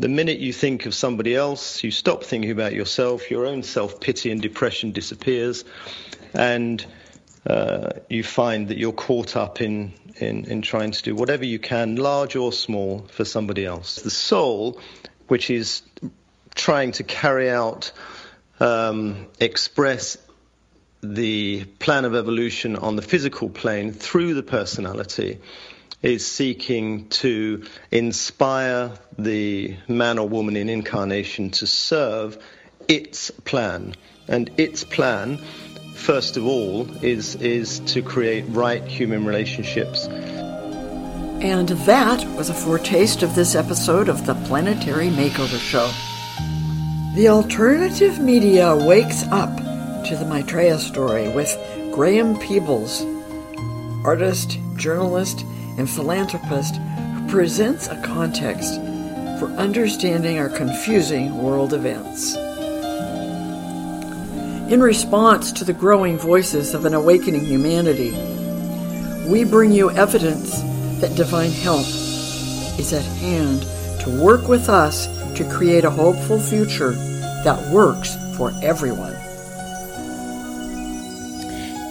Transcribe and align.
The 0.00 0.08
minute 0.08 0.38
you 0.38 0.52
think 0.52 0.86
of 0.86 0.94
somebody 0.94 1.34
else, 1.34 1.84
you 1.84 1.90
stop 1.90 2.24
thinking 2.24 2.52
about 2.52 2.72
yourself, 2.72 3.30
your 3.30 3.44
own 3.44 3.62
self 3.62 4.00
pity 4.00 4.30
and 4.30 4.40
depression 4.40 4.92
disappears, 4.92 5.64
and 6.32 6.84
uh, 7.46 7.90
you 8.08 8.22
find 8.22 8.68
that 8.68 8.78
you're 8.78 8.92
caught 8.92 9.36
up 9.36 9.60
in, 9.60 9.92
in, 10.16 10.46
in 10.46 10.62
trying 10.62 10.92
to 10.92 11.02
do 11.02 11.14
whatever 11.14 11.44
you 11.44 11.58
can, 11.58 11.96
large 11.96 12.34
or 12.34 12.52
small, 12.52 13.00
for 13.10 13.26
somebody 13.26 13.66
else. 13.66 13.96
The 13.96 14.10
soul, 14.10 14.80
which 15.28 15.50
is 15.50 15.82
trying 16.54 16.92
to 16.92 17.02
carry 17.02 17.50
out, 17.50 17.92
um, 18.58 19.26
express 19.38 20.16
the 21.02 21.64
plan 21.78 22.04
of 22.04 22.14
evolution 22.14 22.76
on 22.76 22.96
the 22.96 23.02
physical 23.02 23.50
plane 23.50 23.92
through 23.92 24.34
the 24.34 24.42
personality, 24.42 25.40
is 26.02 26.26
seeking 26.26 27.08
to 27.08 27.64
inspire 27.90 28.90
the 29.18 29.76
man 29.86 30.18
or 30.18 30.28
woman 30.28 30.56
in 30.56 30.68
incarnation 30.68 31.50
to 31.50 31.66
serve 31.66 32.38
its 32.88 33.30
plan. 33.44 33.94
And 34.28 34.50
its 34.56 34.84
plan, 34.84 35.38
first 35.94 36.36
of 36.36 36.46
all, 36.46 36.88
is, 37.04 37.34
is 37.36 37.80
to 37.80 38.02
create 38.02 38.44
right 38.48 38.82
human 38.82 39.24
relationships. 39.26 40.06
And 41.42 41.68
that 41.70 42.24
was 42.36 42.50
a 42.50 42.54
foretaste 42.54 43.22
of 43.22 43.34
this 43.34 43.54
episode 43.54 44.08
of 44.08 44.26
the 44.26 44.34
Planetary 44.34 45.08
Makeover 45.08 45.58
Show. 45.58 45.90
The 47.14 47.28
alternative 47.28 48.20
media 48.20 48.76
wakes 48.76 49.24
up 49.24 49.56
to 50.06 50.16
the 50.16 50.26
Maitreya 50.26 50.78
story 50.78 51.28
with 51.30 51.56
Graham 51.92 52.38
Peebles, 52.38 53.04
artist, 54.04 54.58
journalist, 54.76 55.44
and 55.80 55.88
philanthropist 55.88 56.76
who 56.76 57.26
presents 57.28 57.88
a 57.88 58.00
context 58.02 58.74
for 59.40 59.46
understanding 59.56 60.38
our 60.38 60.50
confusing 60.50 61.42
world 61.42 61.72
events. 61.72 62.36
In 64.70 64.80
response 64.80 65.50
to 65.52 65.64
the 65.64 65.72
growing 65.72 66.18
voices 66.18 66.74
of 66.74 66.84
an 66.84 66.92
awakening 66.92 67.46
humanity, 67.46 68.10
we 69.26 69.42
bring 69.42 69.72
you 69.72 69.90
evidence 69.92 70.60
that 71.00 71.16
divine 71.16 71.50
help 71.50 71.86
is 72.78 72.92
at 72.92 73.04
hand 73.16 73.62
to 74.02 74.22
work 74.22 74.48
with 74.48 74.68
us 74.68 75.06
to 75.34 75.48
create 75.50 75.84
a 75.84 75.90
hopeful 75.90 76.38
future 76.38 76.92
that 77.42 77.58
works 77.72 78.16
for 78.36 78.52
everyone. 78.62 79.14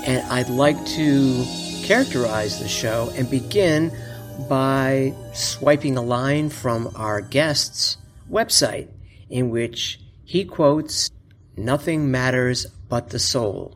And 0.05 0.21
I'd 0.31 0.49
like 0.49 0.77
to 0.85 1.43
characterize 1.89 2.59
the 2.59 2.67
show 2.67 3.11
and 3.15 3.27
begin 3.31 3.91
by 4.47 5.11
swiping 5.33 5.97
a 5.97 6.01
line 6.03 6.47
from 6.47 6.87
our 6.95 7.19
guest's 7.19 7.97
website 8.29 8.87
in 9.27 9.49
which 9.49 9.99
he 10.23 10.45
quotes, 10.45 11.09
Nothing 11.57 12.11
matters 12.11 12.67
but 12.87 13.09
the 13.09 13.17
soul, 13.17 13.75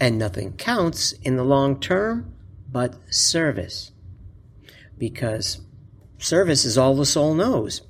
and 0.00 0.16
nothing 0.16 0.54
counts 0.54 1.12
in 1.12 1.36
the 1.36 1.44
long 1.44 1.78
term 1.78 2.34
but 2.72 2.94
service. 3.12 3.92
Because 4.96 5.60
service 6.16 6.64
is 6.64 6.78
all 6.78 6.94
the 6.94 7.04
soul 7.04 7.34
knows. 7.34 7.82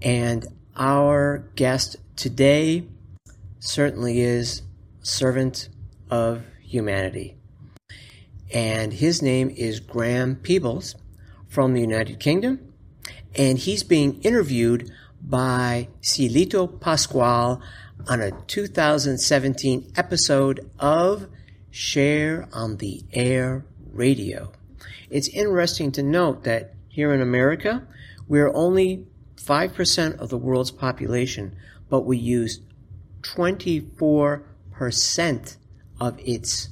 And 0.00 0.46
our 0.74 1.50
guest 1.54 1.96
today 2.16 2.88
certainly 3.58 4.22
is 4.22 4.62
servant 5.02 5.68
of 6.08 6.46
humanity 6.62 7.38
and 8.50 8.92
his 8.92 9.22
name 9.22 9.50
is 9.50 9.80
Graham 9.80 10.36
Peebles 10.36 10.94
from 11.48 11.74
the 11.74 11.80
United 11.80 12.20
Kingdom, 12.20 12.72
and 13.34 13.58
he's 13.58 13.82
being 13.82 14.22
interviewed 14.22 14.90
by 15.20 15.88
Cielito 16.00 16.80
Pascual 16.80 17.60
on 18.08 18.20
a 18.20 18.30
2017 18.46 19.92
episode 19.96 20.70
of 20.78 21.26
Share 21.70 22.48
on 22.52 22.76
the 22.78 23.02
Air 23.12 23.66
Radio. 23.92 24.52
It's 25.10 25.28
interesting 25.28 25.92
to 25.92 26.02
note 26.02 26.44
that 26.44 26.74
here 26.88 27.12
in 27.12 27.20
America, 27.20 27.86
we're 28.26 28.50
only 28.54 29.06
5% 29.36 30.18
of 30.18 30.30
the 30.30 30.38
world's 30.38 30.70
population, 30.70 31.54
but 31.88 32.00
we 32.00 32.18
use 32.18 32.60
24% 33.22 35.56
of 36.00 36.18
its 36.20 36.68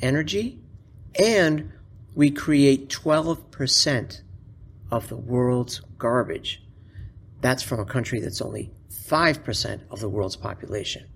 energy 0.00 0.59
and 1.18 1.72
we 2.14 2.30
create 2.30 2.88
12% 2.88 4.20
of 4.90 5.08
the 5.08 5.16
world's 5.16 5.80
garbage. 5.98 6.62
That's 7.40 7.62
from 7.62 7.80
a 7.80 7.84
country 7.84 8.20
that's 8.20 8.40
only 8.40 8.72
5% 8.90 9.80
of 9.90 10.00
the 10.00 10.08
world's 10.08 10.36
population. 10.36 11.06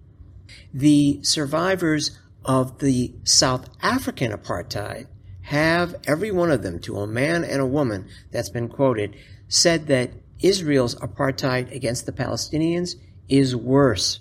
The 0.73 1.21
survivors 1.23 2.19
of 2.45 2.79
the 2.79 3.15
South 3.25 3.69
African 3.83 4.33
apartheid 4.33 5.07
have, 5.43 5.95
every 6.07 6.31
one 6.31 6.51
of 6.51 6.63
them, 6.63 6.79
to 6.81 6.99
a 6.99 7.07
man 7.07 7.45
and 7.45 7.61
a 7.61 7.67
woman 7.67 8.09
that's 8.31 8.51
been 8.51 8.69
quoted, 8.69 9.17
said 9.49 9.87
that 9.89 10.11
Israel's 10.41 10.95
apartheid 10.97 11.75
against 11.75 12.07
the 12.07 12.13
Palestinians 12.13 12.97
is 13.29 13.55
worse 13.55 14.21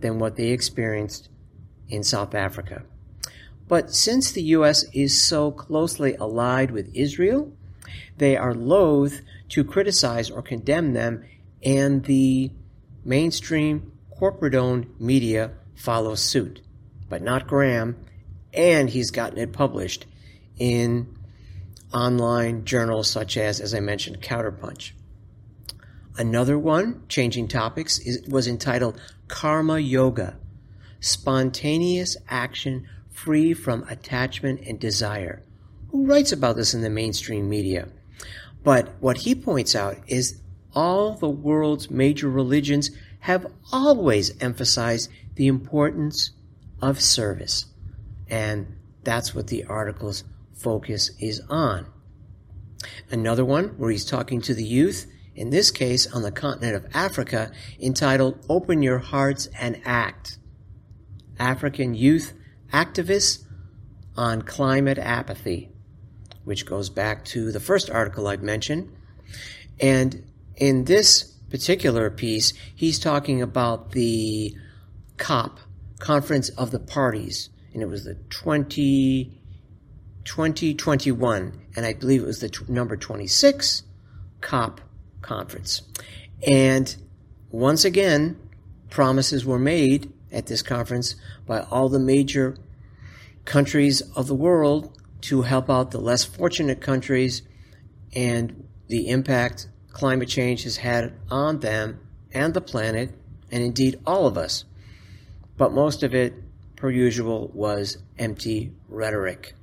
than 0.00 0.18
what 0.18 0.36
they 0.36 0.48
experienced 0.48 1.28
in 1.88 2.02
South 2.02 2.34
Africa. 2.34 2.84
But 3.68 3.94
since 3.94 4.32
the 4.32 4.42
U.S. 4.42 4.84
is 4.94 5.22
so 5.22 5.50
closely 5.50 6.14
allied 6.16 6.70
with 6.70 6.90
Israel, 6.94 7.52
they 8.16 8.36
are 8.36 8.54
loath 8.54 9.20
to 9.50 9.62
criticize 9.62 10.30
or 10.30 10.42
condemn 10.42 10.94
them, 10.94 11.24
and 11.62 12.04
the 12.04 12.50
mainstream 13.04 13.92
corporate 14.10 14.54
owned 14.54 14.98
media 14.98 15.52
follows 15.74 16.20
suit. 16.20 16.62
But 17.08 17.22
not 17.22 17.46
Graham, 17.46 17.96
and 18.52 18.88
he's 18.90 19.10
gotten 19.10 19.38
it 19.38 19.52
published 19.52 20.06
in 20.58 21.14
online 21.92 22.64
journals 22.64 23.10
such 23.10 23.36
as, 23.36 23.60
as 23.60 23.74
I 23.74 23.80
mentioned, 23.80 24.20
Counterpunch. 24.20 24.92
Another 26.16 26.58
one, 26.58 27.02
changing 27.08 27.48
topics, 27.48 27.98
is, 28.00 28.26
was 28.28 28.48
entitled 28.48 29.00
Karma 29.28 29.78
Yoga 29.78 30.36
Spontaneous 31.00 32.16
Action 32.28 32.88
free 33.24 33.52
from 33.52 33.82
attachment 33.84 34.60
and 34.66 34.78
desire. 34.78 35.42
Who 35.90 36.06
writes 36.06 36.32
about 36.32 36.56
this 36.56 36.74
in 36.74 36.82
the 36.82 36.90
mainstream 36.90 37.48
media? 37.48 37.88
But 38.62 38.94
what 39.00 39.18
he 39.18 39.34
points 39.34 39.74
out 39.74 39.98
is 40.06 40.40
all 40.74 41.14
the 41.14 41.28
world's 41.28 41.90
major 41.90 42.28
religions 42.28 42.90
have 43.20 43.46
always 43.72 44.40
emphasized 44.40 45.10
the 45.34 45.48
importance 45.48 46.30
of 46.80 47.00
service. 47.00 47.66
And 48.28 48.76
that's 49.02 49.34
what 49.34 49.48
the 49.48 49.64
article's 49.64 50.24
focus 50.54 51.10
is 51.18 51.40
on. 51.48 51.86
Another 53.10 53.44
one 53.44 53.68
where 53.78 53.90
he's 53.90 54.04
talking 54.04 54.40
to 54.42 54.54
the 54.54 54.64
youth, 54.64 55.10
in 55.34 55.50
this 55.50 55.70
case 55.70 56.06
on 56.06 56.22
the 56.22 56.30
continent 56.30 56.76
of 56.76 56.86
Africa, 56.94 57.50
entitled 57.80 58.44
Open 58.48 58.82
Your 58.82 58.98
Hearts 58.98 59.48
and 59.58 59.80
Act. 59.84 60.38
African 61.38 61.94
youth 61.94 62.34
activists 62.72 63.44
on 64.16 64.42
climate 64.42 64.98
apathy, 64.98 65.70
which 66.44 66.66
goes 66.66 66.90
back 66.90 67.24
to 67.24 67.52
the 67.52 67.60
first 67.60 67.90
article 67.90 68.26
I've 68.26 68.42
mentioned. 68.42 68.92
And 69.80 70.24
in 70.56 70.84
this 70.84 71.22
particular 71.50 72.10
piece, 72.10 72.52
he's 72.74 72.98
talking 72.98 73.40
about 73.40 73.92
the 73.92 74.54
COP, 75.16 75.60
Conference 75.98 76.48
of 76.50 76.70
the 76.70 76.78
Parties, 76.78 77.50
and 77.72 77.82
it 77.82 77.86
was 77.86 78.04
the 78.04 78.14
20, 78.14 79.40
2021, 80.24 81.60
and 81.76 81.86
I 81.86 81.92
believe 81.92 82.22
it 82.22 82.26
was 82.26 82.40
the 82.40 82.48
t- 82.48 82.64
number 82.68 82.96
26 82.96 83.82
COP 84.40 84.80
conference. 85.22 85.82
And 86.46 86.94
once 87.50 87.84
again, 87.84 88.38
promises 88.90 89.44
were 89.44 89.58
made 89.58 90.12
at 90.32 90.46
this 90.46 90.62
conference 90.62 91.14
by 91.46 91.60
all 91.60 91.88
the 91.88 91.98
major 91.98 92.56
countries 93.44 94.02
of 94.14 94.26
the 94.26 94.34
world 94.34 94.96
to 95.20 95.42
help 95.42 95.68
out 95.70 95.90
the 95.90 96.00
less 96.00 96.24
fortunate 96.24 96.80
countries 96.80 97.42
and 98.14 98.68
the 98.88 99.08
impact 99.08 99.68
climate 99.90 100.28
change 100.28 100.62
has 100.64 100.78
had 100.78 101.12
on 101.30 101.60
them 101.60 102.00
and 102.32 102.54
the 102.54 102.60
planet, 102.60 103.10
and 103.50 103.62
indeed 103.62 103.98
all 104.06 104.26
of 104.26 104.36
us. 104.36 104.64
But 105.56 105.72
most 105.72 106.02
of 106.02 106.14
it, 106.14 106.34
per 106.76 106.90
usual, 106.90 107.50
was 107.54 107.98
empty 108.18 108.72
rhetoric. 108.88 109.54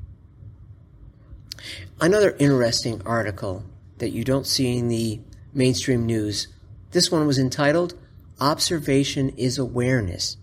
Another 2.02 2.36
interesting 2.40 3.02
article 3.06 3.64
that 4.00 4.10
you 4.10 4.24
don't 4.24 4.46
see 4.46 4.78
in 4.78 4.90
the 4.90 5.22
mainstream 5.54 6.06
news. 6.06 6.48
This 6.92 7.12
one 7.12 7.26
was 7.26 7.40
entitled 7.40 7.94
Observation 8.40 9.30
is 9.30 9.58
Awareness 9.58 10.38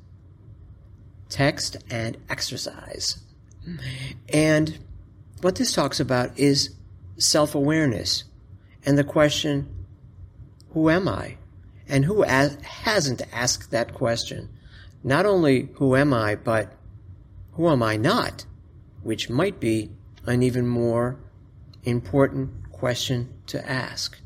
text, 1.32 1.79
and 1.90 2.17
exercise. 2.29 3.19
And 4.29 4.79
what 5.40 5.56
this 5.56 5.73
talks 5.73 5.99
about 5.99 6.38
is 6.38 6.75
self 7.17 7.55
awareness 7.55 8.25
and 8.84 8.99
the 8.99 9.05
question 9.05 9.69
who 10.73 10.90
am 10.90 11.08
I? 11.08 11.37
And 11.88 12.05
who 12.05 12.23
hasn't 12.23 13.23
asked 13.32 13.70
that 13.70 13.93
question? 13.93 14.49
Not 15.05 15.26
only 15.26 15.69
who 15.75 15.96
am 15.96 16.14
I, 16.14 16.37
but 16.37 16.73
who 17.52 17.69
am 17.69 17.82
I 17.82 17.96
not? 17.96 18.46
Which 19.02 19.28
might 19.28 19.61
be 19.61 19.90
an 20.25 20.43
even 20.43 20.67
more 20.67 21.19
important 21.82 22.70
question 22.73 23.28
to 23.49 23.69
ask. 23.69 24.19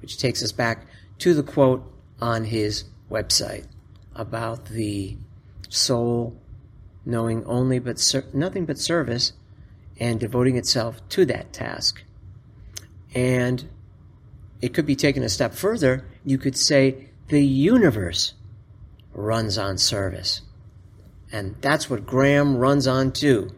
Which 0.00 0.18
takes 0.18 0.42
us 0.42 0.52
back 0.52 0.86
to 1.18 1.32
the 1.32 1.42
quote 1.42 1.90
on 2.20 2.44
his 2.44 2.84
website 3.10 3.66
about 4.14 4.66
the 4.66 5.16
soul 5.74 6.40
knowing 7.04 7.44
only 7.44 7.78
but 7.78 7.98
ser- 7.98 8.24
nothing 8.32 8.64
but 8.64 8.78
service 8.78 9.32
and 9.98 10.18
devoting 10.18 10.56
itself 10.56 11.06
to 11.10 11.24
that 11.26 11.52
task. 11.52 12.02
And 13.14 13.68
it 14.60 14.74
could 14.74 14.86
be 14.86 14.96
taken 14.96 15.22
a 15.22 15.28
step 15.28 15.54
further. 15.54 16.06
You 16.24 16.38
could 16.38 16.56
say 16.56 17.10
the 17.28 17.44
universe 17.44 18.34
runs 19.12 19.58
on 19.58 19.78
service. 19.78 20.42
And 21.30 21.56
that's 21.60 21.90
what 21.90 22.06
Graham 22.06 22.56
runs 22.56 22.86
on 22.86 23.12
too. 23.12 23.50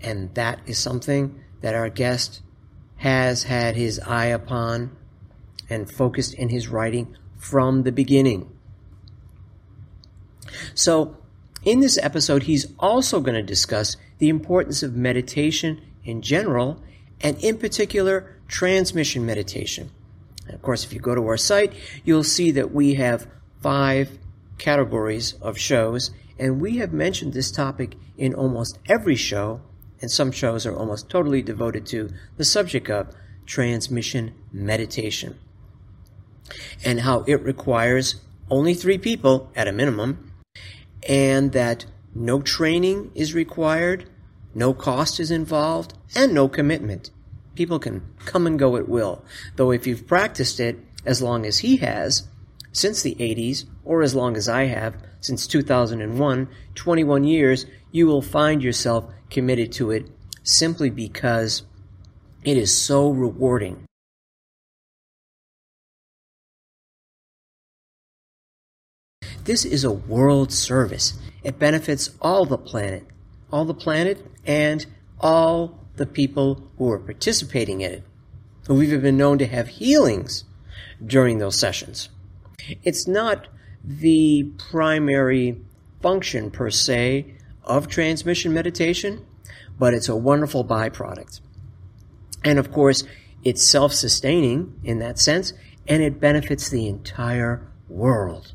And 0.00 0.34
that 0.34 0.60
is 0.66 0.78
something 0.78 1.40
that 1.60 1.74
our 1.74 1.88
guest 1.88 2.42
has 2.96 3.44
had 3.44 3.76
his 3.76 3.98
eye 4.00 4.26
upon 4.26 4.96
and 5.70 5.90
focused 5.90 6.34
in 6.34 6.50
his 6.50 6.68
writing 6.68 7.16
from 7.36 7.82
the 7.82 7.92
beginning. 7.92 8.53
So, 10.74 11.16
in 11.64 11.80
this 11.80 11.98
episode, 11.98 12.42
he's 12.42 12.66
also 12.78 13.20
going 13.20 13.36
to 13.36 13.42
discuss 13.42 13.96
the 14.18 14.28
importance 14.28 14.82
of 14.82 14.94
meditation 14.94 15.80
in 16.04 16.20
general, 16.20 16.82
and 17.20 17.42
in 17.42 17.56
particular, 17.56 18.36
transmission 18.48 19.24
meditation. 19.24 19.90
And 20.46 20.54
of 20.54 20.62
course, 20.62 20.84
if 20.84 20.92
you 20.92 21.00
go 21.00 21.14
to 21.14 21.26
our 21.26 21.38
site, 21.38 21.72
you'll 22.04 22.24
see 22.24 22.50
that 22.50 22.72
we 22.72 22.94
have 22.94 23.26
five 23.62 24.18
categories 24.58 25.34
of 25.40 25.58
shows, 25.58 26.10
and 26.38 26.60
we 26.60 26.76
have 26.78 26.92
mentioned 26.92 27.32
this 27.32 27.50
topic 27.50 27.94
in 28.18 28.34
almost 28.34 28.78
every 28.86 29.16
show, 29.16 29.62
and 30.00 30.10
some 30.10 30.32
shows 30.32 30.66
are 30.66 30.76
almost 30.76 31.08
totally 31.08 31.40
devoted 31.40 31.86
to 31.86 32.10
the 32.36 32.44
subject 32.44 32.90
of 32.90 33.14
transmission 33.46 34.34
meditation 34.52 35.38
and 36.84 37.00
how 37.00 37.24
it 37.26 37.42
requires 37.42 38.16
only 38.50 38.74
three 38.74 38.98
people 38.98 39.50
at 39.56 39.68
a 39.68 39.72
minimum 39.72 40.30
and 41.08 41.52
that 41.52 41.86
no 42.14 42.40
training 42.40 43.10
is 43.14 43.34
required, 43.34 44.08
no 44.54 44.72
cost 44.72 45.18
is 45.18 45.30
involved, 45.30 45.94
and 46.14 46.32
no 46.32 46.48
commitment. 46.48 47.10
People 47.54 47.78
can 47.78 48.02
come 48.24 48.46
and 48.46 48.58
go 48.58 48.76
at 48.76 48.88
will. 48.88 49.24
Though 49.56 49.70
if 49.70 49.86
you've 49.86 50.06
practiced 50.06 50.60
it 50.60 50.78
as 51.04 51.22
long 51.22 51.44
as 51.46 51.58
he 51.58 51.76
has, 51.78 52.28
since 52.72 53.02
the 53.02 53.14
80s, 53.16 53.64
or 53.84 54.02
as 54.02 54.14
long 54.14 54.36
as 54.36 54.48
I 54.48 54.64
have, 54.64 54.96
since 55.20 55.46
2001, 55.46 56.48
21 56.74 57.24
years, 57.24 57.66
you 57.92 58.06
will 58.06 58.22
find 58.22 58.62
yourself 58.62 59.12
committed 59.30 59.72
to 59.72 59.90
it 59.90 60.10
simply 60.42 60.90
because 60.90 61.62
it 62.42 62.56
is 62.56 62.76
so 62.76 63.10
rewarding. 63.10 63.83
This 69.44 69.66
is 69.66 69.84
a 69.84 69.92
world 69.92 70.52
service. 70.52 71.18
It 71.42 71.58
benefits 71.58 72.10
all 72.22 72.46
the 72.46 72.56
planet, 72.56 73.06
all 73.52 73.66
the 73.66 73.74
planet, 73.74 74.26
and 74.46 74.86
all 75.20 75.78
the 75.96 76.06
people 76.06 76.70
who 76.78 76.90
are 76.90 76.98
participating 76.98 77.82
in 77.82 77.92
it. 77.92 78.04
We've 78.66 78.88
even 78.88 79.02
been 79.02 79.18
known 79.18 79.36
to 79.38 79.46
have 79.46 79.68
healings 79.68 80.44
during 81.04 81.38
those 81.38 81.58
sessions. 81.58 82.08
It's 82.82 83.06
not 83.06 83.48
the 83.84 84.50
primary 84.70 85.60
function 86.00 86.50
per 86.50 86.70
se 86.70 87.34
of 87.64 87.86
transmission 87.86 88.54
meditation, 88.54 89.26
but 89.78 89.92
it's 89.92 90.08
a 90.08 90.16
wonderful 90.16 90.64
byproduct. 90.64 91.42
And 92.42 92.58
of 92.58 92.72
course, 92.72 93.04
it's 93.42 93.62
self 93.62 93.92
sustaining 93.92 94.80
in 94.82 95.00
that 95.00 95.18
sense, 95.18 95.52
and 95.86 96.02
it 96.02 96.18
benefits 96.18 96.70
the 96.70 96.88
entire 96.88 97.70
world 97.90 98.54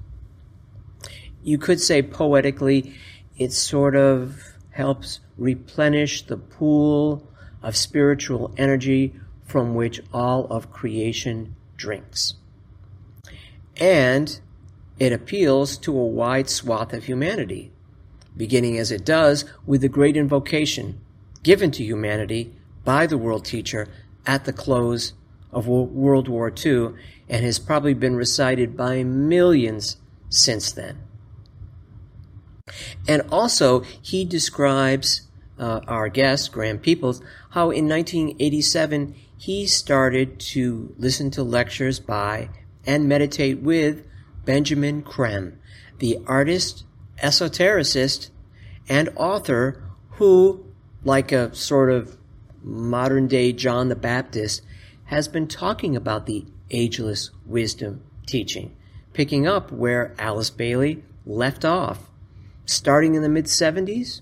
you 1.43 1.57
could 1.57 1.79
say 1.79 2.01
poetically, 2.01 2.93
it 3.37 3.51
sort 3.53 3.95
of 3.95 4.41
helps 4.71 5.19
replenish 5.37 6.25
the 6.25 6.37
pool 6.37 7.27
of 7.61 7.75
spiritual 7.75 8.53
energy 8.57 9.13
from 9.45 9.75
which 9.75 10.01
all 10.13 10.45
of 10.45 10.71
creation 10.71 11.55
drinks. 11.75 12.35
And 13.77 14.39
it 14.99 15.13
appeals 15.13 15.77
to 15.79 15.97
a 15.97 16.05
wide 16.05 16.49
swath 16.49 16.93
of 16.93 17.05
humanity, 17.05 17.71
beginning 18.35 18.77
as 18.77 18.91
it 18.91 19.05
does 19.05 19.45
with 19.65 19.81
the 19.81 19.89
great 19.89 20.17
invocation 20.17 20.99
given 21.43 21.71
to 21.71 21.83
humanity 21.83 22.53
by 22.83 23.07
the 23.07 23.17
world 23.17 23.45
teacher 23.45 23.87
at 24.25 24.45
the 24.45 24.53
close 24.53 25.13
of 25.51 25.67
World 25.67 26.27
War 26.27 26.53
II 26.53 26.89
and 27.27 27.43
has 27.43 27.59
probably 27.59 27.93
been 27.93 28.15
recited 28.15 28.75
by 28.75 29.03
millions 29.03 29.97
since 30.29 30.71
then. 30.71 30.99
And 33.07 33.23
also, 33.31 33.81
he 34.01 34.25
describes 34.25 35.27
uh, 35.57 35.81
our 35.87 36.09
guest, 36.09 36.51
Graham 36.51 36.79
Peebles, 36.79 37.21
how 37.51 37.71
in 37.71 37.87
1987 37.87 39.15
he 39.37 39.65
started 39.67 40.39
to 40.39 40.93
listen 40.97 41.31
to 41.31 41.43
lectures 41.43 41.99
by 41.99 42.49
and 42.85 43.07
meditate 43.07 43.61
with 43.61 44.03
Benjamin 44.45 45.01
Creme, 45.01 45.59
the 45.99 46.17
artist, 46.25 46.85
esotericist, 47.21 48.29
and 48.87 49.09
author 49.15 49.83
who, 50.11 50.65
like 51.03 51.31
a 51.31 51.53
sort 51.53 51.91
of 51.91 52.17
modern 52.61 53.27
day 53.27 53.53
John 53.53 53.89
the 53.89 53.95
Baptist, 53.95 54.61
has 55.05 55.27
been 55.27 55.47
talking 55.47 55.95
about 55.95 56.25
the 56.25 56.45
ageless 56.71 57.31
wisdom 57.45 58.03
teaching, 58.25 58.75
picking 59.13 59.47
up 59.47 59.71
where 59.71 60.15
Alice 60.17 60.49
Bailey 60.49 61.03
left 61.25 61.65
off 61.65 62.08
starting 62.69 63.15
in 63.15 63.21
the 63.21 63.29
mid 63.29 63.45
70s, 63.45 64.21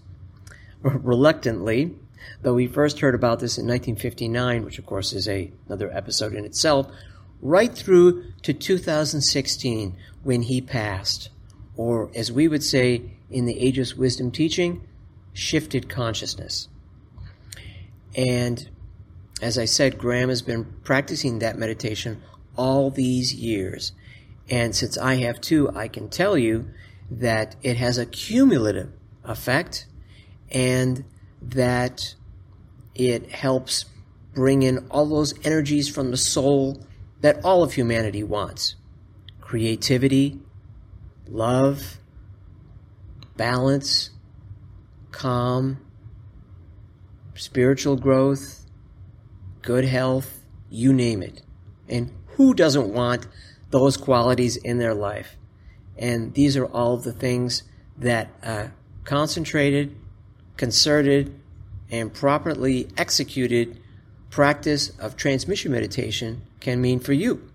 reluctantly, 0.81 1.93
though 2.41 2.53
we 2.53 2.67
first 2.67 2.99
heard 2.99 3.15
about 3.15 3.39
this 3.39 3.57
in 3.57 3.65
1959, 3.65 4.63
which 4.63 4.79
of 4.79 4.85
course 4.85 5.13
is 5.13 5.27
a, 5.27 5.51
another 5.67 5.91
episode 5.91 6.33
in 6.33 6.45
itself, 6.45 6.87
right 7.41 7.75
through 7.75 8.23
to 8.43 8.53
2016 8.53 9.95
when 10.23 10.43
he 10.43 10.61
passed, 10.61 11.29
or 11.75 12.09
as 12.15 12.31
we 12.31 12.47
would 12.47 12.63
say 12.63 13.11
in 13.29 13.45
the 13.45 13.59
Ageless 13.59 13.95
Wisdom 13.95 14.31
teaching, 14.31 14.81
shifted 15.33 15.89
consciousness. 15.89 16.69
And 18.15 18.69
as 19.41 19.57
I 19.57 19.65
said, 19.65 19.97
Graham 19.97 20.29
has 20.29 20.41
been 20.41 20.65
practicing 20.83 21.39
that 21.39 21.59
meditation 21.59 22.23
all 22.55 22.89
these 22.89 23.35
years. 23.35 23.91
And 24.49 24.75
since 24.75 24.97
I 24.97 25.15
have 25.15 25.41
too, 25.41 25.69
I 25.75 25.89
can 25.89 26.09
tell 26.09 26.37
you 26.37 26.69
that 27.09 27.55
it 27.61 27.77
has 27.77 27.97
a 27.97 28.05
cumulative 28.05 28.91
effect 29.23 29.87
and 30.51 31.03
that 31.41 32.15
it 32.95 33.31
helps 33.31 33.85
bring 34.33 34.63
in 34.63 34.87
all 34.89 35.05
those 35.05 35.33
energies 35.45 35.89
from 35.89 36.11
the 36.11 36.17
soul 36.17 36.85
that 37.21 37.43
all 37.43 37.63
of 37.63 37.73
humanity 37.73 38.23
wants 38.23 38.75
creativity, 39.41 40.39
love, 41.27 41.97
balance, 43.37 44.09
calm, 45.11 45.79
spiritual 47.35 47.95
growth, 47.95 48.65
good 49.61 49.85
health, 49.85 50.45
you 50.69 50.91
name 50.91 51.23
it. 51.23 51.41
And 51.87 52.11
who 52.35 52.53
doesn't 52.53 52.93
want 52.93 53.25
those 53.69 53.95
qualities 53.95 54.57
in 54.57 54.79
their 54.79 54.93
life? 54.93 55.37
And 55.97 56.33
these 56.33 56.55
are 56.57 56.65
all 56.65 56.93
of 56.93 57.03
the 57.03 57.13
things 57.13 57.63
that 57.97 58.29
uh, 58.43 58.67
concentrated, 59.03 59.95
concerted, 60.55 61.33
and 61.89 62.13
properly 62.13 62.87
executed 62.97 63.79
practice 64.29 64.89
of 64.99 65.15
transmission 65.15 65.71
meditation 65.71 66.41
can 66.59 66.81
mean 66.81 66.99
for 66.99 67.13
you. 67.13 67.49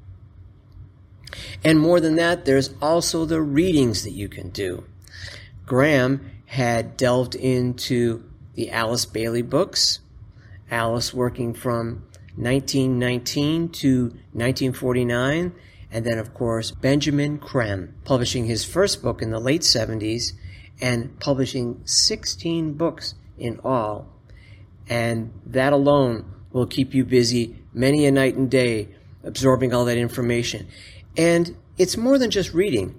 And 1.64 1.78
more 1.78 2.00
than 2.00 2.16
that, 2.16 2.44
there's 2.44 2.74
also 2.80 3.24
the 3.24 3.40
readings 3.40 4.04
that 4.04 4.12
you 4.12 4.28
can 4.28 4.50
do. 4.50 4.84
Graham 5.66 6.30
had 6.46 6.96
delved 6.96 7.34
into 7.34 8.24
the 8.54 8.70
Alice 8.70 9.06
Bailey 9.06 9.42
books, 9.42 10.00
Alice 10.70 11.14
working 11.14 11.54
from 11.54 12.04
1919 12.36 13.68
to 13.68 14.02
1949 14.32 15.52
and 15.92 16.06
then, 16.06 16.18
of 16.18 16.32
course, 16.32 16.70
Benjamin 16.70 17.38
Creme, 17.38 17.94
publishing 18.04 18.46
his 18.46 18.64
first 18.64 19.02
book 19.02 19.20
in 19.20 19.30
the 19.30 19.38
late 19.38 19.60
70s 19.60 20.32
and 20.80 21.20
publishing 21.20 21.82
16 21.84 22.72
books 22.72 23.14
in 23.36 23.60
all. 23.62 24.08
And 24.88 25.32
that 25.44 25.74
alone 25.74 26.24
will 26.50 26.66
keep 26.66 26.94
you 26.94 27.04
busy 27.04 27.56
many 27.74 28.06
a 28.06 28.10
night 28.10 28.36
and 28.36 28.50
day 28.50 28.88
absorbing 29.22 29.74
all 29.74 29.84
that 29.84 29.98
information. 29.98 30.66
And 31.16 31.56
it's 31.76 31.98
more 31.98 32.18
than 32.18 32.30
just 32.30 32.54
reading. 32.54 32.98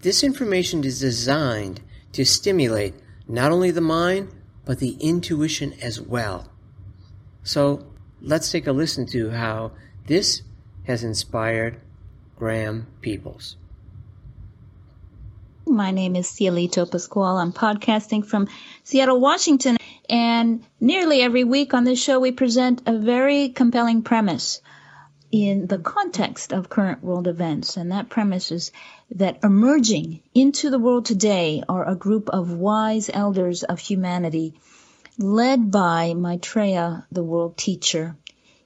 This 0.00 0.24
information 0.24 0.82
is 0.84 0.98
designed 0.98 1.80
to 2.12 2.24
stimulate 2.24 2.94
not 3.28 3.52
only 3.52 3.70
the 3.70 3.80
mind, 3.80 4.34
but 4.64 4.80
the 4.80 4.96
intuition 5.00 5.74
as 5.80 6.00
well. 6.00 6.48
So 7.44 7.86
let's 8.20 8.50
take 8.50 8.66
a 8.66 8.72
listen 8.72 9.06
to 9.06 9.30
how 9.30 9.72
this 10.06 10.42
has 10.86 11.04
inspired 11.04 11.80
Graham 12.42 12.88
Peebles. 13.00 13.54
My 15.64 15.92
name 15.92 16.16
is 16.16 16.26
Cielito 16.26 16.90
Pascual. 16.90 17.38
I'm 17.38 17.52
podcasting 17.52 18.26
from 18.26 18.48
Seattle, 18.82 19.20
Washington. 19.20 19.76
And 20.10 20.64
nearly 20.80 21.22
every 21.22 21.44
week 21.44 21.72
on 21.72 21.84
this 21.84 22.02
show, 22.02 22.18
we 22.18 22.32
present 22.32 22.82
a 22.84 22.98
very 22.98 23.50
compelling 23.50 24.02
premise 24.02 24.60
in 25.30 25.68
the 25.68 25.78
context 25.78 26.52
of 26.52 26.68
current 26.68 27.04
world 27.04 27.28
events. 27.28 27.76
And 27.76 27.92
that 27.92 28.08
premise 28.08 28.50
is 28.50 28.72
that 29.12 29.38
emerging 29.44 30.20
into 30.34 30.68
the 30.68 30.80
world 30.80 31.04
today 31.04 31.62
are 31.68 31.88
a 31.88 31.94
group 31.94 32.28
of 32.28 32.50
wise 32.50 33.08
elders 33.08 33.62
of 33.62 33.78
humanity 33.78 34.54
led 35.16 35.70
by 35.70 36.14
Maitreya, 36.14 37.06
the 37.12 37.22
world 37.22 37.56
teacher, 37.56 38.16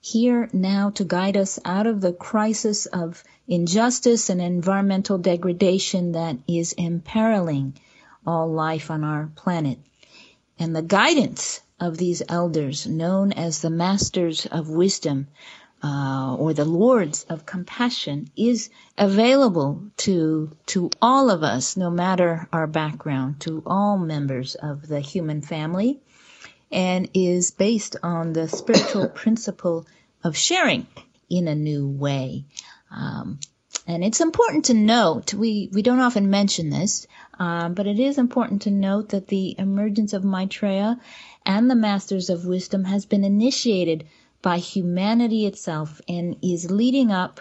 here 0.00 0.48
now 0.54 0.88
to 0.88 1.04
guide 1.04 1.36
us 1.36 1.58
out 1.62 1.86
of 1.86 2.00
the 2.00 2.14
crisis 2.14 2.86
of 2.86 3.22
injustice 3.48 4.30
and 4.30 4.40
environmental 4.40 5.18
degradation 5.18 6.12
that 6.12 6.36
is 6.48 6.72
imperiling 6.72 7.78
all 8.26 8.50
life 8.50 8.90
on 8.90 9.04
our 9.04 9.30
planet. 9.36 9.78
And 10.58 10.74
the 10.74 10.82
guidance 10.82 11.60
of 11.78 11.96
these 11.96 12.22
elders, 12.28 12.86
known 12.86 13.32
as 13.32 13.60
the 13.60 13.70
masters 13.70 14.46
of 14.46 14.68
wisdom, 14.68 15.28
uh, 15.82 16.34
or 16.38 16.54
the 16.54 16.64
lords 16.64 17.24
of 17.28 17.46
compassion 17.46 18.30
is 18.36 18.70
available 18.96 19.82
to 19.96 20.50
to 20.66 20.90
all 21.02 21.30
of 21.30 21.42
us 21.42 21.76
no 21.76 21.90
matter 21.90 22.48
our 22.52 22.66
background 22.66 23.38
to 23.40 23.62
all 23.66 23.98
members 23.98 24.54
of 24.54 24.88
the 24.88 25.00
human 25.00 25.42
family 25.42 26.00
and 26.72 27.10
is 27.14 27.50
based 27.50 27.96
on 28.02 28.32
the 28.32 28.48
spiritual 28.48 29.08
principle 29.22 29.86
of 30.24 30.36
sharing 30.36 30.86
in 31.28 31.46
a 31.46 31.54
new 31.54 31.86
way. 31.86 32.44
Um, 32.90 33.38
and 33.86 34.02
it's 34.04 34.20
important 34.20 34.66
to 34.66 34.74
note, 34.74 35.32
we, 35.32 35.70
we 35.72 35.82
don't 35.82 36.00
often 36.00 36.30
mention 36.30 36.70
this, 36.70 37.06
um, 37.38 37.74
but 37.74 37.86
it 37.86 38.00
is 38.00 38.18
important 38.18 38.62
to 38.62 38.70
note 38.70 39.10
that 39.10 39.28
the 39.28 39.54
emergence 39.58 40.12
of 40.12 40.24
Maitreya 40.24 40.98
and 41.44 41.70
the 41.70 41.76
Masters 41.76 42.28
of 42.28 42.46
Wisdom 42.46 42.84
has 42.84 43.06
been 43.06 43.22
initiated 43.22 44.06
by 44.42 44.58
humanity 44.58 45.46
itself 45.46 46.00
and 46.08 46.36
is 46.42 46.70
leading 46.70 47.12
up 47.12 47.40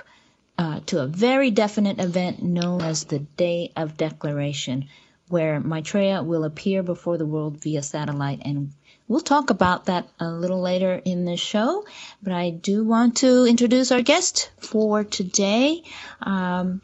uh, 0.58 0.80
to 0.86 1.02
a 1.02 1.08
very 1.08 1.52
definite 1.52 2.00
event 2.00 2.42
known 2.42 2.82
as 2.82 3.06
the 3.06 3.20
Day 3.20 3.72
of 3.75 3.98
Declaration, 3.98 4.88
where 5.30 5.60
Maitreya 5.60 6.24
will 6.24 6.44
appear 6.44 6.84
before 6.84 7.18
the 7.18 7.25
world 7.25 7.62
via 7.62 7.82
satellite 7.82 8.42
and 8.46 8.72
We'll 9.08 9.20
talk 9.20 9.52
about 9.52 9.86
that 9.86 10.08
a 10.20 10.32
little 10.32 10.62
later 10.62 11.00
in 11.06 11.26
the 11.26 11.38
show, 11.38 11.86
but 12.24 12.34
I 12.34 12.50
do 12.50 12.84
want 12.84 13.18
to 13.18 13.46
introduce 13.46 13.92
our 13.92 14.02
guest 14.02 14.50
for 14.58 15.04
today. 15.04 15.84
Um, 16.22 16.82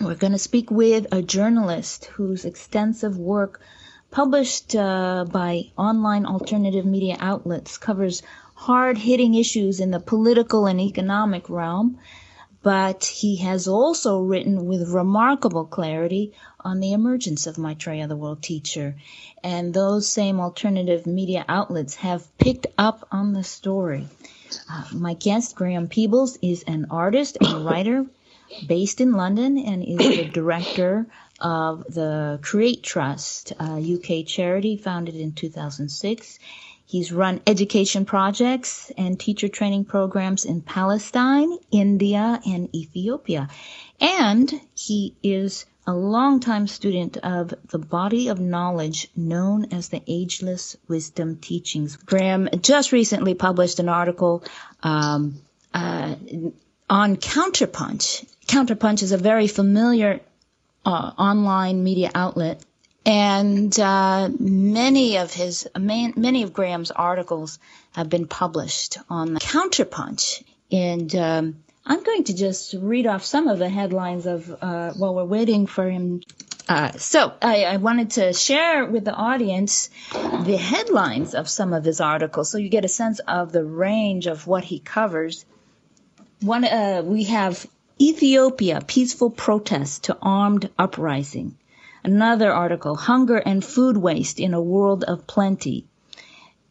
we're 0.00 0.14
going 0.14 0.32
to 0.32 0.38
speak 0.38 0.70
with 0.70 1.06
a 1.12 1.20
journalist 1.20 2.06
whose 2.06 2.46
extensive 2.46 3.18
work 3.18 3.60
published 4.10 4.74
uh, 4.74 5.26
by 5.30 5.70
online 5.76 6.24
alternative 6.24 6.86
media 6.86 7.18
outlets 7.20 7.76
covers 7.76 8.22
hard 8.54 8.96
hitting 8.96 9.34
issues 9.34 9.80
in 9.80 9.90
the 9.90 10.00
political 10.00 10.66
and 10.66 10.80
economic 10.80 11.50
realm 11.50 11.98
but 12.64 13.04
he 13.04 13.36
has 13.36 13.68
also 13.68 14.20
written 14.20 14.64
with 14.64 14.88
remarkable 14.88 15.66
clarity 15.66 16.32
on 16.60 16.80
the 16.80 16.94
emergence 16.94 17.46
of 17.46 17.58
Maitreya, 17.58 18.08
the 18.08 18.16
world 18.16 18.42
teacher. 18.42 18.96
And 19.42 19.74
those 19.74 20.08
same 20.08 20.40
alternative 20.40 21.06
media 21.06 21.44
outlets 21.46 21.96
have 21.96 22.26
picked 22.38 22.66
up 22.78 23.06
on 23.12 23.34
the 23.34 23.44
story. 23.44 24.08
Uh, 24.70 24.84
my 24.92 25.12
guest, 25.12 25.54
Graham 25.54 25.88
Peebles, 25.88 26.38
is 26.40 26.64
an 26.66 26.86
artist 26.90 27.36
and 27.38 27.64
writer 27.70 28.06
based 28.66 29.02
in 29.02 29.12
London 29.12 29.58
and 29.58 29.84
is 29.84 29.98
the 29.98 30.24
director 30.32 31.06
of 31.40 31.84
the 31.92 32.38
Create 32.40 32.82
Trust, 32.82 33.52
a 33.60 33.94
UK 33.94 34.26
charity 34.26 34.78
founded 34.78 35.16
in 35.16 35.32
2006. 35.32 36.38
He's 36.94 37.10
run 37.10 37.40
education 37.44 38.04
projects 38.04 38.92
and 38.96 39.18
teacher 39.18 39.48
training 39.48 39.86
programs 39.86 40.44
in 40.44 40.60
Palestine, 40.60 41.58
India, 41.72 42.40
and 42.46 42.72
Ethiopia. 42.72 43.48
And 44.00 44.60
he 44.76 45.16
is 45.20 45.66
a 45.88 45.92
longtime 45.92 46.68
student 46.68 47.16
of 47.16 47.52
the 47.68 47.80
body 47.80 48.28
of 48.28 48.38
knowledge 48.38 49.08
known 49.16 49.72
as 49.72 49.88
the 49.88 50.02
Ageless 50.06 50.76
Wisdom 50.86 51.38
Teachings. 51.38 51.96
Graham 51.96 52.48
just 52.60 52.92
recently 52.92 53.34
published 53.34 53.80
an 53.80 53.88
article 53.88 54.44
um, 54.84 55.40
uh, 55.74 56.14
on 56.88 57.16
Counterpunch. 57.16 58.24
Counterpunch 58.46 59.02
is 59.02 59.10
a 59.10 59.18
very 59.18 59.48
familiar 59.48 60.20
uh, 60.86 61.10
online 61.18 61.82
media 61.82 62.12
outlet 62.14 62.64
and 63.06 63.78
uh, 63.78 64.30
many 64.38 65.18
of 65.18 65.32
his 65.32 65.68
many 65.76 66.42
of 66.42 66.52
Graham's 66.52 66.90
articles 66.90 67.58
have 67.92 68.08
been 68.08 68.26
published 68.26 68.98
on 69.10 69.34
the 69.34 69.40
Counterpunch, 69.40 70.42
and 70.72 71.14
um, 71.14 71.56
I'm 71.84 72.02
going 72.02 72.24
to 72.24 72.34
just 72.34 72.74
read 72.74 73.06
off 73.06 73.24
some 73.24 73.48
of 73.48 73.58
the 73.58 73.68
headlines 73.68 74.26
of 74.26 74.50
uh, 74.62 74.92
while 74.92 75.14
we're 75.14 75.24
waiting 75.24 75.66
for 75.66 75.88
him. 75.88 76.22
Uh, 76.66 76.92
so 76.92 77.34
I, 77.42 77.64
I, 77.64 77.76
wanted 77.76 78.12
to 78.12 78.32
share 78.32 78.86
with 78.86 79.04
the 79.04 79.12
audience 79.12 79.90
the 80.14 80.56
headlines 80.56 81.34
of 81.34 81.46
some 81.46 81.74
of 81.74 81.84
his 81.84 82.00
articles, 82.00 82.50
so 82.50 82.56
you 82.56 82.70
get 82.70 82.86
a 82.86 82.88
sense 82.88 83.18
of 83.18 83.52
the 83.52 83.62
range 83.62 84.26
of 84.26 84.46
what 84.46 84.64
he 84.64 84.78
covers. 84.78 85.44
One, 86.40 86.64
uh, 86.64 87.02
we 87.04 87.24
have 87.24 87.66
Ethiopia 88.00 88.80
peaceful 88.80 89.28
protest 89.28 90.04
to 90.04 90.16
armed 90.22 90.70
uprising. 90.78 91.58
Another 92.04 92.52
article, 92.52 92.96
Hunger 92.96 93.38
and 93.38 93.64
Food 93.64 93.96
Waste 93.96 94.38
in 94.38 94.52
a 94.52 94.60
World 94.60 95.04
of 95.04 95.26
Plenty. 95.26 95.86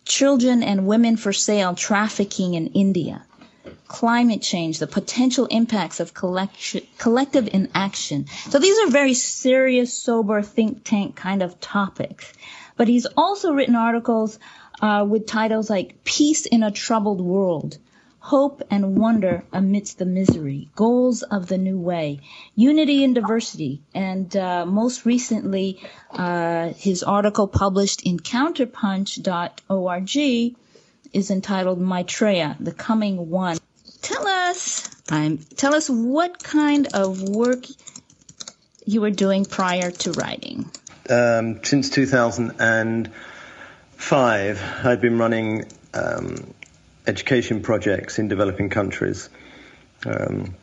Children 0.05 0.61
and 0.61 0.85
Women 0.85 1.17
for 1.17 1.33
Sale 1.33 1.73
Trafficking 1.73 2.53
in 2.53 2.67
India. 2.67 3.25
Climate 3.87 4.43
change, 4.43 4.77
the 4.77 4.85
potential 4.85 5.47
impacts 5.47 5.99
of 5.99 6.13
collective 6.13 7.49
inaction. 7.51 8.27
So 8.51 8.59
these 8.59 8.77
are 8.85 8.91
very 8.91 9.15
serious, 9.15 9.91
sober, 9.91 10.43
think 10.43 10.83
tank 10.83 11.15
kind 11.15 11.41
of 11.41 11.59
topics. 11.59 12.31
But 12.77 12.87
he's 12.87 13.07
also 13.17 13.53
written 13.53 13.75
articles 13.75 14.37
uh, 14.81 15.03
with 15.09 15.25
titles 15.25 15.67
like 15.67 16.03
Peace 16.03 16.45
in 16.45 16.61
a 16.61 16.69
Troubled 16.69 17.21
World, 17.21 17.79
hope 18.23 18.63
and 18.71 18.97
wonder 18.97 19.43
amidst 19.51 19.97
the 19.97 20.05
misery, 20.05 20.69
goals 20.77 21.23
of 21.23 21.47
the 21.47 21.57
new 21.57 21.77
way, 21.77 22.21
unity 22.55 23.03
and 23.03 23.15
diversity, 23.15 23.81
and 23.93 24.37
uh, 24.37 24.65
most 24.65 25.05
recently, 25.05 25.77
uh, 26.09 26.69
his 26.69 27.03
article 27.03 27.49
published 27.49 28.03
in 28.03 28.17
counterpunch.org 28.17 30.55
is 31.11 31.31
entitled 31.31 31.81
Maitreya, 31.81 32.55
the 32.61 32.71
Coming 32.71 33.29
One. 33.29 33.57
Tell 34.01 34.25
us, 34.25 34.89
um, 35.11 35.39
tell 35.57 35.75
us 35.75 35.89
what 35.89 36.41
kind 36.41 36.87
of 36.93 37.21
work 37.21 37.65
you 38.85 39.01
were 39.01 39.11
doing 39.11 39.43
prior 39.43 39.91
to 39.91 40.13
writing. 40.13 40.71
Um, 41.09 41.61
since 41.61 41.89
2005, 41.89 44.63
I've 44.85 45.01
been 45.01 45.17
running 45.17 45.65
um, 45.93 46.53
education 47.07 47.61
projects 47.61 48.19
in 48.19 48.27
developing 48.27 48.69
countries. 48.69 49.29
Um, 50.05 50.55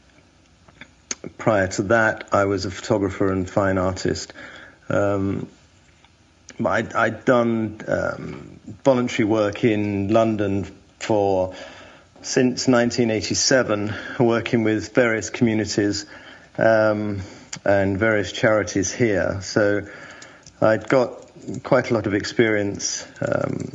prior 1.39 1.69
to 1.69 1.83
that, 1.85 2.29
I 2.33 2.45
was 2.45 2.65
a 2.65 2.71
photographer 2.71 3.31
and 3.31 3.49
fine 3.49 3.79
artist. 3.79 4.33
Um, 4.89 5.49
I'd, 6.65 6.93
I'd, 6.93 7.25
done 7.25 7.81
um, 7.89 8.61
voluntary 8.85 9.27
work 9.27 9.65
in 9.65 10.09
London 10.09 10.65
for 10.99 11.55
since 12.23 12.69
1987, 12.69 13.95
working 14.19 14.63
with 14.63 14.95
various 14.95 15.31
communities 15.31 16.05
um, 16.59 17.23
and 17.65 17.99
various 17.99 18.31
charities 18.33 18.93
here. 18.93 19.41
So 19.41 19.89
I'd 20.61 20.87
got 20.89 21.31
quite 21.63 21.91
a 21.91 21.95
lot 21.95 22.07
of 22.07 22.13
experience 22.15 23.07
um, 23.23 23.73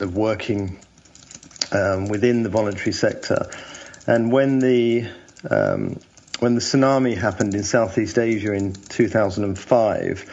of 0.00 0.16
working 0.16 0.78
um, 1.72 2.08
within 2.08 2.42
the 2.42 2.48
voluntary 2.48 2.92
sector. 2.92 3.50
And 4.06 4.32
when 4.32 4.58
the 4.58 5.08
um, 5.48 5.98
when 6.40 6.54
the 6.54 6.60
tsunami 6.60 7.16
happened 7.16 7.54
in 7.54 7.62
Southeast 7.62 8.18
Asia 8.18 8.52
in 8.52 8.72
2005, 8.72 10.30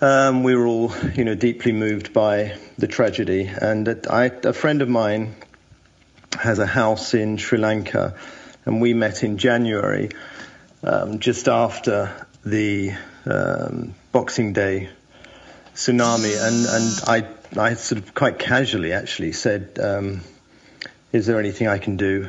um, 0.00 0.42
we 0.42 0.56
were 0.56 0.66
all, 0.66 0.92
you 1.14 1.24
know, 1.24 1.36
deeply 1.36 1.70
moved 1.72 2.12
by 2.12 2.58
the 2.78 2.88
tragedy. 2.88 3.46
And 3.46 3.88
I, 4.10 4.24
a 4.24 4.52
friend 4.52 4.82
of 4.82 4.88
mine 4.88 5.36
has 6.38 6.58
a 6.58 6.66
house 6.66 7.14
in 7.14 7.36
Sri 7.36 7.58
Lanka, 7.58 8.16
and 8.64 8.80
we 8.80 8.92
met 8.92 9.22
in 9.22 9.38
January, 9.38 10.10
um, 10.82 11.20
just 11.20 11.48
after 11.48 12.26
the 12.44 12.92
um, 13.24 13.94
Boxing 14.10 14.52
Day 14.52 14.90
tsunami, 15.74 16.34
and 16.36 16.66
and 16.66 17.26
I 17.56 17.68
I 17.70 17.74
sort 17.74 18.02
of 18.02 18.14
quite 18.14 18.38
casually 18.38 18.92
actually 18.92 19.32
said, 19.32 19.78
um, 19.80 20.22
"Is 21.14 21.26
there 21.26 21.38
anything 21.38 21.68
I 21.68 21.78
can 21.78 21.96
do 21.96 22.28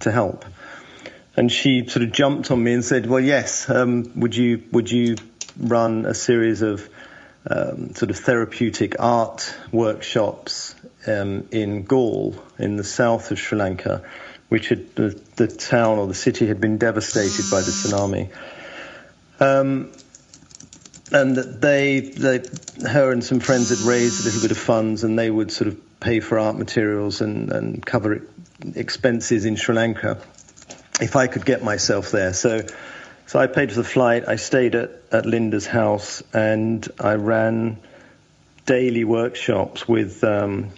to 0.00 0.12
help?" 0.12 0.44
And 1.36 1.50
she 1.50 1.86
sort 1.88 2.04
of 2.04 2.12
jumped 2.12 2.50
on 2.50 2.62
me 2.62 2.74
and 2.74 2.84
said, 2.84 3.06
"Well, 3.06 3.20
yes. 3.20 3.68
Um, 3.70 4.12
would 4.16 4.36
you 4.36 4.62
would 4.72 4.90
you 4.90 5.16
run 5.58 6.04
a 6.04 6.14
series 6.14 6.60
of 6.62 6.88
um, 7.50 7.94
sort 7.94 8.10
of 8.10 8.18
therapeutic 8.18 8.96
art 8.98 9.54
workshops 9.72 10.74
um, 11.06 11.48
in 11.50 11.84
Galle, 11.84 12.34
in 12.58 12.76
the 12.76 12.84
south 12.84 13.30
of 13.30 13.38
Sri 13.38 13.56
Lanka, 13.58 14.02
which 14.48 14.68
had, 14.68 14.94
the, 14.96 15.18
the, 15.36 15.46
town 15.46 15.98
or 15.98 16.06
the 16.06 16.14
city 16.14 16.46
had 16.46 16.60
been 16.60 16.78
devastated 16.78 17.50
by 17.50 17.60
the 17.60 17.70
tsunami. 17.70 18.30
Um, 19.40 19.92
and 21.12 21.36
they, 21.36 22.00
they, 22.00 22.42
her 22.86 23.12
and 23.12 23.22
some 23.22 23.40
friends 23.40 23.70
had 23.70 23.78
raised 23.80 24.22
a 24.22 24.24
little 24.24 24.42
bit 24.42 24.50
of 24.50 24.58
funds, 24.58 25.04
and 25.04 25.18
they 25.18 25.30
would 25.30 25.52
sort 25.52 25.68
of 25.68 25.85
pay 26.00 26.20
for 26.20 26.38
art 26.38 26.56
materials 26.56 27.20
and, 27.20 27.50
and 27.50 27.84
cover 27.84 28.22
expenses 28.74 29.44
in 29.44 29.56
Sri 29.56 29.74
Lanka 29.74 30.18
if 31.00 31.16
I 31.16 31.26
could 31.26 31.44
get 31.44 31.62
myself 31.62 32.10
there. 32.10 32.32
So 32.32 32.66
so 33.26 33.40
I 33.40 33.48
paid 33.48 33.70
for 33.70 33.78
the 33.78 33.84
flight. 33.84 34.28
I 34.28 34.36
stayed 34.36 34.76
at, 34.76 34.90
at 35.10 35.26
Linda's 35.26 35.66
house 35.66 36.22
and 36.32 36.86
I 37.00 37.14
ran 37.14 37.78
daily 38.66 39.04
workshops 39.04 39.88
with 39.88 40.22
um, 40.22 40.70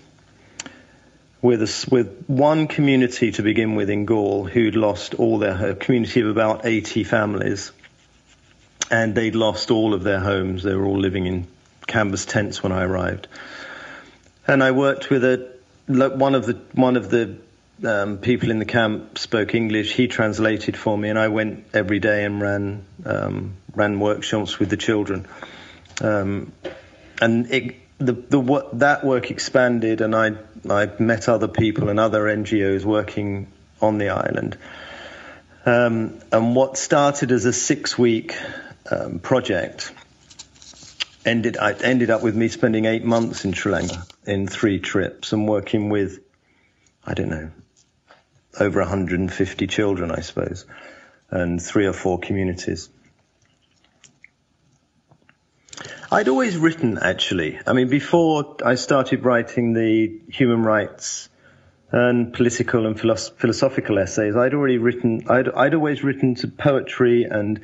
with 1.40 1.62
a, 1.62 1.88
with 1.90 2.24
one 2.26 2.66
community 2.66 3.32
to 3.32 3.42
begin 3.42 3.74
with 3.74 3.90
in 3.90 4.06
Galle 4.06 4.44
who'd 4.44 4.76
lost 4.76 5.14
all 5.14 5.38
their 5.38 5.70
a 5.70 5.74
community 5.74 6.20
of 6.20 6.28
about 6.28 6.64
80 6.64 7.04
families, 7.04 7.70
and 8.90 9.14
they'd 9.14 9.34
lost 9.34 9.70
all 9.70 9.94
of 9.94 10.02
their 10.02 10.20
homes. 10.20 10.62
They 10.62 10.74
were 10.74 10.86
all 10.86 10.98
living 10.98 11.26
in 11.26 11.46
canvas 11.86 12.26
tents 12.26 12.62
when 12.62 12.72
I 12.72 12.84
arrived, 12.84 13.28
and 14.48 14.64
I 14.64 14.70
worked 14.70 15.10
with 15.10 15.22
a 15.24 15.52
one 15.86 16.34
of 16.34 16.46
the 16.46 16.54
one 16.72 16.96
of 16.96 17.10
the 17.10 17.36
um, 17.84 18.18
people 18.18 18.50
in 18.50 18.58
the 18.58 18.64
camp 18.64 19.18
spoke 19.18 19.54
English. 19.54 19.92
He 19.92 20.08
translated 20.08 20.76
for 20.76 20.96
me, 20.98 21.10
and 21.10 21.18
I 21.18 21.28
went 21.28 21.66
every 21.74 22.00
day 22.00 22.24
and 22.24 22.40
ran 22.40 22.84
um, 23.04 23.54
ran 23.74 24.00
workshops 24.00 24.58
with 24.58 24.70
the 24.70 24.76
children. 24.76 25.26
Um, 26.00 26.52
and 27.20 27.50
it, 27.50 27.76
the, 27.98 28.12
the 28.12 28.40
what 28.40 28.78
that 28.78 29.04
work 29.04 29.30
expanded, 29.30 30.00
and 30.00 30.16
I 30.16 30.32
I 30.68 30.90
met 30.98 31.28
other 31.28 31.48
people 31.48 31.88
and 31.88 32.00
other 32.00 32.22
NGOs 32.24 32.84
working 32.84 33.48
on 33.80 33.98
the 33.98 34.08
island. 34.08 34.56
Um, 35.66 36.20
and 36.32 36.56
what 36.56 36.78
started 36.78 37.30
as 37.30 37.44
a 37.44 37.52
six 37.52 37.98
week 37.98 38.34
um, 38.90 39.18
project 39.18 39.92
ended 41.24 41.56
I 41.56 41.72
ended 41.72 42.10
up 42.10 42.22
with 42.22 42.36
me 42.36 42.48
spending 42.48 42.84
eight 42.84 43.04
months 43.04 43.44
in 43.44 43.52
Sri 43.52 43.72
Lanka 43.72 44.04
in 44.26 44.46
three 44.46 44.78
trips 44.78 45.32
and 45.32 45.48
working 45.48 45.88
with 45.88 46.20
I 47.04 47.14
don't 47.14 47.30
know 47.30 47.50
over 48.58 48.80
150 48.80 49.66
children, 49.66 50.10
I 50.10 50.20
suppose, 50.20 50.66
and 51.30 51.62
three 51.62 51.86
or 51.86 51.92
four 51.92 52.18
communities. 52.18 52.88
I'd 56.10 56.28
always 56.28 56.56
written, 56.56 56.98
actually. 56.98 57.58
I 57.66 57.74
mean, 57.74 57.88
before 57.88 58.56
I 58.64 58.76
started 58.76 59.24
writing 59.24 59.74
the 59.74 60.20
human 60.28 60.62
rights 60.62 61.28
and 61.92 62.32
political 62.32 62.86
and 62.86 62.98
philosophical 62.98 63.98
essays, 63.98 64.34
I'd 64.34 64.54
already 64.54 64.78
written, 64.78 65.24
I'd, 65.28 65.48
I'd 65.50 65.74
always 65.74 66.02
written 66.02 66.34
to 66.36 66.48
poetry 66.48 67.24
and 67.24 67.60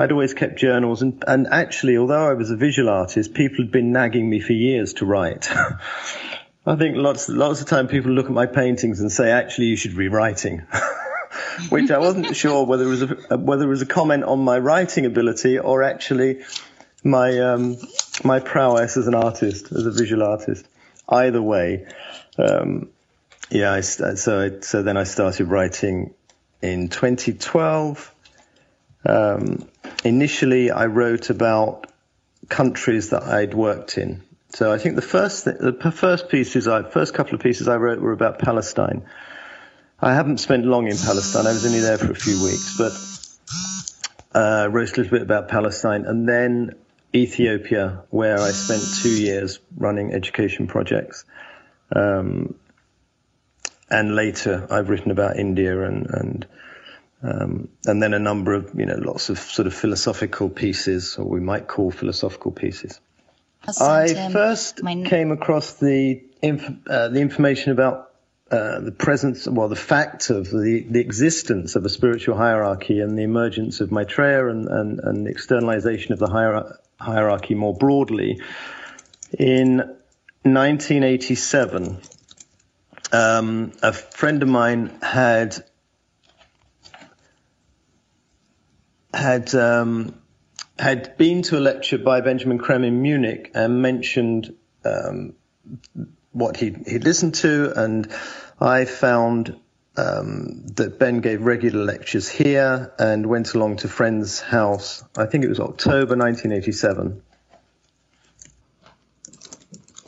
I'd 0.00 0.12
always 0.12 0.32
kept 0.32 0.56
journals. 0.56 1.02
And, 1.02 1.22
and 1.26 1.46
actually, 1.46 1.98
although 1.98 2.30
I 2.30 2.32
was 2.32 2.50
a 2.50 2.56
visual 2.56 2.88
artist, 2.88 3.34
people 3.34 3.58
had 3.58 3.70
been 3.70 3.92
nagging 3.92 4.30
me 4.30 4.40
for 4.40 4.54
years 4.54 4.94
to 4.94 5.04
write. 5.04 5.50
I 6.66 6.76
think 6.76 6.96
lots 6.96 7.28
lots 7.28 7.60
of 7.60 7.66
time 7.66 7.86
people 7.86 8.10
look 8.10 8.26
at 8.26 8.32
my 8.32 8.46
paintings 8.46 9.00
and 9.00 9.12
say, 9.12 9.30
actually, 9.30 9.66
you 9.66 9.76
should 9.76 9.96
be 9.96 10.08
writing, 10.08 10.62
which 11.68 11.90
I 11.90 11.98
wasn't 11.98 12.34
sure 12.44 12.64
whether 12.64 12.84
it 12.84 12.88
was 12.88 13.02
a, 13.02 13.36
whether 13.36 13.64
it 13.64 13.68
was 13.68 13.82
a 13.82 13.86
comment 13.86 14.24
on 14.24 14.38
my 14.40 14.58
writing 14.58 15.04
ability 15.04 15.58
or 15.58 15.82
actually 15.82 16.44
my 17.04 17.38
um, 17.38 17.76
my 18.24 18.40
prowess 18.40 18.96
as 18.96 19.06
an 19.06 19.14
artist, 19.14 19.70
as 19.70 19.84
a 19.84 19.90
visual 19.90 20.22
artist. 20.22 20.66
Either 21.08 21.42
way, 21.42 21.86
um, 22.38 22.88
yeah. 23.50 23.72
I, 23.72 23.80
so 23.80 24.40
I, 24.40 24.60
so 24.60 24.82
then 24.82 24.96
I 24.96 25.04
started 25.04 25.48
writing 25.48 26.14
in 26.62 26.88
2012. 26.88 28.14
Um, 29.04 29.68
initially, 30.04 30.70
I 30.70 30.86
wrote 30.86 31.30
about 31.30 31.86
countries 32.48 33.10
that 33.10 33.22
I'd 33.22 33.54
worked 33.54 33.98
in. 33.98 34.22
So 34.50 34.72
I 34.72 34.78
think 34.78 34.96
the 34.96 35.02
first 35.02 35.44
th- 35.44 35.58
the 35.60 35.92
first 35.92 36.28
pieces 36.28 36.66
I 36.66 36.82
first 36.82 37.14
couple 37.14 37.34
of 37.34 37.40
pieces 37.40 37.68
I 37.68 37.76
wrote 37.76 38.00
were 38.00 38.12
about 38.12 38.40
Palestine. 38.40 39.04
I 40.00 40.14
haven't 40.14 40.38
spent 40.38 40.64
long 40.64 40.88
in 40.88 40.96
Palestine. 40.96 41.46
I 41.46 41.52
was 41.52 41.64
only 41.64 41.80
there 41.80 41.98
for 41.98 42.10
a 42.10 42.14
few 42.14 42.42
weeks, 42.42 42.76
but 42.76 44.38
uh, 44.38 44.68
wrote 44.68 44.92
a 44.92 44.96
little 44.96 45.10
bit 45.10 45.22
about 45.22 45.48
Palestine, 45.48 46.04
and 46.04 46.28
then 46.28 46.74
Ethiopia, 47.14 48.02
where 48.10 48.38
I 48.40 48.50
spent 48.50 48.82
two 49.02 49.10
years 49.10 49.60
running 49.76 50.12
education 50.12 50.66
projects. 50.66 51.24
Um, 51.94 52.54
and 53.90 54.14
later, 54.14 54.66
I've 54.70 54.88
written 54.88 55.10
about 55.10 55.36
India 55.36 55.80
and 55.82 56.06
and 56.06 56.46
um, 57.22 57.68
and 57.86 58.02
then 58.02 58.14
a 58.14 58.18
number 58.18 58.54
of 58.54 58.72
you 58.74 58.86
know 58.86 58.96
lots 58.96 59.30
of 59.30 59.38
sort 59.38 59.66
of 59.66 59.74
philosophical 59.74 60.48
pieces, 60.48 61.16
or 61.16 61.24
we 61.24 61.40
might 61.40 61.68
call 61.68 61.90
philosophical 61.90 62.50
pieces. 62.50 63.00
I 63.80 64.30
first 64.32 64.82
my... 64.82 65.02
came 65.04 65.32
across 65.32 65.74
the 65.74 66.22
inf- 66.42 66.86
uh, 66.88 67.08
the 67.08 67.20
information 67.20 67.72
about 67.72 68.10
uh, 68.50 68.80
the 68.80 68.90
presence, 68.90 69.46
well, 69.46 69.68
the 69.68 69.76
fact 69.76 70.28
of 70.30 70.50
the, 70.50 70.84
the 70.88 70.98
existence 70.98 71.76
of 71.76 71.84
a 71.84 71.88
spiritual 71.88 72.36
hierarchy 72.36 72.98
and 72.98 73.16
the 73.16 73.22
emergence 73.22 73.80
of 73.80 73.92
Maitreya 73.92 74.48
and, 74.48 74.66
and, 74.66 74.98
and 74.98 75.24
the 75.24 75.30
externalization 75.30 76.12
of 76.12 76.18
the 76.18 76.26
hier- 76.26 76.76
hierarchy 76.98 77.54
more 77.54 77.72
broadly 77.72 78.40
in 79.38 79.76
1987. 80.42 82.00
Um, 83.12 83.72
a 83.82 83.92
friend 83.92 84.42
of 84.42 84.48
mine 84.48 84.98
had 85.00 85.64
had 89.12 89.54
um, 89.54 90.14
had 90.78 91.16
been 91.16 91.42
to 91.42 91.58
a 91.58 91.60
lecture 91.60 91.98
by 91.98 92.20
Benjamin 92.20 92.58
Creme 92.58 92.84
in 92.84 93.02
Munich 93.02 93.50
and 93.54 93.82
mentioned 93.82 94.54
um, 94.84 95.34
what 96.32 96.56
he 96.56 96.76
he'd 96.86 97.04
listened 97.04 97.34
to, 97.36 97.72
and 97.76 98.10
I 98.60 98.84
found 98.84 99.56
um, 99.96 100.66
that 100.76 100.98
Ben 100.98 101.20
gave 101.20 101.42
regular 101.42 101.84
lectures 101.84 102.28
here 102.28 102.92
and 102.98 103.26
went 103.26 103.54
along 103.54 103.78
to 103.78 103.88
friend's 103.88 104.40
house. 104.40 105.04
I 105.16 105.26
think 105.26 105.44
it 105.44 105.48
was 105.48 105.60
October 105.60 106.16
1987 106.16 107.22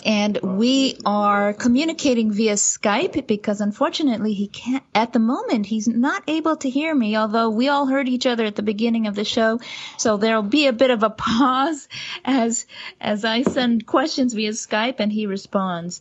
and 0.05 0.39
we 0.43 0.99
are 1.05 1.53
communicating 1.53 2.33
via 2.33 2.55
Skype 2.55 3.27
because 3.27 3.61
unfortunately 3.61 4.33
he 4.33 4.49
can't, 4.49 4.83
at 4.95 5.13
the 5.13 5.19
moment, 5.19 5.67
he's 5.67 5.89
not 5.89 6.23
able 6.27 6.57
to 6.57 6.71
hear 6.71 6.95
me, 6.95 7.17
although 7.17 7.51
we 7.51 7.69
all 7.69 7.87
heard 7.87 8.09
each 8.09 8.27
other 8.27 8.45
at 8.45 8.57
the 8.57 8.63
beginning 8.63 9.07
of 9.07 9.15
the 9.15 9.25
show. 9.25 9.61
So 9.99 10.17
there'll 10.17 10.43
be 10.43 10.67
a 10.67 10.73
bit 10.73 10.91
of 10.91 11.03
a 11.03 11.11
pause 11.23 11.89
as, 12.25 12.67
as 13.01 13.25
I 13.25 13.43
send 13.43 13.87
questions 13.87 14.35
via 14.35 14.51
Skype 14.51 14.97
and 14.99 15.13
he 15.13 15.27
responds. 15.27 16.01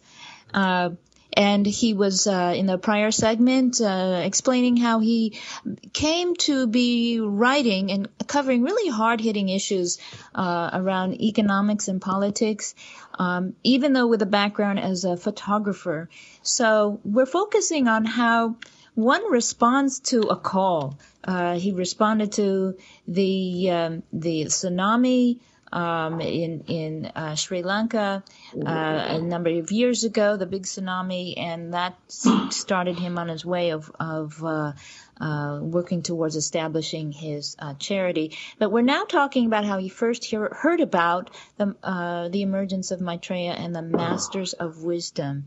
Uh, 0.53 0.91
and 1.33 1.65
he 1.65 1.93
was 1.93 2.27
uh, 2.27 2.53
in 2.55 2.65
the 2.65 2.77
prior 2.77 3.11
segment 3.11 3.79
uh, 3.81 4.21
explaining 4.23 4.77
how 4.77 4.99
he 4.99 5.39
came 5.93 6.35
to 6.35 6.67
be 6.67 7.19
writing 7.19 7.91
and 7.91 8.07
covering 8.27 8.63
really 8.63 8.89
hard-hitting 8.89 9.49
issues 9.49 9.99
uh, 10.35 10.69
around 10.73 11.21
economics 11.21 11.87
and 11.87 12.01
politics, 12.01 12.75
um, 13.17 13.55
even 13.63 13.93
though 13.93 14.07
with 14.07 14.21
a 14.21 14.25
background 14.25 14.79
as 14.79 15.05
a 15.05 15.15
photographer. 15.15 16.09
So 16.41 16.99
we're 17.03 17.25
focusing 17.25 17.87
on 17.87 18.05
how 18.05 18.55
one 18.95 19.31
responds 19.31 19.99
to 19.99 20.21
a 20.23 20.35
call. 20.35 20.99
Uh, 21.23 21.57
he 21.57 21.71
responded 21.71 22.33
to 22.33 22.77
the 23.07 23.69
um, 23.71 24.03
the 24.11 24.45
tsunami 24.45 25.39
um, 25.71 26.19
in 26.21 26.63
in 26.67 27.05
uh, 27.15 27.35
Sri 27.35 27.63
Lanka 27.63 28.23
uh, 28.55 29.05
a 29.09 29.21
number 29.21 29.49
of 29.49 29.71
years 29.71 30.03
ago, 30.03 30.37
the 30.37 30.45
big 30.45 30.63
tsunami, 30.63 31.35
and 31.37 31.73
that 31.73 31.95
started 32.07 32.97
him 32.99 33.17
on 33.17 33.27
his 33.27 33.45
way 33.45 33.71
of 33.71 33.91
of 33.99 34.43
uh, 34.43 34.73
uh, 35.19 35.59
working 35.61 36.01
towards 36.01 36.35
establishing 36.35 37.11
his 37.11 37.55
uh, 37.59 37.73
charity. 37.75 38.37
But 38.59 38.71
we're 38.71 38.81
now 38.81 39.05
talking 39.05 39.45
about 39.45 39.65
how 39.65 39.77
he 39.77 39.89
first 39.89 40.25
hear, 40.25 40.49
heard 40.49 40.81
about 40.81 41.29
the 41.57 41.75
uh, 41.83 42.29
the 42.29 42.41
emergence 42.41 42.91
of 42.91 42.99
Maitreya 43.01 43.51
and 43.51 43.75
the 43.75 43.81
Masters 43.81 44.53
of 44.53 44.83
Wisdom. 44.83 45.45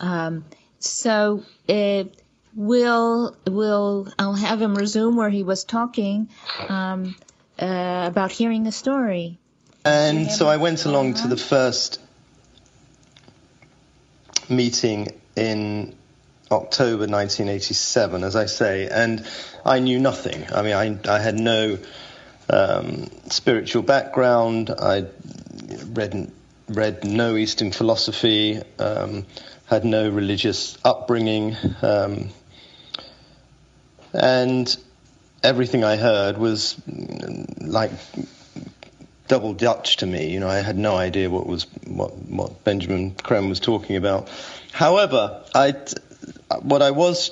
Um, 0.00 0.44
so. 0.78 1.42
It, 1.66 2.20
we'll 2.56 3.36
we'll 3.46 4.08
I'll 4.18 4.34
have 4.34 4.62
him 4.62 4.74
resume 4.74 5.16
where 5.16 5.30
he 5.30 5.42
was 5.42 5.64
talking 5.64 6.28
um, 6.68 7.16
uh, 7.58 8.04
about 8.06 8.30
hearing 8.30 8.64
the 8.64 8.72
story. 8.72 9.38
And 9.84 10.30
so 10.30 10.48
I 10.48 10.56
went 10.56 10.86
along 10.86 11.14
to 11.14 11.28
the 11.28 11.36
first 11.36 12.00
meeting 14.48 15.08
in 15.36 15.94
October 16.50 17.06
1987, 17.06 18.24
as 18.24 18.36
I 18.36 18.46
say, 18.46 18.88
and 18.88 19.26
I 19.64 19.80
knew 19.80 19.98
nothing. 19.98 20.46
I 20.52 20.62
mean, 20.62 20.74
I, 20.74 21.14
I 21.14 21.18
had 21.18 21.38
no 21.38 21.78
um, 22.48 23.08
spiritual 23.30 23.82
background. 23.82 24.70
I 24.70 25.06
read 25.92 26.30
read 26.68 27.04
no 27.04 27.36
Eastern 27.36 27.72
philosophy. 27.72 28.60
Um, 28.78 29.26
had 29.66 29.84
no 29.84 30.08
religious 30.08 30.76
upbringing, 30.84 31.56
um, 31.82 32.28
and 34.12 34.76
everything 35.44 35.84
I 35.84 35.96
heard 35.96 36.38
was 36.38 36.74
like 37.60 37.92
double 39.28 39.52
Dutch 39.52 39.98
to 39.98 40.06
me. 40.06 40.32
You 40.32 40.40
know, 40.40 40.48
I 40.48 40.56
had 40.56 40.76
no 40.76 40.96
idea 40.96 41.30
what 41.30 41.46
was 41.46 41.66
what 41.86 42.16
what 42.16 42.64
Benjamin 42.64 43.14
Creme 43.14 43.48
was 43.48 43.60
talking 43.60 43.96
about. 43.96 44.30
However, 44.72 45.44
I 45.54 45.76
what 46.62 46.82
I 46.82 46.90
was 46.90 47.30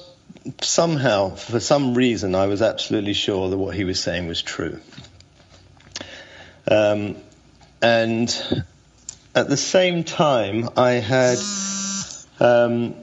somehow, 0.60 1.34
for 1.34 1.60
some 1.60 1.94
reason, 1.94 2.34
I 2.34 2.46
was 2.46 2.62
absolutely 2.62 3.14
sure 3.14 3.48
that 3.48 3.56
what 3.56 3.74
he 3.74 3.84
was 3.84 4.00
saying 4.00 4.26
was 4.26 4.42
true. 4.42 4.80
Um, 6.68 7.16
and 7.80 8.64
at 9.34 9.48
the 9.48 9.56
same 9.56 10.04
time, 10.04 10.68
I 10.76 10.92
had, 10.92 11.38
um, 12.40 12.94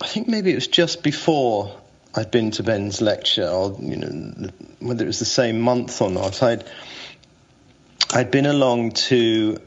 I 0.00 0.06
think 0.06 0.28
maybe 0.28 0.52
it 0.52 0.54
was 0.54 0.68
just 0.68 1.02
before 1.02 1.76
I'd 2.16 2.30
been 2.30 2.50
to 2.52 2.62
Ben's 2.62 3.02
lecture, 3.02 3.46
or 3.46 3.76
you 3.78 3.96
know, 3.96 4.50
whether 4.80 5.04
it 5.04 5.06
was 5.06 5.18
the 5.18 5.26
same 5.26 5.60
month 5.60 6.00
or 6.00 6.10
not. 6.10 6.42
I'd 6.42 6.64
I'd 8.12 8.30
been 8.30 8.46
along 8.46 8.92
to 8.92 9.58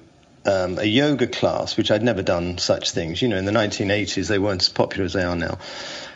um, 0.46 0.80
a 0.80 0.86
yoga 0.86 1.28
class, 1.28 1.78
which 1.78 1.92
I'd 1.92 2.02
never 2.02 2.24
done 2.24 2.58
such 2.58 2.92
things. 2.92 3.22
You 3.22 3.28
know, 3.28 3.38
in 3.38 3.46
the 3.46 3.52
1980s, 3.52 4.28
they 4.28 4.40
weren't 4.40 4.64
as 4.64 4.70
popular 4.70 5.06
as 5.06 5.14
they 5.14 5.24
are 5.24 5.36
now. 5.36 5.60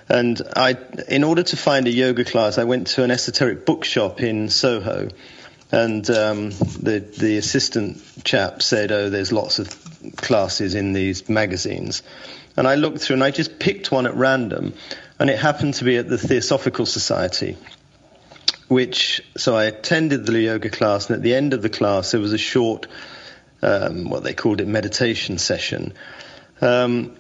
And 0.10 0.42
I, 0.56 0.76
in 1.08 1.24
order 1.24 1.44
to 1.44 1.58
find 1.58 1.88
a 1.88 1.92
yoga 1.92 2.26
class, 2.26 2.58
I 2.58 2.64
went 2.64 2.88
to 2.88 3.04
an 3.04 3.12
esoteric 3.12 3.66
bookshop 3.66 4.22
in 4.22 4.50
Soho. 4.50 5.10
And 5.72 6.08
um, 6.10 6.50
the 6.52 7.00
the 7.18 7.38
assistant 7.38 8.02
chap 8.24 8.62
said, 8.62 8.92
"Oh, 8.92 9.10
there's 9.10 9.32
lots 9.32 9.60
of 9.60 9.70
classes 10.18 10.76
in 10.76 10.94
these 10.94 11.30
magazines." 11.30 12.04
And 12.56 12.68
I 12.68 12.76
looked 12.76 13.00
through, 13.00 13.16
and 13.16 13.24
I 13.24 13.32
just 13.32 13.58
picked 13.58 13.92
one 13.92 14.06
at 14.06 14.14
random, 14.14 14.74
and 15.24 15.30
it 15.30 15.40
happened 15.40 15.74
to 15.76 15.86
be 15.86 15.96
at 15.96 16.10
the 16.10 16.18
Theosophical 16.18 16.86
Society 16.86 17.56
which 18.68 19.22
so 19.38 19.56
I 19.56 19.66
attended 19.66 20.26
the 20.26 20.38
yoga 20.38 20.70
class, 20.70 21.10
and 21.10 21.16
at 21.16 21.24
the 21.24 21.34
end 21.34 21.54
of 21.54 21.62
the 21.62 21.70
class 21.70 22.12
there 22.12 22.20
was 22.20 22.34
a 22.34 22.38
short, 22.38 22.88
um, 23.62 24.10
what 24.10 24.24
they 24.24 24.34
called 24.34 24.60
it, 24.60 24.68
meditation 24.68 25.38
session, 25.38 25.94
um, 26.60 27.16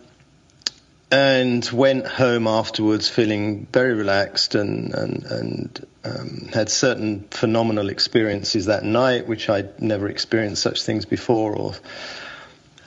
and 1.11 1.63
went 1.71 2.05
home 2.05 2.45
afterwards 2.45 3.07
feeling 3.07 3.67
very 3.71 3.93
relaxed 3.93 4.55
and 4.55 4.93
and 4.93 5.23
and 5.25 5.87
um, 6.03 6.49
had 6.53 6.67
certain 6.67 7.25
phenomenal 7.31 7.87
experiences 7.87 8.65
that 8.65 8.83
night, 8.83 9.27
which 9.29 9.49
I'd 9.49 9.81
never 9.81 10.09
experienced 10.09 10.61
such 10.61 10.83
things 10.83 11.05
before, 11.05 11.55
or 11.55 11.73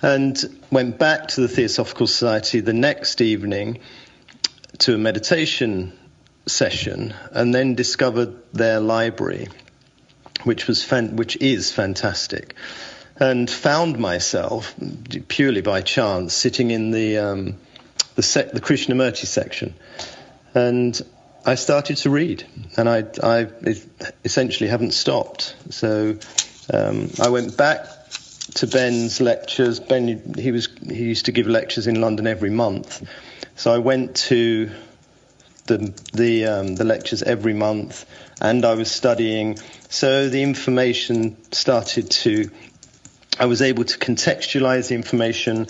and 0.02 0.37
went 0.70 0.98
back 0.98 1.29
to 1.29 1.40
the 1.40 1.48
Theosophical 1.48 2.07
Society 2.07 2.61
the 2.61 2.74
next 2.74 3.22
evening 3.22 3.79
to 4.78 4.94
a 4.94 4.98
meditation 4.98 5.92
session 6.46 7.14
and 7.32 7.54
then 7.54 7.74
discovered 7.74 8.36
their 8.52 8.80
library, 8.80 9.48
which 10.44 10.66
was 10.66 10.84
fan- 10.84 11.16
which 11.16 11.36
is 11.36 11.72
fantastic, 11.72 12.54
and 13.18 13.50
found 13.50 13.98
myself 13.98 14.74
purely 15.28 15.60
by 15.62 15.80
chance 15.80 16.34
sitting 16.34 16.70
in 16.70 16.90
the 16.90 17.18
um, 17.18 17.56
the, 18.14 18.50
the 18.52 18.60
Krishnamurti 18.60 19.26
section, 19.26 19.74
and 20.54 21.00
I 21.44 21.54
started 21.54 21.98
to 21.98 22.10
read, 22.10 22.44
and 22.76 22.88
I, 22.88 23.04
I 23.22 23.46
essentially 24.24 24.68
haven't 24.68 24.92
stopped. 24.92 25.54
So 25.70 26.18
um, 26.72 27.10
I 27.22 27.28
went 27.28 27.56
back 27.56 27.86
to 28.54 28.66
Ben's 28.66 29.20
lectures. 29.20 29.78
Ben, 29.78 30.34
he 30.36 30.50
was 30.50 30.68
he 30.88 31.04
used 31.04 31.26
to 31.26 31.32
give 31.32 31.46
lectures 31.46 31.86
in 31.86 32.00
London 32.00 32.26
every 32.26 32.50
month, 32.50 33.06
so 33.57 33.73
I 33.73 33.79
went 33.79 34.16
to 34.29 34.71
the 35.66 35.92
the 36.12 36.47
um, 36.47 36.77
the 36.77 36.85
lectures 36.85 37.23
every 37.23 37.55
month, 37.55 38.05
and 38.40 38.64
I 38.64 38.75
was 38.75 38.90
studying. 38.90 39.59
So 39.88 40.29
the 40.29 40.42
information 40.42 41.37
started 41.53 42.11
to. 42.23 42.51
I 43.38 43.47
was 43.47 43.62
able 43.62 43.85
to 43.85 43.99
contextualize 43.99 44.88
the 44.88 44.95
information, 44.95 45.66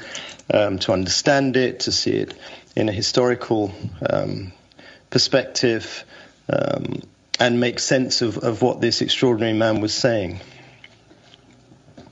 um, 0.53 0.79
to 0.81 0.92
understand 0.92 1.57
it, 1.57 1.81
to 1.81 1.92
see 1.92 2.12
it 2.12 2.35
in 2.77 2.88
a 2.88 2.92
historical 2.92 3.72
um, 4.09 4.53
perspective, 5.11 6.05
um, 6.49 7.03
and 7.40 7.59
make 7.59 7.81
sense 7.81 8.22
of, 8.22 8.38
of 8.38 8.62
what 8.62 8.81
this 8.81 9.01
extraordinary 9.01 9.57
man 9.57 9.81
was 9.81 9.94
saying. 9.94 10.40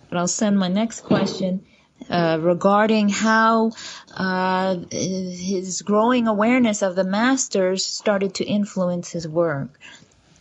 But 0.08 0.18
I'll 0.18 0.28
send 0.28 0.58
my 0.58 0.68
next 0.68 1.02
question 1.02 1.64
uh, 2.10 2.38
regarding 2.40 3.08
how 3.08 3.72
uh, 4.14 4.76
his 4.90 5.82
growing 5.82 6.28
awareness 6.28 6.82
of 6.82 6.96
the 6.96 7.04
masters 7.04 7.84
started 7.84 8.34
to 8.36 8.44
influence 8.44 9.10
his 9.10 9.26
work. 9.26 9.68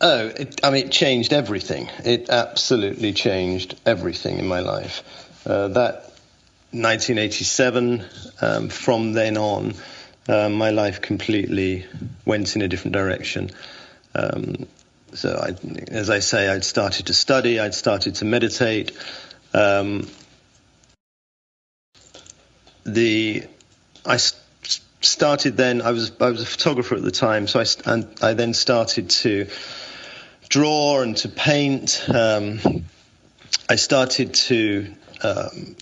Oh, 0.01 0.27
it, 0.27 0.59
I 0.63 0.69
mean, 0.69 0.87
it 0.87 0.91
changed 0.91 1.31
everything. 1.31 1.89
It 2.03 2.29
absolutely 2.29 3.13
changed 3.13 3.79
everything 3.85 4.37
in 4.37 4.47
my 4.47 4.59
life. 4.59 5.03
Uh, 5.45 5.69
that 5.69 5.93
1987, 6.71 8.03
um, 8.41 8.69
from 8.69 9.13
then 9.13 9.37
on, 9.37 9.73
uh, 10.27 10.49
my 10.49 10.71
life 10.71 11.01
completely 11.01 11.85
went 12.25 12.55
in 12.55 12.61
a 12.61 12.67
different 12.67 12.93
direction. 12.93 13.51
Um, 14.15 14.67
so, 15.13 15.39
I, 15.41 15.55
as 15.89 16.09
I 16.09 16.19
say, 16.19 16.49
I'd 16.49 16.65
started 16.65 17.05
to 17.07 17.13
study, 17.13 17.59
I'd 17.59 17.75
started 17.75 18.15
to 18.15 18.25
meditate. 18.25 18.91
Um, 19.53 20.07
the 22.85 23.45
I 24.05 24.17
started 25.01 25.57
then. 25.57 25.81
I 25.81 25.91
was 25.91 26.11
I 26.19 26.29
was 26.29 26.41
a 26.41 26.45
photographer 26.45 26.95
at 26.95 27.03
the 27.03 27.11
time, 27.11 27.47
so 27.47 27.59
I 27.59 27.65
and 27.85 28.07
I 28.21 28.33
then 28.33 28.53
started 28.53 29.09
to 29.09 29.47
draw 30.49 31.01
and 31.01 31.15
to 31.17 31.29
paint. 31.29 32.05
Um, 32.13 32.85
I 33.69 33.75
started 33.75 34.33
to 34.33 34.93
um, 35.23 35.75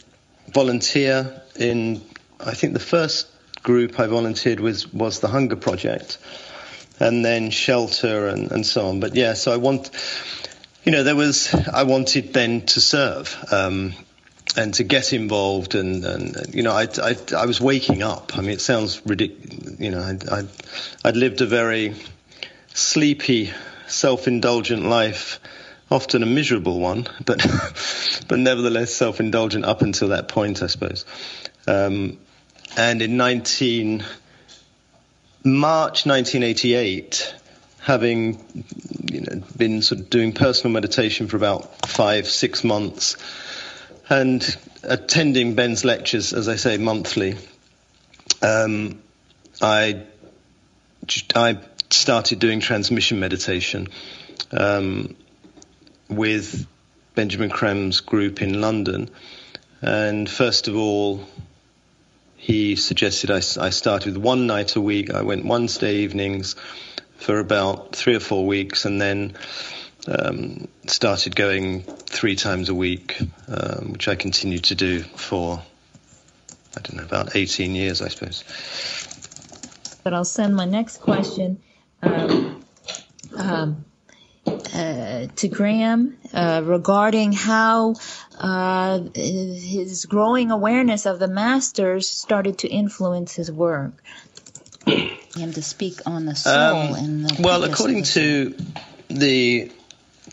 volunteer 0.54 1.42
in. 1.56 2.02
I 2.40 2.54
think 2.54 2.74
the 2.74 2.80
first 2.80 3.28
group 3.64 4.00
I 4.00 4.08
volunteered 4.08 4.60
with 4.60 4.94
was 4.94 5.20
the 5.20 5.28
Hunger 5.28 5.56
Project, 5.56 6.18
and 7.00 7.24
then 7.24 7.52
Shelter 7.52 8.28
and, 8.28 8.52
and 8.52 8.66
so 8.66 8.88
on. 8.88 9.00
But 9.00 9.16
yeah, 9.16 9.34
so 9.34 9.52
I 9.52 9.58
want. 9.58 9.90
You 10.84 10.92
know, 10.92 11.04
there 11.04 11.16
was. 11.16 11.54
I 11.54 11.84
wanted 11.84 12.34
then 12.34 12.66
to 12.68 12.82
serve. 12.82 13.36
Um, 13.52 13.94
and 14.58 14.74
to 14.74 14.84
get 14.84 15.14
involved 15.14 15.76
and, 15.76 16.04
and 16.04 16.54
you 16.54 16.64
know 16.64 16.72
I, 16.72 16.88
I, 17.02 17.16
I 17.38 17.46
was 17.46 17.62
waking 17.62 18.04
up. 18.04 18.38
I 18.38 18.42
mean 18.42 18.52
it 18.52 18.62
sounds 18.62 19.02
ridiculous 19.06 19.80
you 19.80 19.92
know 19.92 20.00
I, 20.00 20.40
I, 20.40 20.44
I'd 21.06 21.16
lived 21.16 21.42
a 21.42 21.46
very 21.46 21.96
sleepy 22.74 23.52
self-indulgent 23.88 24.84
life 24.84 25.40
often 25.90 26.24
a 26.24 26.26
miserable 26.26 26.80
one 26.80 27.08
but 27.26 27.40
but 28.28 28.40
nevertheless 28.40 28.94
self-indulgent 28.94 29.66
up 29.66 29.82
until 29.82 30.10
that 30.10 30.28
point 30.28 30.62
I 30.62 30.68
suppose. 30.68 31.06
Um, 31.68 32.18
and 32.78 33.02
in 33.02 33.18
19 33.18 34.04
March 35.44 36.06
1988 36.06 37.36
having 37.80 38.64
you 39.12 39.22
know 39.22 39.42
been 39.58 39.82
sort 39.82 40.02
of 40.02 40.10
doing 40.10 40.34
personal 40.34 40.72
meditation 40.72 41.28
for 41.28 41.38
about 41.38 41.88
five 41.88 42.28
six 42.28 42.64
months 42.64 43.18
and 44.12 44.58
attending 44.84 45.56
Ben's 45.56 45.86
lectures, 45.86 46.34
as 46.34 46.50
I 46.50 46.58
say, 46.58 46.78
monthly, 46.78 47.38
um, 48.41 49.02
I 49.62 50.04
I 51.34 51.60
started 51.89 52.39
doing 52.39 52.60
transmission 52.60 53.21
meditation 53.21 53.88
um, 54.52 55.15
with 56.10 56.67
Benjamin 57.15 57.50
Creme's 57.50 58.02
group 58.02 58.41
in 58.41 58.60
London, 58.60 59.10
and 59.82 60.30
first 60.30 60.67
of 60.67 60.76
all, 60.76 61.26
he 62.36 62.76
suggested 62.76 63.32
I, 63.32 63.38
I 63.38 63.69
start 63.69 64.06
with 64.06 64.17
one 64.17 64.45
night 64.45 64.76
a 64.76 64.82
week. 64.82 65.13
I 65.13 65.21
went 65.21 65.45
Wednesday 65.45 66.00
evenings 66.00 66.58
for 67.15 67.39
about 67.39 67.95
three 67.95 68.15
or 68.15 68.19
four 68.19 68.45
weeks, 68.45 68.84
and 68.84 69.00
then 69.00 69.38
um, 70.08 70.68
started 70.88 71.36
going 71.36 71.84
three 71.84 72.36
times 72.36 72.70
a 72.70 72.74
week, 72.74 73.20
um, 73.48 73.94
which 73.94 74.08
I 74.08 74.16
continued 74.16 74.66
to 74.66 74.76
do 74.76 75.02
for, 75.02 75.62
I 76.76 76.82
don't 76.82 76.98
know, 76.98 77.04
about 77.04 77.36
18 77.36 77.76
years, 77.76 78.02
I 78.02 78.08
suppose. 78.08 78.44
but 80.04 80.14
I'll 80.14 80.26
send 80.26 80.56
my 80.56 80.66
next 80.66 80.98
question 80.98 81.62
um, 82.02 82.66
um, 83.36 83.86
uh, 84.46 85.28
to 85.36 85.48
Graham 85.48 86.18
uh, 86.34 86.62
regarding 86.66 87.32
how 87.32 87.96
uh, 88.40 89.00
his 89.14 90.06
growing 90.06 90.52
awareness 90.52 91.06
of 91.06 91.20
the 91.20 91.28
masters 91.28 92.10
started 92.10 92.60
to 92.60 92.68
influence 92.68 93.36
his 93.36 93.52
work. 93.52 93.94
and 94.88 95.54
to 95.54 95.62
speak 95.62 96.00
on 96.08 96.26
the 96.26 96.36
soul 96.36 96.54
um, 96.54 96.96
and 96.96 97.30
the 97.30 97.42
well, 97.44 97.64
according 97.64 98.02
to 98.02 98.56
the 99.10 99.72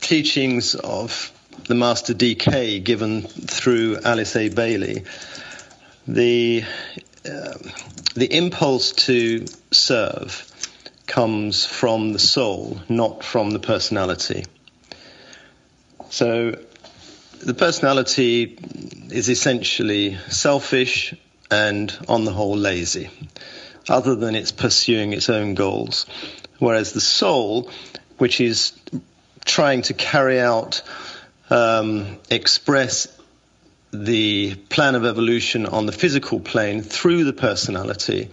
teachings 0.01 0.75
of 0.75 1.33
the 1.67 1.75
Master 1.75 2.15
DK 2.15 2.83
given 2.83 3.23
through 3.23 3.99
Alice 4.05 4.37
A. 4.37 4.49
Bailey, 4.49 5.05
the 6.07 6.65
uh, 7.25 7.55
the 8.15 8.27
impulse 8.37 8.93
to 8.93 9.47
serve 9.71 10.45
comes 11.07 11.65
from 11.65 12.13
the 12.13 12.19
soul, 12.19 12.81
not 12.89 13.25
from 13.25 13.51
the 13.51 13.59
personality. 13.59 14.45
So 16.11 16.59
the 17.41 17.55
personality 17.55 18.59
is 19.11 19.29
essentially 19.29 20.17
selfish 20.29 21.15
and, 21.51 21.97
on 22.09 22.25
the 22.25 22.33
whole, 22.33 22.57
lazy, 22.57 23.11
other 23.89 24.15
than 24.15 24.35
it's 24.35 24.53
pursuing 24.53 25.13
its 25.13 25.29
own 25.31 25.55
goals. 25.55 26.07
Whereas 26.59 26.93
the 26.93 27.01
soul, 27.01 27.71
which 28.19 28.41
is 28.41 28.73
trying 29.49 29.83
to 29.83 29.95
carry 29.95 30.39
out, 30.39 30.83
um, 31.51 32.19
express 32.31 33.09
the 33.91 34.55
plan 34.69 34.95
of 34.95 35.05
evolution 35.05 35.67
on 35.67 35.87
the 35.87 35.93
physical 35.93 36.39
plane 36.39 36.83
through 36.83 37.25
the 37.25 37.33
personality, 37.33 38.29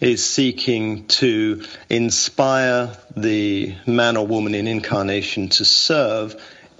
is 0.00 0.28
seeking 0.28 1.06
to 1.06 1.62
inspire 1.88 2.96
the 3.16 3.74
man 3.86 4.16
or 4.16 4.26
woman 4.26 4.54
in 4.54 4.66
incarnation 4.66 5.48
to 5.48 5.64
serve 5.64 6.34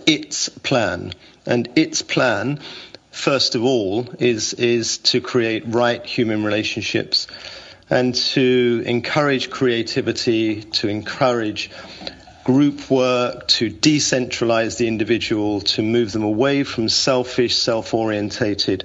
its 0.06 0.48
plan. 0.48 1.12
And 1.44 1.68
its 1.76 2.02
plan, 2.02 2.60
first 3.10 3.54
of 3.54 3.62
all, 3.62 4.08
is, 4.18 4.54
is 4.54 4.98
to 4.98 5.20
create 5.20 5.64
right 5.66 6.04
human 6.04 6.44
relationships 6.44 7.26
and 7.88 8.14
to 8.14 8.82
encourage 8.84 9.50
creativity, 9.50 10.62
to 10.62 10.88
encourage 10.88 11.70
group 12.46 12.88
work, 12.92 13.48
to 13.48 13.68
decentralize 13.68 14.78
the 14.78 14.86
individual, 14.86 15.60
to 15.62 15.82
move 15.82 16.12
them 16.12 16.22
away 16.22 16.62
from 16.62 16.88
selfish, 16.88 17.56
self 17.56 17.92
orientated 17.92 18.84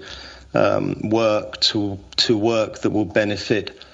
um, 0.55 1.09
work 1.09 1.61
to, 1.61 1.99
to 2.15 2.35
work 2.35 2.79
that 2.79 2.89
will 2.89 3.05
benefit 3.05 3.85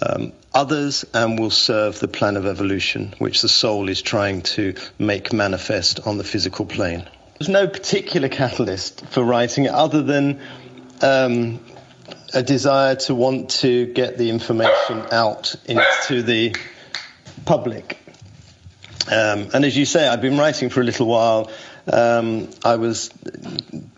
um, 0.00 0.32
others 0.54 1.04
and 1.12 1.40
will 1.40 1.50
serve 1.50 1.98
the 1.98 2.06
plan 2.06 2.36
of 2.36 2.46
evolution, 2.46 3.16
which 3.18 3.42
the 3.42 3.48
soul 3.48 3.88
is 3.88 4.00
trying 4.00 4.42
to 4.42 4.74
make 4.96 5.32
manifest 5.32 6.06
on 6.06 6.18
the 6.18 6.24
physical 6.24 6.64
plane. 6.64 7.04
There's 7.40 7.48
no 7.48 7.66
particular 7.66 8.28
catalyst 8.28 9.06
for 9.06 9.24
writing 9.24 9.64
it 9.64 9.72
other 9.72 10.04
than 10.04 10.40
um, 11.02 11.58
a 12.32 12.44
desire 12.44 12.94
to 12.94 13.14
want 13.16 13.50
to 13.62 13.86
get 13.86 14.18
the 14.18 14.30
information 14.30 15.02
out 15.10 15.56
into 15.66 16.22
the 16.22 16.54
public. 17.44 18.05
Um, 19.10 19.50
and 19.54 19.64
as 19.64 19.76
you 19.76 19.84
say, 19.84 20.06
I've 20.06 20.20
been 20.20 20.38
writing 20.38 20.68
for 20.68 20.80
a 20.80 20.84
little 20.84 21.06
while. 21.06 21.50
Um, 21.90 22.50
I 22.64 22.76
was, 22.76 23.10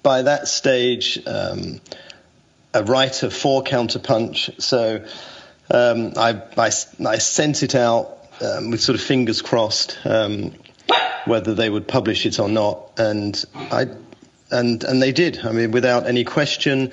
by 0.03 0.23
that 0.23 0.49
stage, 0.49 1.19
um, 1.27 1.81
a 2.75 2.85
writer 2.85 3.31
for 3.31 3.65
Counterpunch, 3.65 4.61
so 4.61 5.05
um, 5.71 6.13
I, 6.17 6.43
I, 6.57 6.71
I, 7.07 7.19
sent 7.19 7.63
it 7.63 7.75
out 7.75 8.19
um, 8.43 8.71
with 8.71 8.81
sort 8.83 8.99
of 8.99 9.03
fingers 9.03 9.41
crossed 9.41 9.99
um, 10.05 10.53
whether 11.25 11.55
they 11.55 11.71
would 11.71 11.89
publish 11.89 12.27
it 12.27 12.39
or 12.39 12.49
not, 12.49 12.99
and 12.99 13.43
I 13.55 13.87
and 14.51 14.83
and 14.83 15.03
they 15.03 15.13
did. 15.13 15.45
I 15.45 15.53
mean, 15.53 15.71
without 15.71 16.07
any 16.07 16.25
question, 16.25 16.93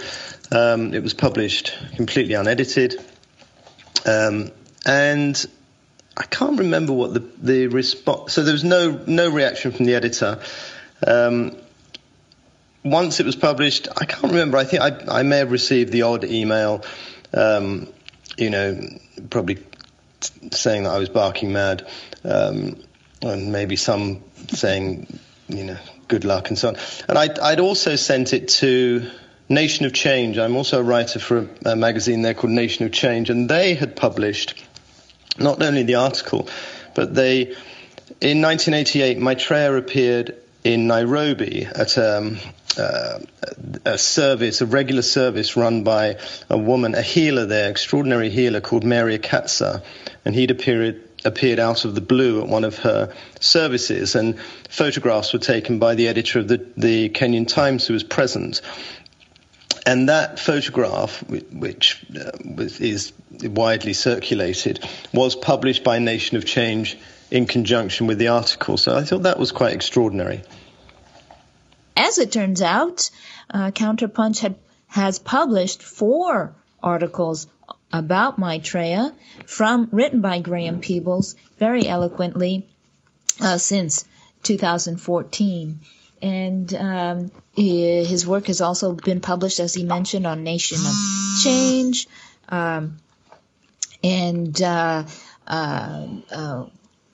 um, 0.51 0.93
it 0.93 1.01
was 1.01 1.13
published 1.13 1.73
completely 1.95 2.33
unedited, 2.33 2.95
um, 4.05 4.51
and 4.85 5.45
I 6.17 6.23
can't 6.23 6.59
remember 6.59 6.93
what 6.93 7.13
the 7.13 7.23
the 7.41 7.67
response. 7.67 8.33
So 8.33 8.43
there 8.43 8.53
was 8.53 8.63
no 8.63 9.01
no 9.05 9.29
reaction 9.29 9.71
from 9.71 9.85
the 9.85 9.95
editor. 9.95 10.39
Um, 11.05 11.55
once 12.83 13.19
it 13.19 13.25
was 13.25 13.35
published, 13.35 13.87
I 13.97 14.05
can't 14.05 14.31
remember. 14.31 14.57
I 14.57 14.63
think 14.63 14.81
I, 14.81 15.19
I 15.19 15.23
may 15.23 15.39
have 15.39 15.51
received 15.51 15.91
the 15.91 16.03
odd 16.03 16.23
email 16.23 16.83
um, 17.35 17.87
you 18.37 18.49
know, 18.49 18.79
probably 19.29 19.57
saying 20.51 20.83
that 20.83 20.91
I 20.91 20.97
was 20.97 21.09
barking 21.09 21.53
mad, 21.53 21.87
um, 22.23 22.81
and 23.21 23.51
maybe 23.51 23.75
some 23.75 24.23
saying, 24.49 25.19
you 25.47 25.63
know, 25.63 25.77
good 26.07 26.25
luck 26.25 26.49
and 26.49 26.57
so 26.57 26.69
on. 26.69 26.77
And 27.07 27.17
I'd, 27.17 27.39
I'd 27.39 27.59
also 27.59 27.95
sent 27.95 28.33
it 28.33 28.47
to 28.49 29.09
Nation 29.49 29.85
of 29.85 29.93
Change. 29.93 30.37
I'm 30.37 30.55
also 30.55 30.79
a 30.79 30.83
writer 30.83 31.19
for 31.19 31.37
a, 31.37 31.71
a 31.71 31.75
magazine 31.75 32.21
there 32.21 32.33
called 32.33 32.51
Nation 32.51 32.85
of 32.85 32.91
Change, 32.91 33.29
and 33.29 33.49
they 33.49 33.73
had 33.73 33.95
published 33.95 34.64
not 35.37 35.61
only 35.61 35.83
the 35.83 35.95
article, 35.95 36.47
but 36.93 37.13
they, 37.13 37.41
in 38.21 38.41
1988, 38.41 39.17
Maitreya 39.19 39.73
appeared 39.75 40.35
in 40.63 40.87
Nairobi 40.87 41.65
at 41.65 41.97
um, 41.97 42.37
uh, 42.77 43.19
a 43.85 43.97
service, 43.97 44.61
a 44.61 44.65
regular 44.65 45.01
service 45.01 45.55
run 45.55 45.83
by 45.83 46.17
a 46.49 46.57
woman, 46.57 46.95
a 46.95 47.01
healer 47.01 47.45
there, 47.45 47.69
extraordinary 47.69 48.29
healer 48.29 48.61
called 48.61 48.83
Mary 48.83 49.17
Akatsa, 49.17 49.83
and 50.25 50.35
he'd 50.35 50.51
appeared 50.51 51.01
appeared 51.23 51.57
out 51.57 51.85
of 51.85 51.95
the 51.95 52.01
blue 52.01 52.39
at 52.41 52.47
one 52.47 52.63
of 52.63 52.77
her 52.77 53.11
services, 53.39 54.15
and 54.15 54.39
photographs 54.69 55.33
were 55.33 55.39
taken 55.39 55.79
by 55.79 55.95
the 55.95 56.07
editor 56.07 56.39
of 56.39 56.47
the, 56.47 56.63
the 56.77 57.09
Kenyan 57.09 57.47
Times 57.47 57.87
who 57.87 57.93
was 57.93 58.03
present. 58.03 58.61
And 59.85 60.09
that 60.09 60.39
photograph, 60.39 61.23
which 61.29 62.03
uh, 62.15 62.31
is 62.57 63.13
widely 63.43 63.93
circulated, 63.93 64.83
was 65.13 65.35
published 65.35 65.83
by 65.83 65.99
Nation 65.99 66.37
of 66.37 66.45
Change 66.45 66.97
in 67.29 67.45
conjunction 67.45 68.07
with 68.07 68.17
the 68.17 68.29
article. 68.29 68.77
So 68.77 68.95
I 68.95 69.03
thought 69.03 69.23
that 69.23 69.37
was 69.37 69.51
quite 69.51 69.73
extraordinary. 69.73 70.41
As 71.95 72.17
it 72.17 72.31
turns 72.31 72.61
out, 72.61 73.09
uh, 73.49 73.71
Counterpunch 73.71 74.39
had, 74.39 74.55
has 74.87 75.19
published 75.19 75.83
four 75.83 76.55
articles 76.81 77.47
about 77.91 78.37
Maitreya 78.39 79.13
from 79.45 79.89
written 79.91 80.21
by 80.21 80.39
Graham 80.39 80.81
Peebles 80.81 81.35
very 81.57 81.87
eloquently 81.87 82.67
uh, 83.39 83.57
since 83.57 84.05
2014. 84.43 85.79
And 86.21 86.73
um, 86.73 87.31
his 87.55 88.25
work 88.25 88.47
has 88.47 88.61
also 88.61 88.93
been 88.93 89.21
published, 89.21 89.59
as 89.59 89.73
he 89.73 89.83
mentioned, 89.83 90.25
on 90.25 90.43
Nation 90.43 90.79
of 90.79 90.93
Change. 91.43 92.07
Um, 92.49 92.97
and 94.03 94.59
uh, 94.61 95.03
uh, 95.47 96.07
uh 96.31 96.65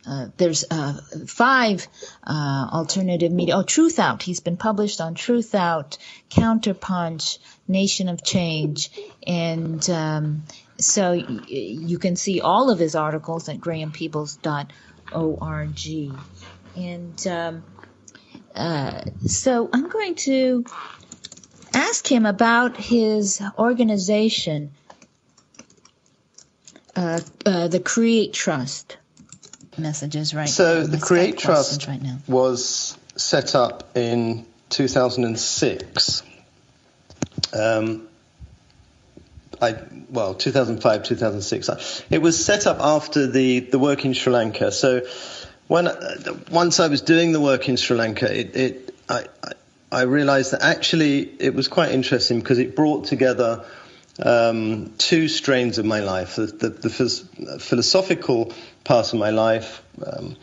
uh, 0.05 0.27
there's 0.37 0.65
uh, 0.71 0.99
five 1.27 1.87
uh, 2.23 2.69
alternative 2.73 3.31
media. 3.31 3.57
Oh, 3.57 3.63
Truth 3.63 3.99
Out. 3.99 4.23
He's 4.23 4.39
been 4.39 4.57
published 4.57 4.99
on 4.99 5.13
Truth 5.13 5.53
Out, 5.53 5.99
Counterpunch, 6.29 7.37
Nation 7.67 8.09
of 8.09 8.23
Change, 8.23 8.89
and 9.25 9.87
um, 9.89 10.43
so 10.79 11.11
y- 11.11 11.43
you 11.47 11.99
can 11.99 12.15
see 12.15 12.41
all 12.41 12.71
of 12.71 12.79
his 12.79 12.95
articles 12.95 13.47
at 13.47 13.57
grahampeebles.org. 13.57 16.17
And 16.75 17.27
um, 17.27 17.63
uh, 18.55 19.03
so 19.25 19.69
I'm 19.71 19.89
going 19.89 20.15
to 20.15 20.65
ask 21.73 22.09
him 22.09 22.25
about 22.25 22.77
his 22.77 23.41
organization, 23.57 24.71
uh, 26.95 27.19
the 27.45 27.81
Create 27.83 28.33
Trust 28.33 28.97
messages 29.77 30.33
right 30.33 30.49
So 30.49 30.83
the 30.83 30.97
Create 30.99 31.37
Trust 31.37 31.87
right 31.87 32.01
was 32.27 32.97
set 33.15 33.55
up 33.55 33.95
in 33.95 34.45
2006. 34.69 36.23
Um, 37.53 38.07
I, 39.61 39.75
well, 40.09 40.33
2005, 40.33 41.03
2006. 41.03 42.03
It 42.09 42.21
was 42.21 42.43
set 42.43 42.65
up 42.65 42.79
after 42.79 43.27
the, 43.27 43.59
the 43.59 43.77
work 43.77 44.05
in 44.05 44.13
Sri 44.13 44.33
Lanka. 44.33 44.71
So 44.71 45.01
when 45.71 45.87
uh, 45.87 46.37
once 46.51 46.81
I 46.81 46.89
was 46.89 47.01
doing 47.01 47.31
the 47.31 47.39
work 47.39 47.69
in 47.69 47.77
Sri 47.77 47.95
Lanka, 47.95 48.29
it, 48.29 48.57
it 48.57 48.95
I, 49.07 49.23
I, 49.89 50.01
realized 50.01 50.51
that 50.51 50.63
actually 50.63 51.19
it 51.39 51.53
was 51.53 51.69
quite 51.69 51.93
interesting 51.93 52.41
because 52.41 52.59
it 52.59 52.75
brought 52.75 53.05
together 53.05 53.63
um, 54.21 54.91
two 54.97 55.29
strains 55.29 55.77
of 55.77 55.85
my 55.85 56.01
life 56.01 56.35
the, 56.35 56.47
the, 56.47 56.67
the 56.67 57.59
philosophical 57.59 58.51
part 58.83 59.13
of 59.13 59.19
my 59.19 59.29
life 59.29 59.81
um, 60.05 60.35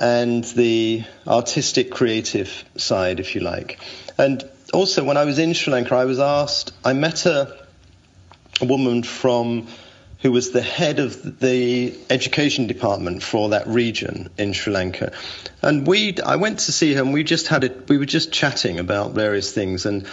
and 0.00 0.42
the 0.42 1.04
artistic, 1.24 1.92
creative 1.92 2.64
side, 2.76 3.20
if 3.20 3.36
you 3.36 3.42
like. 3.42 3.78
And 4.18 4.42
also, 4.74 5.04
when 5.04 5.16
I 5.16 5.24
was 5.24 5.38
in 5.38 5.52
Sri 5.52 5.72
Lanka, 5.72 5.94
I 5.94 6.04
was 6.04 6.18
asked, 6.18 6.72
I 6.84 6.94
met 6.94 7.26
a, 7.26 7.56
a 8.60 8.64
woman 8.64 9.04
from 9.04 9.68
who 10.20 10.32
was 10.32 10.50
the 10.50 10.62
head 10.62 10.98
of 10.98 11.40
the 11.40 11.96
education 12.10 12.66
department 12.66 13.22
for 13.22 13.50
that 13.50 13.66
region 13.66 14.30
in 14.38 14.52
Sri 14.52 14.72
Lanka. 14.72 15.12
And 15.62 15.86
we, 15.86 16.16
I 16.24 16.36
went 16.36 16.60
to 16.60 16.72
see 16.72 16.94
her, 16.94 17.02
and 17.02 17.12
we 17.12 17.24
just 17.24 17.48
had 17.48 17.64
it. 17.64 17.88
We 17.88 17.98
were 17.98 18.06
just 18.06 18.32
chatting 18.32 18.78
about 18.78 19.12
various 19.12 19.52
things, 19.52 19.86
and 19.86 20.06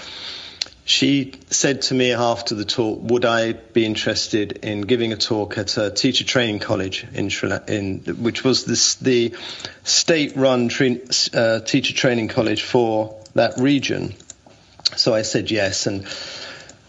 she 0.85 1.33
said 1.49 1.83
to 1.83 1.93
me 1.93 2.11
after 2.11 2.55
the 2.55 2.65
talk, 2.65 2.99
would 3.03 3.23
I 3.23 3.53
be 3.53 3.85
interested 3.85 4.51
in 4.63 4.81
giving 4.81 5.13
a 5.13 5.15
talk 5.15 5.57
at 5.57 5.77
a 5.77 5.89
teacher 5.89 6.25
training 6.25 6.59
college 6.59 7.05
in 7.13 7.29
Sri 7.29 7.49
Lanka, 7.49 7.73
in, 7.73 7.99
which 8.21 8.43
was 8.43 8.65
this, 8.65 8.95
the 8.95 9.33
state-run 9.83 10.67
tra- 10.67 10.97
uh, 11.33 11.59
teacher 11.61 11.93
training 11.93 12.27
college 12.27 12.63
for 12.63 13.21
that 13.33 13.57
region. 13.57 14.13
So 14.97 15.13
I 15.13 15.21
said 15.21 15.49
yes 15.49 15.87
and 15.87 16.05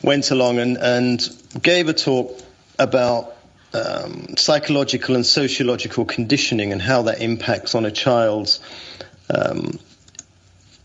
went 0.02 0.30
along 0.32 0.58
and, 0.58 0.76
and 0.76 1.28
gave 1.62 1.88
a 1.88 1.94
talk 1.94 2.40
about 2.78 3.36
um, 3.72 4.36
psychological 4.36 5.16
and 5.16 5.26
sociological 5.26 6.04
conditioning 6.04 6.72
and 6.72 6.80
how 6.80 7.02
that 7.02 7.20
impacts 7.20 7.74
on 7.74 7.84
a 7.84 7.90
child's 7.90 8.60
um, 9.28 9.78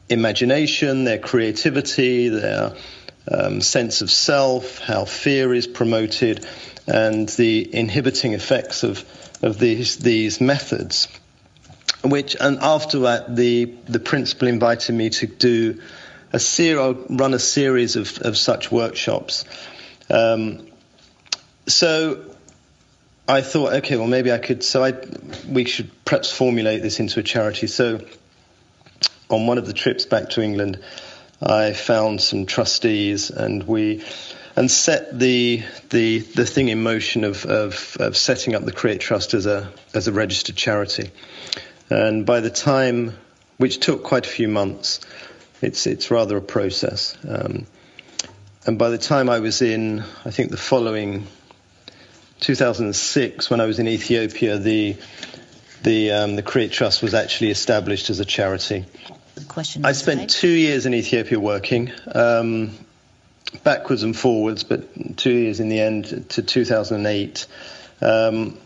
imagination, 0.09 1.03
their 1.03 1.19
creativity, 1.19 2.29
their 2.29 2.73
um, 3.31 3.61
sense 3.61 4.01
of 4.01 4.09
self, 4.09 4.79
how 4.79 5.05
fear 5.05 5.53
is 5.53 5.67
promoted, 5.67 6.45
and 6.87 7.29
the 7.29 7.75
inhibiting 7.75 8.33
effects 8.33 8.83
of, 8.83 9.05
of 9.43 9.59
these, 9.59 9.97
these 9.97 10.41
methods. 10.41 11.07
Which, 12.03 12.35
and 12.39 12.59
after 12.59 12.99
that, 12.99 13.35
the, 13.35 13.65
the 13.87 13.99
principal 13.99 14.47
invited 14.47 14.95
me 14.95 15.09
to 15.11 15.27
do 15.27 15.81
a 16.31 16.39
ser- 16.39 16.93
run 17.09 17.33
a 17.33 17.39
series 17.39 17.95
of, 17.97 18.19
of 18.19 18.37
such 18.37 18.71
workshops. 18.71 19.45
Um, 20.09 20.68
so 21.69 22.23
I 23.27 23.41
thought, 23.41 23.73
okay, 23.73 23.95
well, 23.95 24.07
maybe 24.07 24.31
I 24.31 24.39
could. 24.39 24.63
So 24.63 24.83
I, 24.83 24.93
we 25.47 25.65
should 25.65 25.91
perhaps 26.03 26.31
formulate 26.31 26.81
this 26.81 26.99
into 26.99 27.19
a 27.19 27.23
charity. 27.23 27.67
So 27.67 28.01
on 29.29 29.45
one 29.45 29.57
of 29.57 29.67
the 29.67 29.73
trips 29.73 30.05
back 30.05 30.29
to 30.31 30.41
England, 30.41 30.79
I 31.41 31.73
found 31.73 32.21
some 32.21 32.45
trustees, 32.45 33.29
and 33.29 33.63
we 33.63 34.03
and 34.55 34.69
set 34.69 35.17
the 35.17 35.63
the 35.89 36.19
the 36.19 36.45
thing 36.45 36.69
in 36.69 36.81
motion 36.81 37.23
of 37.23 37.45
of, 37.45 37.97
of 37.99 38.17
setting 38.17 38.55
up 38.55 38.65
the 38.65 38.71
Create 38.71 38.99
Trust 38.99 39.33
as 39.33 39.45
a 39.45 39.71
as 39.93 40.07
a 40.07 40.11
registered 40.11 40.55
charity. 40.55 41.11
And 41.89 42.25
by 42.25 42.39
the 42.41 42.49
time, 42.49 43.13
which 43.57 43.79
took 43.79 44.03
quite 44.03 44.25
a 44.25 44.29
few 44.29 44.47
months, 44.47 45.01
it's 45.61 45.87
it's 45.87 46.11
rather 46.11 46.37
a 46.37 46.41
process. 46.41 47.15
Um, 47.27 47.67
and 48.65 48.77
by 48.77 48.89
the 48.89 48.97
time 48.97 49.29
I 49.29 49.39
was 49.39 49.61
in, 49.61 50.03
I 50.25 50.31
think 50.31 50.51
the 50.51 50.57
following 50.57 51.27
2006, 52.39 53.49
when 53.49 53.59
I 53.59 53.65
was 53.65 53.79
in 53.79 53.87
Ethiopia, 53.87 54.57
the 54.57 54.95
the 55.83 56.11
um, 56.11 56.35
the 56.35 56.43
Create 56.43 56.71
Trust 56.71 57.01
was 57.01 57.13
actually 57.13 57.51
established 57.51 58.09
as 58.09 58.19
a 58.19 58.25
charity. 58.25 58.85
Question. 59.47 59.85
I 59.85 59.93
spent 59.93 60.29
two 60.29 60.49
years 60.49 60.85
in 60.85 60.93
Ethiopia 60.93 61.39
working, 61.39 61.91
um, 62.13 62.71
backwards 63.63 64.03
and 64.03 64.15
forwards, 64.15 64.63
but 64.63 65.17
two 65.17 65.31
years 65.31 65.59
in 65.59 65.69
the 65.69 65.79
end 65.79 66.29
to 66.31 66.43
2008. 66.43 67.47
Um, 68.01 68.57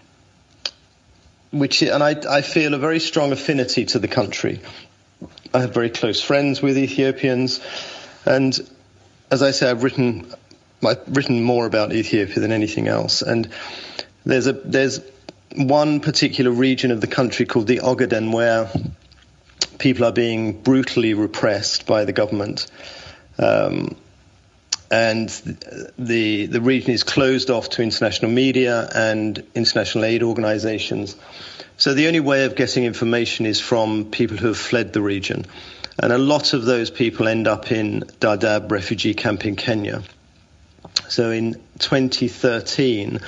which 1.52 1.84
and 1.84 2.04
I, 2.04 2.16
I 2.28 2.42
feel 2.42 2.74
a 2.74 2.80
very 2.80 3.00
strong 3.00 3.32
affinity 3.32 3.86
to 3.86 4.00
the 4.00 4.08
country. 4.08 4.62
I 5.54 5.62
have 5.62 5.74
very 5.74 5.92
close 5.92 6.20
friends 6.20 6.62
with 6.62 6.78
Ethiopians, 6.78 7.60
and 8.26 8.58
as 9.30 9.44
I 9.44 9.52
say, 9.52 9.70
I've 9.70 9.84
written 9.84 10.34
I've 10.86 11.02
written 11.08 11.43
more 11.43 11.65
about 11.65 11.93
Ethiopia 11.93 12.39
than 12.39 12.52
anything 12.52 12.88
else. 12.88 13.22
And 13.22 13.50
there's 14.26 14.48
a 14.48 14.54
there's 14.54 15.00
one 15.56 16.00
particular 16.00 16.52
region 16.52 16.91
of 16.91 17.02
the 17.02 17.08
country 17.08 17.46
called 17.46 17.67
the 17.67 17.80
Ogaden 17.80 18.34
where 18.34 18.69
people 19.78 20.06
are 20.06 20.12
being 20.12 20.62
brutally 20.62 21.13
repressed 21.13 21.86
by 21.86 22.06
the 22.06 22.13
government. 22.13 22.67
Um, 23.38 23.96
and 24.91 25.30
the 25.98 26.46
the 26.46 26.62
region 26.62 26.91
is 26.91 27.04
closed 27.04 27.50
off 27.50 27.69
to 27.72 27.82
international 27.82 28.32
media 28.32 28.88
and 28.93 29.43
international 29.56 30.06
aid 30.06 30.22
organizations. 30.24 31.15
So 31.78 31.93
the 31.93 32.08
only 32.08 32.19
way 32.19 32.46
of 32.46 32.56
getting 32.56 32.84
information 32.84 33.46
is 33.46 33.60
from 33.60 34.06
people 34.06 34.38
who 34.38 34.48
have 34.48 34.58
fled 34.58 34.93
the 34.93 35.02
region. 35.02 35.46
And 35.98 36.13
a 36.13 36.17
lot 36.17 36.54
of 36.54 36.65
those 36.65 36.89
people 36.91 37.28
end 37.28 37.48
up 37.48 37.72
in 37.72 38.02
Dadaab 38.19 38.72
refugee 38.72 39.13
camp 39.13 39.46
in 39.46 39.56
Kenya. 39.56 40.04
So 41.10 41.32
in 41.32 41.54
2013, 41.80 43.19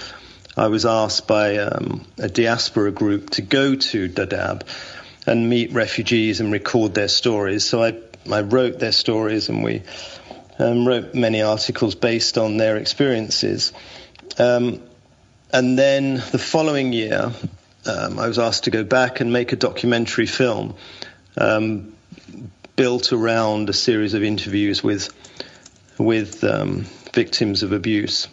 I 0.57 0.67
was 0.67 0.85
asked 0.85 1.27
by 1.27 1.57
um, 1.57 2.05
a 2.17 2.29
diaspora 2.29 2.91
group 2.91 3.31
to 3.31 3.41
go 3.41 3.75
to 3.75 4.09
Dadaab 4.09 4.63
and 5.27 5.49
meet 5.49 5.73
refugees 5.73 6.39
and 6.39 6.51
record 6.51 6.93
their 6.93 7.07
stories. 7.07 7.65
So 7.65 7.83
I, 7.83 7.97
I 8.31 8.41
wrote 8.41 8.79
their 8.79 8.91
stories 8.91 9.49
and 9.49 9.63
we 9.63 9.83
um, 10.59 10.87
wrote 10.87 11.13
many 11.13 11.41
articles 11.41 11.95
based 11.95 12.37
on 12.37 12.57
their 12.57 12.77
experiences. 12.77 13.73
Um, 14.37 14.81
and 15.51 15.77
then 15.77 16.15
the 16.15 16.39
following 16.39 16.93
year, 16.93 17.31
um, 17.85 18.19
I 18.19 18.27
was 18.27 18.39
asked 18.39 18.65
to 18.65 18.71
go 18.71 18.83
back 18.83 19.19
and 19.19 19.31
make 19.31 19.51
a 19.51 19.55
documentary 19.55 20.25
film 20.25 20.75
um, 21.37 21.95
built 22.75 23.13
around 23.13 23.69
a 23.69 23.73
series 23.73 24.13
of 24.13 24.23
interviews 24.23 24.83
with 24.83 25.13
with 25.97 26.43
um, 26.43 26.85
victims 27.15 27.63
of 27.63 27.71
abuse, 27.71 28.27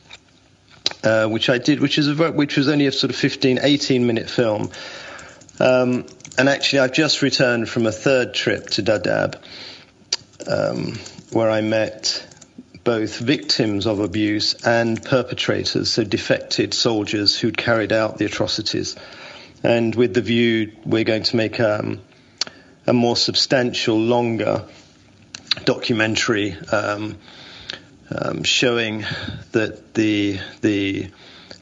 uh, 1.05 1.27
which 1.29 1.49
I 1.49 1.59
did, 1.59 1.81
which 1.81 1.97
is 1.97 2.09
a, 2.09 2.33
which 2.33 2.57
was 2.57 2.69
only 2.69 2.87
a 2.87 2.93
sort 2.93 3.11
of 3.11 3.17
15, 3.17 3.61
18 3.63 4.07
minute 4.07 4.29
film. 4.29 4.71
Um, 5.59 6.07
and 6.37 6.49
actually, 6.49 6.81
I've 6.81 6.93
just 6.93 7.23
returned 7.23 7.69
from 7.69 7.87
a 7.87 7.93
third 7.93 8.35
trip 8.35 8.67
to 8.71 8.83
Dadaab, 8.83 9.37
um, 10.47 10.99
where 11.33 11.51
I 11.51 11.61
met 11.61 12.27
both 12.85 13.19
victims 13.19 13.87
of 13.87 14.01
abuse 14.01 14.55
and 14.67 15.03
perpetrators, 15.03 15.91
so 15.91 16.03
defected 16.03 16.75
soldiers 16.75 17.39
who'd 17.39 17.57
carried 17.57 17.93
out 17.93 18.19
the 18.19 18.25
atrocities. 18.25 18.97
And 19.63 19.95
with 19.95 20.15
the 20.15 20.23
view, 20.23 20.73
we're 20.85 21.05
going 21.05 21.23
to 21.23 21.37
make 21.37 21.61
um, 21.61 22.01
a 22.87 22.93
more 22.93 23.17
substantial, 23.17 23.97
longer 23.97 24.65
documentary 25.65 26.57
um, 28.15 28.43
showing 28.43 29.05
that 29.53 29.95
the 29.95 30.39
the 30.61 31.11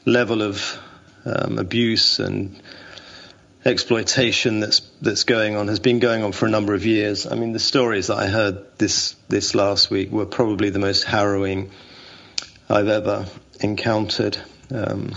level 0.05 0.41
of 0.41 0.79
um, 1.25 1.59
abuse 1.59 2.19
and 2.19 2.61
exploitation 3.63 4.59
that's 4.59 4.81
that's 5.01 5.23
going 5.23 5.55
on 5.55 5.67
has 5.67 5.79
been 5.79 5.99
going 5.99 6.23
on 6.23 6.31
for 6.31 6.45
a 6.45 6.49
number 6.49 6.73
of 6.73 6.85
years. 6.85 7.27
I 7.27 7.35
mean, 7.35 7.53
the 7.53 7.59
stories 7.59 8.07
that 8.07 8.17
I 8.17 8.27
heard 8.27 8.77
this 8.77 9.15
this 9.29 9.55
last 9.55 9.89
week 9.89 10.11
were 10.11 10.25
probably 10.25 10.69
the 10.69 10.79
most 10.79 11.03
harrowing 11.03 11.71
I've 12.69 12.87
ever 12.87 13.25
encountered. 13.59 14.37
Um, 14.73 15.13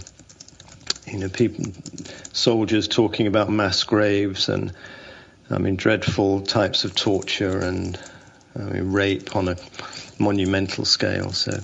you 1.06 1.18
know, 1.18 1.28
people, 1.28 1.64
soldiers 2.32 2.88
talking 2.88 3.26
about 3.26 3.50
mass 3.50 3.82
graves 3.84 4.48
and 4.48 4.72
I 5.50 5.58
mean, 5.58 5.76
dreadful 5.76 6.40
types 6.40 6.84
of 6.84 6.94
torture 6.94 7.58
and 7.58 7.98
I 8.56 8.62
mean, 8.62 8.92
rape 8.92 9.36
on 9.36 9.48
a 9.48 9.56
monumental 10.18 10.84
scale. 10.84 11.32
So 11.32 11.60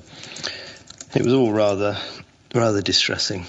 it 1.15 1.23
was 1.23 1.33
all 1.33 1.53
rather 1.53 1.97
rather 2.55 2.83
distressing. 2.83 3.47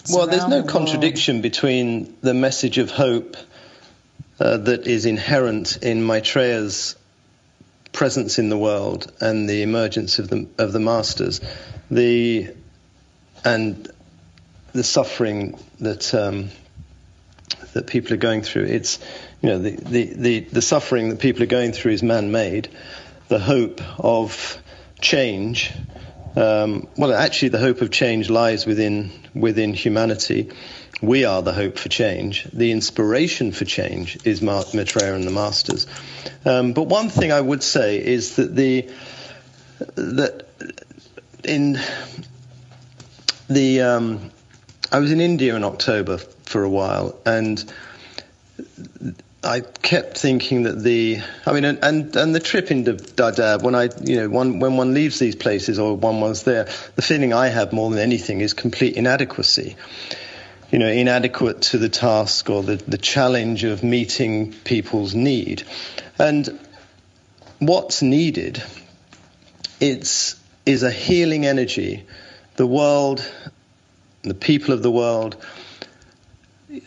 It's 0.00 0.14
well, 0.14 0.26
there's 0.26 0.48
no 0.48 0.62
the 0.62 0.68
contradiction 0.68 1.40
between 1.40 2.16
the 2.20 2.34
message 2.34 2.78
of 2.78 2.90
hope 2.90 3.36
uh, 4.38 4.58
that 4.58 4.86
is 4.86 5.06
inherent 5.06 5.78
in 5.78 6.06
Maitreya's 6.06 6.96
presence 7.92 8.38
in 8.38 8.48
the 8.48 8.58
world 8.58 9.10
and 9.20 9.48
the 9.48 9.62
emergence 9.62 10.18
of 10.18 10.28
the 10.28 10.46
of 10.58 10.72
the 10.72 10.80
masters, 10.80 11.40
the 11.90 12.48
and 13.44 13.90
the 14.72 14.84
suffering 14.84 15.58
that 15.80 16.12
um, 16.12 16.50
that 17.72 17.86
people 17.86 18.12
are 18.14 18.18
going 18.18 18.42
through. 18.42 18.64
It's 18.64 18.98
you 19.40 19.50
know 19.50 19.58
the, 19.58 19.70
the, 19.70 20.04
the, 20.14 20.40
the 20.40 20.62
suffering 20.62 21.10
that 21.10 21.20
people 21.20 21.42
are 21.42 21.46
going 21.46 21.72
through 21.72 21.92
is 21.92 22.02
man-made. 22.02 22.68
The 23.28 23.38
hope 23.38 23.80
of 23.98 24.58
change 25.00 25.72
um, 26.36 26.88
well, 26.96 27.14
actually, 27.14 27.50
the 27.50 27.58
hope 27.58 27.80
of 27.80 27.90
change 27.90 28.28
lies 28.28 28.66
within 28.66 29.12
within 29.34 29.72
humanity. 29.72 30.50
We 31.00 31.24
are 31.24 31.42
the 31.42 31.52
hope 31.52 31.78
for 31.78 31.88
change. 31.88 32.44
The 32.52 32.72
inspiration 32.72 33.52
for 33.52 33.64
change 33.64 34.18
is 34.24 34.42
Maitreya 34.42 35.14
and 35.14 35.24
the 35.24 35.30
Masters. 35.30 35.86
Um, 36.44 36.72
but 36.72 36.84
one 36.84 37.08
thing 37.08 37.30
I 37.30 37.40
would 37.40 37.62
say 37.62 38.04
is 38.04 38.36
that 38.36 38.54
the 38.54 38.90
that 39.94 40.46
in 41.44 41.78
the 43.48 43.82
um, 43.82 44.30
I 44.90 44.98
was 44.98 45.12
in 45.12 45.20
India 45.20 45.54
in 45.54 45.62
October 45.62 46.18
for 46.18 46.64
a 46.64 46.70
while, 46.70 47.16
and 47.24 47.62
I 49.44 49.60
kept 49.60 50.16
thinking 50.16 50.62
that 50.62 50.82
the, 50.82 51.18
I 51.44 51.52
mean, 51.52 51.64
and, 51.64 51.78
and, 51.82 52.16
and 52.16 52.34
the 52.34 52.40
trip 52.40 52.70
into 52.70 52.94
Dadaab, 52.94 53.62
when 53.62 53.74
I, 53.74 53.90
you 54.02 54.16
know, 54.16 54.28
one, 54.30 54.58
when 54.58 54.76
one 54.76 54.94
leaves 54.94 55.18
these 55.18 55.36
places 55.36 55.78
or 55.78 55.96
one 55.96 56.20
was 56.20 56.44
there, 56.44 56.64
the 56.96 57.02
feeling 57.02 57.34
I 57.34 57.48
have 57.48 57.72
more 57.72 57.90
than 57.90 57.98
anything 57.98 58.40
is 58.40 58.54
complete 58.54 58.96
inadequacy. 58.96 59.76
You 60.70 60.78
know, 60.78 60.88
inadequate 60.88 61.62
to 61.62 61.78
the 61.78 61.90
task 61.90 62.48
or 62.48 62.62
the, 62.62 62.76
the 62.76 62.98
challenge 62.98 63.64
of 63.64 63.84
meeting 63.84 64.52
people's 64.52 65.14
need. 65.14 65.62
And 66.18 66.58
what's 67.58 68.02
needed 68.02 68.62
it's, 69.78 70.40
is 70.64 70.82
a 70.82 70.90
healing 70.90 71.44
energy. 71.44 72.04
The 72.56 72.66
world, 72.66 73.30
the 74.22 74.34
people 74.34 74.72
of 74.72 74.82
the 74.82 74.90
world, 74.90 75.36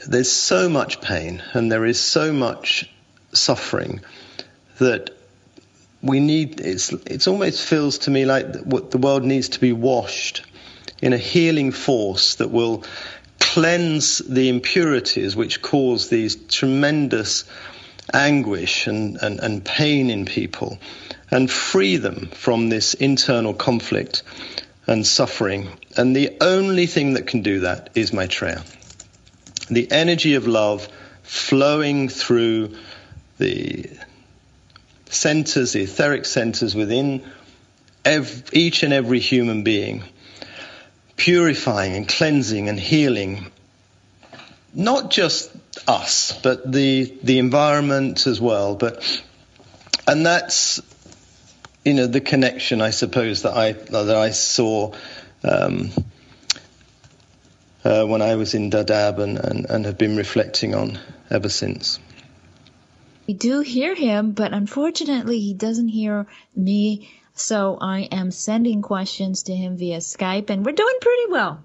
there's 0.08 0.32
so 0.32 0.70
much 0.70 1.02
pain 1.02 1.42
and 1.54 1.72
there 1.72 1.86
is 1.86 2.00
so 2.00 2.34
much 2.34 2.90
suffering 3.34 4.02
that 4.80 5.12
we 6.02 6.20
need 6.20 6.60
it's 6.60 6.92
it 6.92 7.28
almost 7.28 7.64
feels 7.64 8.00
to 8.00 8.12
me 8.12 8.26
like 8.26 8.56
what 8.64 8.92
the 8.92 8.98
world 8.98 9.24
needs 9.24 9.50
to 9.50 9.60
be 9.60 9.74
washed 9.74 10.46
in 11.02 11.14
a 11.14 11.18
healing 11.18 11.72
force 11.72 12.36
that 12.36 12.52
will 12.52 12.84
cleanse 13.40 14.20
the 14.20 14.50
impurities 14.50 15.36
which 15.36 15.62
cause 15.62 16.10
these 16.10 16.36
tremendous 16.36 17.46
anguish 18.14 18.88
and, 18.88 19.18
and, 19.22 19.40
and 19.40 19.64
pain 19.64 20.10
in 20.10 20.26
people 20.26 20.80
and 21.30 21.52
free 21.52 21.98
them 21.98 22.30
from 22.34 22.70
this 22.70 22.94
internal 22.94 23.54
conflict 23.54 24.24
and 24.86 25.06
suffering. 25.06 25.70
And 25.98 26.16
the 26.16 26.38
only 26.40 26.86
thing 26.86 27.14
that 27.14 27.28
can 27.28 27.42
do 27.42 27.62
that 27.62 27.90
is 27.96 28.14
Maitreya 28.14 28.64
the 29.70 29.92
energy 29.92 30.36
of 30.36 30.48
love 30.48 30.88
flowing 31.24 32.10
through 32.10 32.76
the 33.38 33.90
centers, 35.10 35.74
the 35.74 35.84
etheric 35.84 36.26
centers 36.26 36.76
within 36.76 37.24
each 38.54 38.84
and 38.84 38.94
every 38.94 39.20
human 39.20 39.64
being, 39.64 40.04
purifying 41.18 41.96
and 41.96 42.08
cleansing 42.08 42.70
and 42.70 42.80
healing 42.80 43.52
not 44.78 45.10
just 45.10 45.52
us, 45.88 46.40
but 46.44 46.72
the 46.72 47.12
the 47.24 47.40
environment 47.40 48.28
as 48.28 48.40
well. 48.40 48.76
But 48.76 49.22
and 50.08 50.26
that's 50.26 50.80
you 51.84 51.96
know 51.96 52.08
the 52.08 52.22
connection, 52.22 52.82
I 52.82 52.92
suppose 52.92 53.42
that 53.42 53.58
I 53.58 53.72
that 53.74 54.16
I 54.16 54.32
saw. 54.32 54.94
Um, 55.44 55.92
uh, 57.88 58.06
when 58.06 58.22
I 58.22 58.36
was 58.36 58.54
in 58.54 58.70
Dadaab 58.70 59.20
and, 59.20 59.38
and, 59.38 59.66
and 59.66 59.86
have 59.86 59.98
been 59.98 60.18
reflecting 60.18 60.76
on 60.76 61.00
ever 61.30 61.48
since. 61.48 62.00
We 63.28 63.34
do 63.34 63.62
hear 63.62 63.96
him, 63.96 64.32
but 64.32 64.54
unfortunately, 64.54 65.40
he 65.40 65.54
doesn't 65.54 65.88
hear 65.88 66.28
me. 66.56 67.10
So 67.34 67.78
I 67.80 68.02
am 68.12 68.32
sending 68.32 68.82
questions 68.82 69.44
to 69.44 69.56
him 69.56 69.78
via 69.78 69.98
Skype, 69.98 70.50
and 70.50 70.66
we're 70.66 70.72
doing 70.74 70.98
pretty 71.00 71.32
well. 71.32 71.64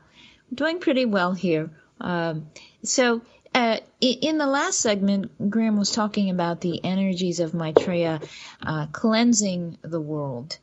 We're 0.51 0.57
doing 0.57 0.81
pretty 0.81 1.07
well 1.07 1.33
here. 1.33 1.71
Um, 2.01 2.51
so 2.85 3.23
uh, 3.55 3.79
in 4.01 4.39
the 4.39 4.47
last 4.47 4.79
segment, 4.81 5.51
Graham 5.51 5.77
was 5.77 5.91
talking 5.91 6.31
about 6.31 6.61
the 6.61 6.85
energies 6.85 7.41
of 7.41 7.55
Maitreya 7.55 8.21
uh, 8.63 8.87
cleansing 8.93 9.79
the 9.83 10.01
world. 10.01 10.59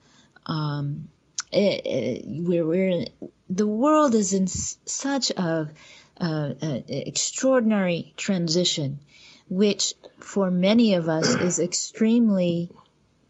Um, 0.45 1.09
it, 1.51 1.85
it, 1.85 2.23
we're, 2.25 2.65
we're 2.65 3.05
the 3.49 3.67
world 3.67 4.13
is 4.13 4.33
in 4.33 4.47
such 4.47 5.31
a, 5.31 5.69
a, 6.17 6.55
a 6.61 7.07
extraordinary 7.07 8.13
transition, 8.15 8.99
which 9.49 9.95
for 10.19 10.51
many 10.51 10.93
of 10.93 11.09
us 11.09 11.33
is 11.35 11.59
extremely 11.59 12.69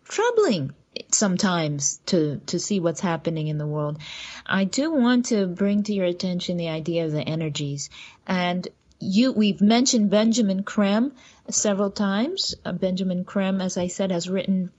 troubling 0.04 0.74
sometimes 1.12 2.00
to 2.08 2.42
to 2.48 2.60
see 2.60 2.80
what's 2.80 3.00
happening 3.00 3.48
in 3.48 3.58
the 3.58 3.68
world. 3.68 4.00
I 4.46 4.66
do 4.66 4.92
want 4.92 5.28
to 5.28 5.48
bring 5.48 5.84
to 5.84 5.94
your 5.94 6.06
attention 6.06 6.58
the 6.58 6.70
idea 6.70 7.06
of 7.06 7.12
the 7.12 7.22
energies 7.22 7.90
and 8.28 8.68
you 9.00 9.32
we've 9.32 9.62
mentioned 9.62 10.10
Benjamin 10.10 10.64
Creme 10.64 11.14
several 11.50 11.92
times. 11.92 12.56
Uh, 12.66 12.74
Benjamin 12.74 13.24
Creme, 13.24 13.62
as 13.62 13.78
I 13.78 13.88
said, 13.88 14.12
has 14.12 14.30
written 14.30 14.72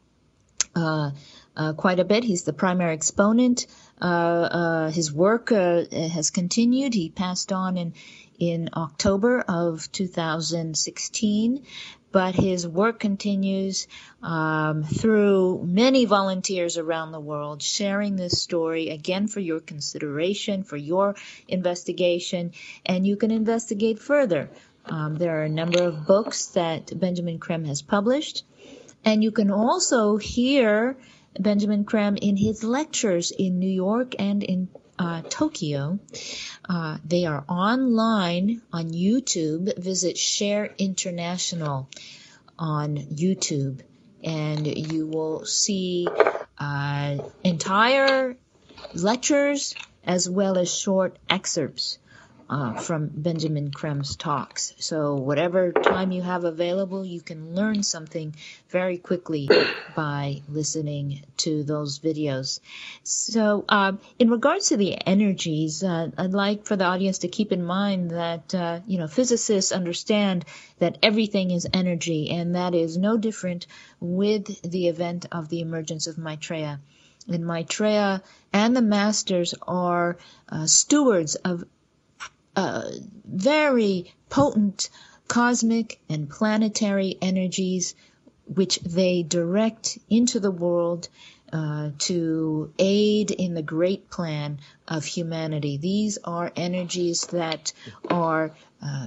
uh, 0.74 1.12
uh, 1.57 1.72
quite 1.72 2.01
a 2.01 2.05
bit. 2.05 2.24
He's 2.24 2.44
the 2.44 2.53
primary 2.53 2.94
exponent. 2.94 3.66
Uh, 4.01 4.05
uh, 4.05 4.90
his 4.90 5.12
work 5.12 5.53
uh, 5.53 5.84
has 5.92 6.30
continued. 6.30 6.94
He 6.94 7.11
passed 7.11 7.53
on 7.53 7.76
in 7.76 7.94
in 8.38 8.70
October 8.74 9.40
of 9.40 9.92
2016, 9.92 11.62
but 12.11 12.34
his 12.34 12.66
work 12.66 12.98
continues 12.98 13.86
um, 14.22 14.82
through 14.82 15.62
many 15.62 16.07
volunteers 16.07 16.78
around 16.78 17.12
the 17.12 17.20
world 17.20 17.62
sharing 17.62 18.16
this 18.16 18.40
story 18.40 18.88
again 18.88 19.28
for 19.28 19.40
your 19.40 19.61
consideration, 19.61 20.62
for 20.62 20.78
your 20.78 21.16
investigation, 21.48 22.53
and 22.86 23.07
you 23.07 23.16
can 23.16 23.30
investigate 23.30 23.98
further. 23.98 24.48
Um, 24.86 25.16
there 25.16 25.38
are 25.38 25.44
a 25.44 25.48
number 25.51 25.82
of 25.82 26.07
books 26.07 26.46
that 26.46 26.98
Benjamin 26.98 27.38
Creme 27.38 27.66
has 27.66 27.82
published, 27.82 28.44
and 29.05 29.22
you 29.22 29.30
can 29.30 29.51
also 29.51 30.16
hear 30.16 30.96
Benjamin 31.38 31.84
Creme 31.84 32.16
in 32.16 32.36
his 32.36 32.64
lectures 32.64 33.30
in 33.30 33.58
New 33.58 33.70
York 33.70 34.14
and 34.18 34.42
in 34.42 34.68
uh, 34.98 35.22
Tokyo. 35.28 35.98
Uh, 36.68 36.98
they 37.04 37.24
are 37.26 37.44
online 37.48 38.62
on 38.72 38.90
YouTube. 38.90 39.78
Visit 39.78 40.18
Share 40.18 40.74
International 40.78 41.88
on 42.58 42.96
YouTube, 42.96 43.80
and 44.22 44.66
you 44.66 45.06
will 45.06 45.46
see 45.46 46.06
uh, 46.58 47.16
entire 47.42 48.36
lectures 48.94 49.74
as 50.04 50.28
well 50.28 50.58
as 50.58 50.74
short 50.74 51.18
excerpts 51.28 51.98
uh, 52.51 52.74
from 52.74 53.09
Benjamin 53.14 53.70
Creme's 53.70 54.16
talks. 54.16 54.74
So 54.78 55.14
whatever 55.14 55.70
time 55.70 56.11
you 56.11 56.20
have 56.20 56.42
available, 56.42 57.05
you 57.05 57.20
can 57.20 57.55
learn 57.55 57.84
something 57.84 58.34
very 58.70 58.98
quickly 58.98 59.48
by 59.94 60.42
listening 60.48 61.22
to 61.38 61.62
those 61.62 62.01
videos. 62.01 62.59
So 63.05 63.64
um, 63.68 64.01
in 64.18 64.30
regards 64.30 64.70
to 64.70 64.76
the 64.76 64.94
energies, 65.07 65.84
uh, 65.84 66.11
I'd 66.18 66.32
like 66.32 66.64
for 66.66 66.74
the 66.74 66.86
audience 66.86 67.18
to 67.18 67.28
keep 67.28 67.53
in 67.53 67.64
mind 67.64 68.11
that 68.11 68.53
uh, 68.53 68.80
you 68.84 68.98
know 68.98 69.07
physicists 69.07 69.70
understand 69.70 70.44
that 70.80 70.98
everything 71.05 71.53
is 71.53 71.68
energy, 71.72 72.30
and 72.30 72.57
that 72.57 72.74
is 72.74 72.98
no 72.98 73.16
different 73.16 73.68
with 74.01 74.61
the 74.62 74.88
event 74.88 75.26
of 75.30 75.48
the 75.51 75.61
emergence 75.61 76.09
of 76.09 76.18
Maitreya. 76.18 76.80
And 77.28 77.46
Maitreya 77.46 78.22
and 78.53 78.76
the 78.76 78.82
masters 78.82 79.55
are 79.62 80.16
uh, 80.48 80.66
stewards 80.66 81.36
of 81.36 81.62
uh, 81.62 81.66
very 82.57 84.12
potent 84.28 84.90
cosmic 85.28 86.01
and 86.09 86.28
planetary 86.28 87.16
energies 87.22 87.94
which 88.46 88.80
they 88.80 89.22
direct 89.22 89.98
into 90.09 90.40
the 90.40 90.51
world 90.51 91.09
uh, 91.53 91.90
to 91.98 92.72
aid 92.78 93.30
in 93.30 93.55
the 93.55 93.62
great 93.62 94.11
plan 94.11 94.59
of 94.88 95.05
humanity. 95.05 95.76
These 95.76 96.18
are 96.24 96.53
energies 96.57 97.26
that 97.26 97.72
are 98.09 98.53
uh, 98.82 99.07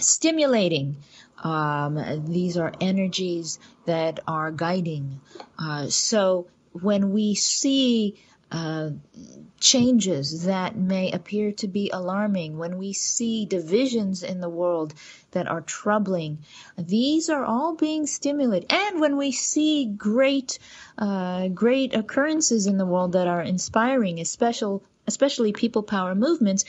stimulating. 0.00 0.96
Um, 1.42 2.24
these 2.26 2.56
are 2.56 2.72
energies 2.80 3.58
that 3.86 4.20
are 4.26 4.50
guiding. 4.50 5.20
Uh, 5.58 5.88
so 5.88 6.48
when 6.72 7.12
we 7.12 7.34
see 7.34 8.20
uh, 8.50 8.90
changes 9.60 10.44
that 10.44 10.76
may 10.76 11.10
appear 11.10 11.52
to 11.52 11.68
be 11.68 11.90
alarming, 11.92 12.56
when 12.58 12.78
we 12.78 12.92
see 12.92 13.44
divisions 13.44 14.22
in 14.22 14.40
the 14.40 14.48
world 14.48 14.94
that 15.32 15.48
are 15.48 15.60
troubling, 15.60 16.38
these 16.76 17.28
are 17.28 17.44
all 17.44 17.74
being 17.74 18.06
stimulated. 18.06 18.72
And 18.72 19.00
when 19.00 19.16
we 19.16 19.32
see 19.32 19.84
great, 19.84 20.58
uh, 20.96 21.48
great 21.48 21.94
occurrences 21.94 22.66
in 22.66 22.78
the 22.78 22.86
world 22.86 23.12
that 23.12 23.26
are 23.26 23.42
inspiring, 23.42 24.20
especially, 24.20 24.80
especially 25.06 25.52
people 25.52 25.82
power 25.82 26.14
movements, 26.14 26.64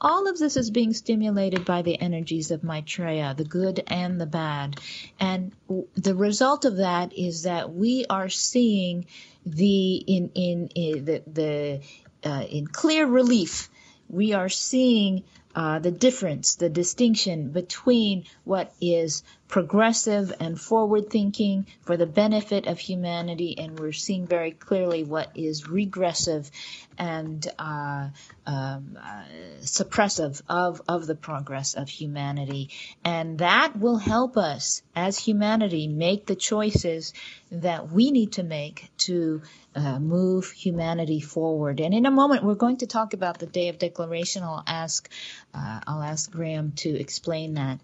all 0.00 0.28
of 0.28 0.38
this 0.38 0.56
is 0.56 0.70
being 0.70 0.92
stimulated 0.92 1.64
by 1.64 1.82
the 1.82 2.00
energies 2.00 2.50
of 2.50 2.62
Maitreya, 2.62 3.34
the 3.36 3.44
good 3.44 3.82
and 3.86 4.20
the 4.20 4.26
bad. 4.26 4.80
And 5.18 5.52
the 5.94 6.14
result 6.14 6.64
of 6.64 6.78
that 6.78 7.12
is 7.12 7.42
that 7.42 7.72
we 7.72 8.06
are 8.08 8.28
seeing 8.28 9.06
the 9.44 9.96
in 9.96 10.30
in, 10.34 10.68
in 10.74 11.04
the 11.04 11.22
the 11.26 11.80
uh, 12.24 12.44
in 12.48 12.66
clear 12.66 13.06
relief, 13.06 13.70
we 14.08 14.32
are 14.32 14.48
seeing 14.48 15.24
uh, 15.54 15.78
the 15.78 15.90
difference, 15.90 16.56
the 16.56 16.68
distinction 16.68 17.50
between 17.50 18.24
what 18.44 18.72
is 18.80 19.22
progressive 19.50 20.32
and 20.38 20.58
forward 20.58 21.10
thinking 21.10 21.66
for 21.82 21.96
the 21.96 22.06
benefit 22.06 22.66
of 22.68 22.78
humanity, 22.78 23.56
and 23.58 23.78
we're 23.78 23.92
seeing 23.92 24.24
very 24.24 24.52
clearly 24.52 25.02
what 25.02 25.32
is 25.34 25.68
regressive 25.68 26.48
and 26.96 27.48
uh, 27.58 28.08
um, 28.46 28.96
uh, 29.02 29.24
suppressive 29.62 30.40
of, 30.48 30.80
of 30.88 31.06
the 31.06 31.16
progress 31.16 31.74
of 31.74 31.88
humanity. 31.88 32.70
And 33.04 33.38
that 33.38 33.76
will 33.76 33.96
help 33.96 34.36
us 34.36 34.82
as 34.94 35.18
humanity 35.18 35.88
make 35.88 36.26
the 36.26 36.36
choices 36.36 37.12
that 37.50 37.90
we 37.90 38.12
need 38.12 38.32
to 38.32 38.44
make 38.44 38.88
to 38.98 39.42
uh, 39.74 39.98
move 39.98 40.48
humanity 40.50 41.20
forward. 41.20 41.80
And 41.80 41.92
in 41.92 42.06
a 42.06 42.10
moment, 42.12 42.44
we're 42.44 42.54
going 42.54 42.78
to 42.78 42.86
talk 42.86 43.14
about 43.14 43.40
the 43.40 43.46
Day 43.46 43.68
of 43.68 43.78
Declaration. 43.78 44.44
I'll 44.44 44.62
ask, 44.64 45.10
uh, 45.52 45.80
I'll 45.86 46.02
ask 46.02 46.30
Graham 46.30 46.72
to 46.76 46.88
explain 46.88 47.54
that. 47.54 47.80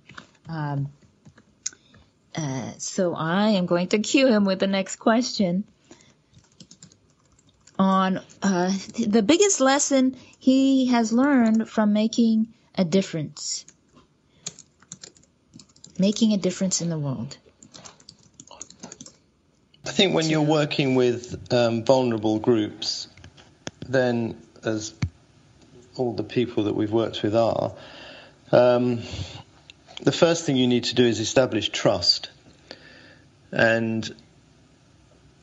Um, 0.49 0.93
uh, 2.37 2.73
so 2.79 3.15
I 3.15 3.51
am 3.51 3.67
going 3.67 3.89
to 3.89 3.99
cue 3.99 4.27
him 4.27 4.45
with 4.45 4.61
the 4.61 4.67
next 4.67 4.97
question 4.97 5.65
on 7.79 8.21
uh, 8.43 8.73
the 8.99 9.23
biggest 9.23 9.61
lesson 9.61 10.17
he 10.39 10.87
has 10.87 11.13
learned 11.13 11.69
from 11.69 11.93
making 11.93 12.55
a 12.75 12.85
difference. 12.85 13.65
Making 15.99 16.35
a 16.35 16.37
difference 16.37 16.83
in 16.83 16.91
the 16.91 16.99
world. 16.99 17.37
I 19.87 19.91
think 19.91 20.15
when 20.15 20.29
you're 20.29 20.43
working 20.43 20.95
with 20.95 21.53
um, 21.53 21.85
vulnerable 21.85 22.39
groups, 22.39 23.09
then 23.89 24.37
as 24.65 24.93
all 25.97 26.13
the 26.13 26.25
people 26.25 26.65
that 26.65 26.75
we've 26.75 26.93
worked 26.93 27.23
with 27.23 27.35
are, 27.35 27.73
um, 28.53 29.01
the 30.03 30.13
first 30.13 30.45
thing 30.45 30.57
you 30.57 30.67
need 30.67 30.85
to 30.85 30.95
do 30.95 31.05
is 31.05 31.21
establish 31.21 31.69
trust. 31.71 32.31
And 33.53 34.15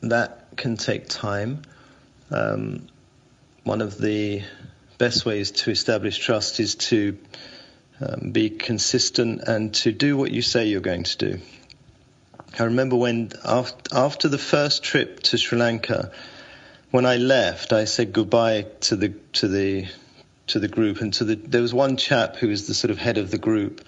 that 0.02 0.56
can 0.56 0.76
take 0.76 1.08
time. 1.08 1.62
Um, 2.30 2.86
one 3.64 3.80
of 3.80 3.98
the 3.98 4.42
best 4.98 5.26
ways 5.26 5.50
to 5.52 5.70
establish 5.70 6.18
trust 6.18 6.60
is 6.60 6.74
to 6.76 7.18
um, 8.00 8.30
be 8.30 8.50
consistent 8.50 9.42
and 9.42 9.74
to 9.74 9.92
do 9.92 10.16
what 10.16 10.30
you 10.30 10.42
say 10.42 10.66
you're 10.66 10.80
going 10.80 11.04
to 11.04 11.16
do. 11.16 11.40
I 12.58 12.64
remember 12.64 12.96
when, 12.96 13.32
after 13.44 14.28
the 14.28 14.38
first 14.38 14.84
trip 14.84 15.20
to 15.24 15.38
Sri 15.38 15.58
Lanka, 15.58 16.12
when 16.92 17.04
I 17.04 17.16
left, 17.16 17.72
I 17.72 17.86
said 17.86 18.12
goodbye 18.12 18.66
to 18.82 18.94
the 18.94 19.08
to 19.32 19.48
the 19.48 19.86
to 20.46 20.60
the 20.60 20.68
group 20.68 21.00
and 21.00 21.12
to 21.14 21.24
the. 21.24 21.34
There 21.34 21.62
was 21.62 21.74
one 21.74 21.96
chap 21.96 22.36
who 22.36 22.48
was 22.48 22.68
the 22.68 22.74
sort 22.74 22.92
of 22.92 22.98
head 22.98 23.18
of 23.18 23.32
the 23.32 23.38
group, 23.38 23.84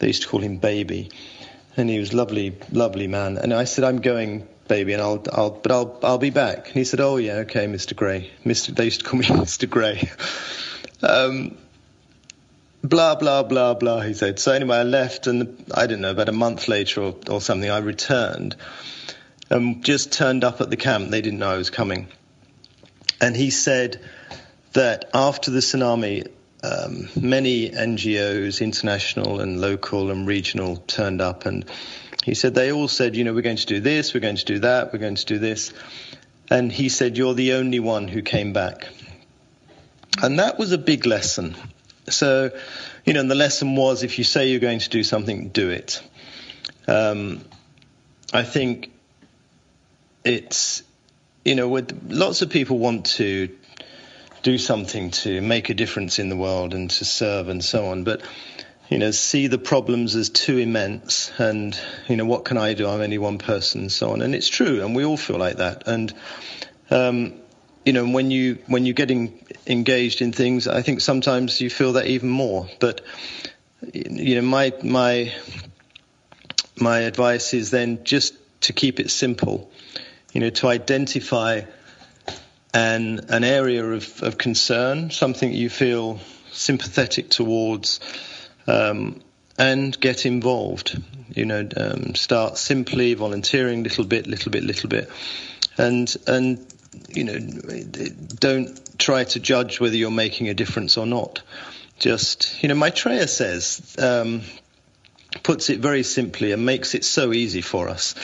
they 0.00 0.08
used 0.08 0.22
to 0.22 0.28
call 0.28 0.40
him 0.40 0.56
Baby, 0.56 1.10
and 1.76 1.88
he 1.88 1.98
was 1.98 2.12
lovely, 2.12 2.56
lovely 2.72 3.06
man. 3.06 3.38
And 3.38 3.54
I 3.54 3.64
said, 3.64 3.84
"I'm 3.84 4.00
going, 4.00 4.48
Baby, 4.66 4.94
and 4.94 5.02
I'll, 5.02 5.22
I'll, 5.30 5.50
but 5.50 5.70
I'll, 5.70 5.98
I'll 6.02 6.18
be 6.18 6.30
back." 6.30 6.66
And 6.66 6.74
he 6.74 6.84
said, 6.84 7.00
"Oh 7.00 7.16
yeah, 7.16 7.44
okay, 7.44 7.66
Mr. 7.66 7.94
Gray." 7.94 8.30
Mr. 8.44 8.74
They 8.74 8.86
used 8.86 9.00
to 9.00 9.06
call 9.06 9.20
me 9.20 9.26
Mr. 9.46 9.70
Gray. 9.70 10.10
Um, 11.02 11.56
blah 12.82 13.14
blah 13.14 13.42
blah 13.42 13.74
blah. 13.74 14.00
He 14.00 14.14
said. 14.14 14.38
So 14.38 14.52
anyway, 14.52 14.78
I 14.78 14.82
left, 14.82 15.26
and 15.26 15.64
I 15.72 15.86
don't 15.86 16.00
know. 16.00 16.10
About 16.10 16.28
a 16.28 16.32
month 16.32 16.66
later 16.66 17.02
or, 17.02 17.14
or 17.28 17.40
something, 17.40 17.70
I 17.70 17.78
returned. 17.78 18.56
And 19.50 19.84
just 19.84 20.12
turned 20.12 20.44
up 20.44 20.60
at 20.60 20.70
the 20.70 20.76
camp. 20.76 21.10
They 21.10 21.20
didn't 21.20 21.40
know 21.40 21.50
I 21.50 21.56
was 21.56 21.70
coming. 21.70 22.06
And 23.20 23.36
he 23.36 23.50
said 23.50 24.00
that 24.72 25.10
after 25.12 25.50
the 25.50 25.58
tsunami, 25.58 26.28
um, 26.62 27.08
many 27.14 27.70
NGOs, 27.70 28.60
international 28.60 29.40
and 29.40 29.60
local 29.60 30.10
and 30.10 30.26
regional, 30.26 30.76
turned 30.76 31.20
up, 31.20 31.46
and 31.46 31.64
he 32.24 32.34
said 32.34 32.54
they 32.54 32.72
all 32.72 32.88
said, 32.88 33.16
you 33.16 33.24
know, 33.24 33.32
we're 33.32 33.42
going 33.42 33.56
to 33.56 33.66
do 33.66 33.80
this, 33.80 34.12
we're 34.12 34.20
going 34.20 34.36
to 34.36 34.44
do 34.44 34.58
that, 34.60 34.92
we're 34.92 34.98
going 34.98 35.14
to 35.14 35.24
do 35.24 35.38
this, 35.38 35.72
and 36.50 36.70
he 36.70 36.88
said 36.88 37.16
you're 37.16 37.34
the 37.34 37.54
only 37.54 37.80
one 37.80 38.08
who 38.08 38.22
came 38.22 38.52
back, 38.52 38.88
and 40.22 40.38
that 40.38 40.58
was 40.58 40.72
a 40.72 40.78
big 40.78 41.06
lesson. 41.06 41.56
So, 42.08 42.50
you 43.04 43.12
know, 43.12 43.20
and 43.20 43.30
the 43.30 43.34
lesson 43.36 43.76
was 43.76 44.02
if 44.02 44.18
you 44.18 44.24
say 44.24 44.50
you're 44.50 44.60
going 44.60 44.80
to 44.80 44.88
do 44.88 45.02
something, 45.02 45.48
do 45.48 45.70
it. 45.70 46.02
Um, 46.86 47.44
I 48.32 48.42
think 48.42 48.90
it's, 50.24 50.82
you 51.44 51.54
know, 51.54 51.68
with, 51.68 52.06
lots 52.08 52.42
of 52.42 52.50
people 52.50 52.78
want 52.78 53.06
to 53.06 53.56
do 54.42 54.58
something 54.58 55.10
to 55.10 55.40
make 55.40 55.68
a 55.68 55.74
difference 55.74 56.18
in 56.18 56.28
the 56.28 56.36
world 56.36 56.74
and 56.74 56.90
to 56.90 57.04
serve 57.04 57.48
and 57.48 57.62
so 57.62 57.86
on. 57.86 58.04
But 58.04 58.22
you 58.88 58.98
know, 58.98 59.12
see 59.12 59.46
the 59.46 59.58
problems 59.58 60.16
as 60.16 60.30
too 60.30 60.58
immense, 60.58 61.30
and 61.38 61.78
you 62.08 62.16
know, 62.16 62.24
what 62.24 62.44
can 62.44 62.58
I 62.58 62.74
do? 62.74 62.88
I'm 62.88 63.00
only 63.00 63.18
one 63.18 63.38
person, 63.38 63.82
and 63.82 63.92
so 63.92 64.10
on. 64.10 64.20
And 64.20 64.34
it's 64.34 64.48
true, 64.48 64.84
and 64.84 64.96
we 64.96 65.04
all 65.04 65.16
feel 65.16 65.38
like 65.38 65.58
that. 65.58 65.86
And 65.86 66.12
um, 66.90 67.34
you 67.84 67.92
know, 67.92 68.04
when 68.08 68.32
you 68.32 68.58
when 68.66 68.86
you're 68.86 68.94
getting 68.94 69.44
engaged 69.66 70.22
in 70.22 70.32
things, 70.32 70.66
I 70.66 70.82
think 70.82 71.00
sometimes 71.00 71.60
you 71.60 71.70
feel 71.70 71.92
that 71.92 72.06
even 72.06 72.30
more. 72.30 72.68
But 72.80 73.02
you 73.94 74.34
know, 74.34 74.42
my 74.42 74.72
my 74.82 75.32
my 76.80 77.00
advice 77.00 77.54
is 77.54 77.70
then 77.70 78.02
just 78.02 78.34
to 78.62 78.72
keep 78.72 78.98
it 78.98 79.10
simple. 79.10 79.70
You 80.32 80.40
know, 80.40 80.50
to 80.50 80.66
identify 80.66 81.62
an 82.72 83.20
an 83.28 83.44
area 83.44 83.84
of, 83.84 84.22
of 84.22 84.38
concern, 84.38 85.10
something 85.10 85.52
you 85.52 85.68
feel 85.68 86.20
sympathetic 86.52 87.28
towards, 87.30 88.00
um, 88.66 89.20
and 89.58 89.98
get 90.00 90.26
involved. 90.26 91.00
You 91.34 91.46
know, 91.46 91.68
um, 91.76 92.14
start 92.14 92.58
simply 92.58 93.14
volunteering, 93.14 93.82
little 93.82 94.04
bit, 94.04 94.26
little 94.26 94.50
bit, 94.50 94.64
little 94.64 94.88
bit, 94.88 95.10
and 95.78 96.14
and 96.26 96.66
you 97.08 97.24
know, 97.24 97.38
don't 98.38 98.98
try 98.98 99.24
to 99.24 99.40
judge 99.40 99.80
whether 99.80 99.96
you're 99.96 100.10
making 100.10 100.48
a 100.48 100.54
difference 100.54 100.96
or 100.96 101.06
not. 101.06 101.42
Just 101.98 102.62
you 102.62 102.68
know, 102.68 102.74
Maitreya 102.74 103.28
says. 103.28 103.96
Um, 103.98 104.42
puts 105.44 105.70
it 105.70 105.78
very 105.78 106.02
simply 106.02 106.50
and 106.50 106.66
makes 106.66 106.96
it 106.96 107.04
so 107.04 107.32
easy 107.32 107.60
for 107.60 107.88
us 107.88 108.16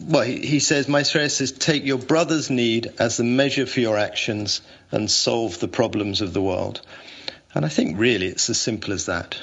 well, 0.00 0.22
he, 0.22 0.46
he 0.46 0.60
says, 0.60 0.88
Maitreya 0.88 1.28
says, 1.28 1.52
take 1.52 1.84
your 1.84 1.98
brother's 1.98 2.50
need 2.50 2.92
as 2.98 3.16
the 3.16 3.24
measure 3.24 3.66
for 3.66 3.80
your 3.80 3.98
actions 3.98 4.62
and 4.90 5.10
solve 5.10 5.60
the 5.60 5.68
problems 5.68 6.20
of 6.20 6.32
the 6.32 6.40
world. 6.40 6.80
And 7.54 7.64
I 7.64 7.68
think 7.68 7.98
really 7.98 8.26
it's 8.26 8.48
as 8.48 8.60
simple 8.60 8.92
as 8.94 9.06
that. 9.06 9.36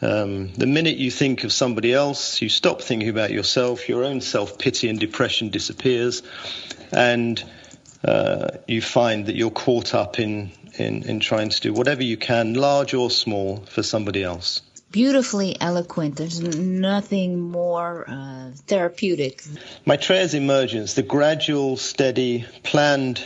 Um, 0.00 0.52
the 0.54 0.66
minute 0.66 0.96
you 0.96 1.10
think 1.10 1.44
of 1.44 1.52
somebody 1.52 1.92
else, 1.92 2.40
you 2.40 2.48
stop 2.48 2.80
thinking 2.80 3.08
about 3.08 3.30
yourself, 3.30 3.88
your 3.88 4.04
own 4.04 4.20
self 4.20 4.58
pity 4.58 4.88
and 4.88 4.98
depression 4.98 5.50
disappears, 5.50 6.22
and 6.92 7.42
uh, 8.04 8.48
you 8.66 8.80
find 8.80 9.26
that 9.26 9.34
you're 9.34 9.50
caught 9.50 9.94
up 9.94 10.20
in, 10.20 10.52
in, 10.74 11.02
in 11.02 11.20
trying 11.20 11.48
to 11.48 11.60
do 11.60 11.72
whatever 11.72 12.02
you 12.02 12.16
can, 12.16 12.54
large 12.54 12.94
or 12.94 13.10
small, 13.10 13.56
for 13.66 13.82
somebody 13.82 14.22
else 14.22 14.62
beautifully 14.90 15.60
eloquent. 15.60 16.16
There's 16.16 16.40
nothing 16.40 17.40
more 17.40 18.04
uh, 18.08 18.50
therapeutic. 18.66 19.42
Maitreya's 19.86 20.34
emergence, 20.34 20.94
the 20.94 21.02
gradual, 21.02 21.76
steady, 21.76 22.46
planned 22.62 23.22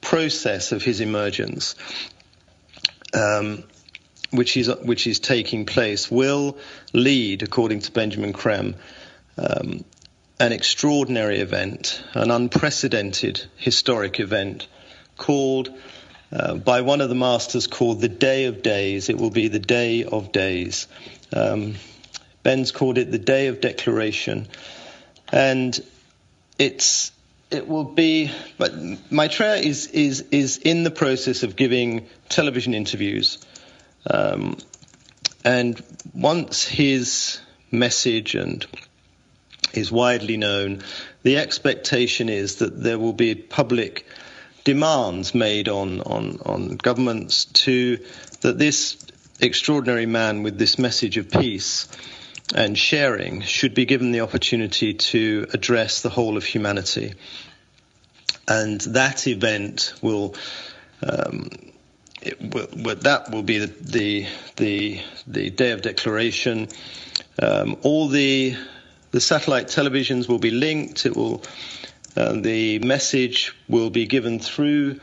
process 0.00 0.72
of 0.72 0.82
his 0.82 1.00
emergence, 1.00 1.74
um, 3.14 3.64
which 4.30 4.56
is 4.56 4.68
which 4.82 5.06
is 5.06 5.20
taking 5.20 5.66
place, 5.66 6.10
will 6.10 6.58
lead, 6.92 7.42
according 7.42 7.80
to 7.80 7.92
Benjamin 7.92 8.32
Creme, 8.32 8.74
um, 9.38 9.84
an 10.40 10.52
extraordinary 10.52 11.38
event, 11.38 12.02
an 12.14 12.30
unprecedented 12.30 13.44
historic 13.56 14.18
event 14.18 14.66
called 15.16 15.72
uh, 16.32 16.54
by 16.54 16.80
one 16.80 17.00
of 17.00 17.08
the 17.08 17.14
masters 17.14 17.66
called 17.66 18.00
the 18.00 18.08
Day 18.08 18.46
of 18.46 18.62
Days. 18.62 19.08
It 19.08 19.18
will 19.18 19.30
be 19.30 19.48
the 19.48 19.58
Day 19.58 20.04
of 20.04 20.32
Days. 20.32 20.88
Um, 21.32 21.74
Ben's 22.42 22.72
called 22.72 22.98
it 22.98 23.10
the 23.10 23.18
Day 23.18 23.48
of 23.48 23.60
Declaration, 23.60 24.48
and 25.30 25.78
it's 26.58 27.12
it 27.50 27.68
will 27.68 27.84
be. 27.84 28.30
But 28.58 28.72
Maitreya 29.10 29.56
is 29.56 29.86
is 29.88 30.22
is 30.30 30.58
in 30.58 30.84
the 30.84 30.90
process 30.90 31.42
of 31.42 31.54
giving 31.54 32.08
television 32.28 32.74
interviews, 32.74 33.38
um, 34.10 34.56
and 35.44 35.80
once 36.14 36.66
his 36.66 37.40
message 37.70 38.34
and 38.34 38.66
is 39.72 39.92
widely 39.92 40.36
known, 40.36 40.82
the 41.22 41.38
expectation 41.38 42.28
is 42.28 42.56
that 42.56 42.82
there 42.82 42.98
will 42.98 43.12
be 43.12 43.34
public 43.34 44.06
demands 44.64 45.34
made 45.34 45.68
on, 45.68 46.00
on, 46.00 46.38
on 46.44 46.76
governments 46.76 47.46
to 47.46 47.98
that 48.40 48.58
this 48.58 48.96
extraordinary 49.40 50.06
man 50.06 50.42
with 50.42 50.58
this 50.58 50.78
message 50.78 51.16
of 51.16 51.30
peace 51.30 51.88
and 52.54 52.78
sharing 52.78 53.40
should 53.42 53.74
be 53.74 53.84
given 53.84 54.12
the 54.12 54.20
opportunity 54.20 54.94
to 54.94 55.46
address 55.52 56.02
the 56.02 56.10
whole 56.10 56.36
of 56.36 56.44
humanity. 56.44 57.14
And 58.46 58.80
that 58.82 59.26
event 59.26 59.94
will 60.02 60.34
um, 61.02 61.48
will, 62.40 62.96
that 62.96 63.30
will 63.30 63.42
be 63.42 63.58
the, 63.58 63.66
the, 63.66 64.26
the, 64.56 65.00
the 65.26 65.50
day 65.50 65.72
of 65.72 65.82
declaration. 65.82 66.68
Um, 67.40 67.76
all 67.82 68.08
the, 68.08 68.56
the 69.10 69.20
satellite 69.20 69.68
televisions 69.68 70.28
will 70.28 70.38
be 70.38 70.50
linked. 70.50 71.06
It 71.06 71.16
will, 71.16 71.42
uh, 72.16 72.32
the 72.32 72.78
message 72.80 73.54
will 73.68 73.90
be 73.90 74.06
given 74.06 74.38
through 74.38 75.00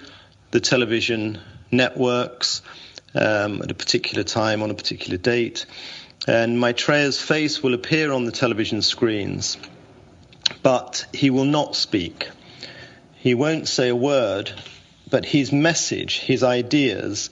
the 0.51 0.59
television 0.59 1.39
networks 1.71 2.61
um, 3.15 3.61
at 3.61 3.71
a 3.71 3.73
particular 3.73 4.23
time 4.23 4.61
on 4.61 4.69
a 4.69 4.73
particular 4.73 5.17
date. 5.17 5.65
And 6.27 6.59
Maitreya's 6.59 7.19
face 7.19 7.63
will 7.63 7.73
appear 7.73 8.11
on 8.11 8.25
the 8.25 8.31
television 8.31 8.81
screens, 8.81 9.57
but 10.61 11.05
he 11.13 11.29
will 11.29 11.45
not 11.45 11.75
speak. 11.75 12.29
He 13.15 13.33
won't 13.33 13.67
say 13.67 13.89
a 13.89 13.95
word, 13.95 14.51
but 15.09 15.25
his 15.25 15.51
message, 15.51 16.19
his 16.19 16.43
ideas, 16.43 17.29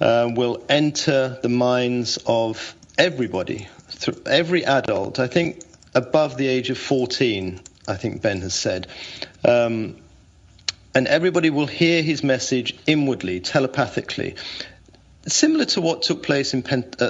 uh, 0.00 0.30
will 0.34 0.64
enter 0.68 1.38
the 1.42 1.48
minds 1.48 2.18
of 2.26 2.74
everybody, 2.96 3.68
every 4.26 4.64
adult. 4.64 5.18
I 5.18 5.26
think 5.26 5.62
above 5.94 6.36
the 6.36 6.48
age 6.48 6.70
of 6.70 6.78
14, 6.78 7.60
I 7.88 7.94
think 7.94 8.22
Ben 8.22 8.40
has 8.40 8.54
said. 8.54 8.86
Um, 9.44 9.96
and 10.94 11.08
everybody 11.08 11.50
will 11.50 11.66
hear 11.66 12.02
his 12.02 12.22
message 12.22 12.76
inwardly, 12.86 13.40
telepathically. 13.40 14.36
Similar 15.26 15.64
to 15.66 15.80
what 15.80 16.02
took 16.02 16.22
place 16.22 16.52
in 16.52 16.66
at, 16.66 17.00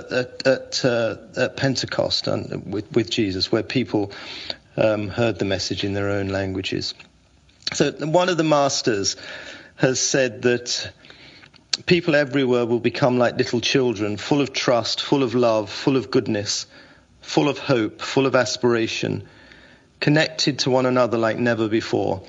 at, 0.46 0.84
uh, 0.84 1.16
at, 1.36 1.56
Pentecost 1.56 2.26
with, 2.26 2.92
with, 2.92 3.10
Jesus, 3.10 3.50
where 3.50 3.62
people 3.62 4.12
um, 4.76 5.08
heard 5.08 5.38
the 5.38 5.44
message 5.44 5.82
in 5.82 5.94
their 5.94 6.10
own 6.10 6.28
languages. 6.28 6.94
So, 7.72 7.90
one 7.92 8.28
of 8.28 8.36
the 8.36 8.44
masters 8.44 9.16
has 9.76 9.98
said 9.98 10.42
that 10.42 10.92
people 11.86 12.14
everywhere 12.14 12.66
will 12.66 12.80
become 12.80 13.18
like 13.18 13.36
little 13.36 13.60
children, 13.60 14.18
full 14.18 14.42
of 14.42 14.52
trust, 14.52 15.00
full 15.00 15.22
of 15.22 15.34
love, 15.34 15.70
full 15.70 15.96
of 15.96 16.10
goodness, 16.10 16.66
full 17.22 17.48
of 17.48 17.58
hope, 17.58 18.02
full 18.02 18.26
of 18.26 18.36
aspiration, 18.36 19.26
connected 20.02 20.58
to 20.58 20.70
one 20.70 20.84
another 20.84 21.16
like 21.16 21.38
never 21.38 21.68
before. 21.68 22.22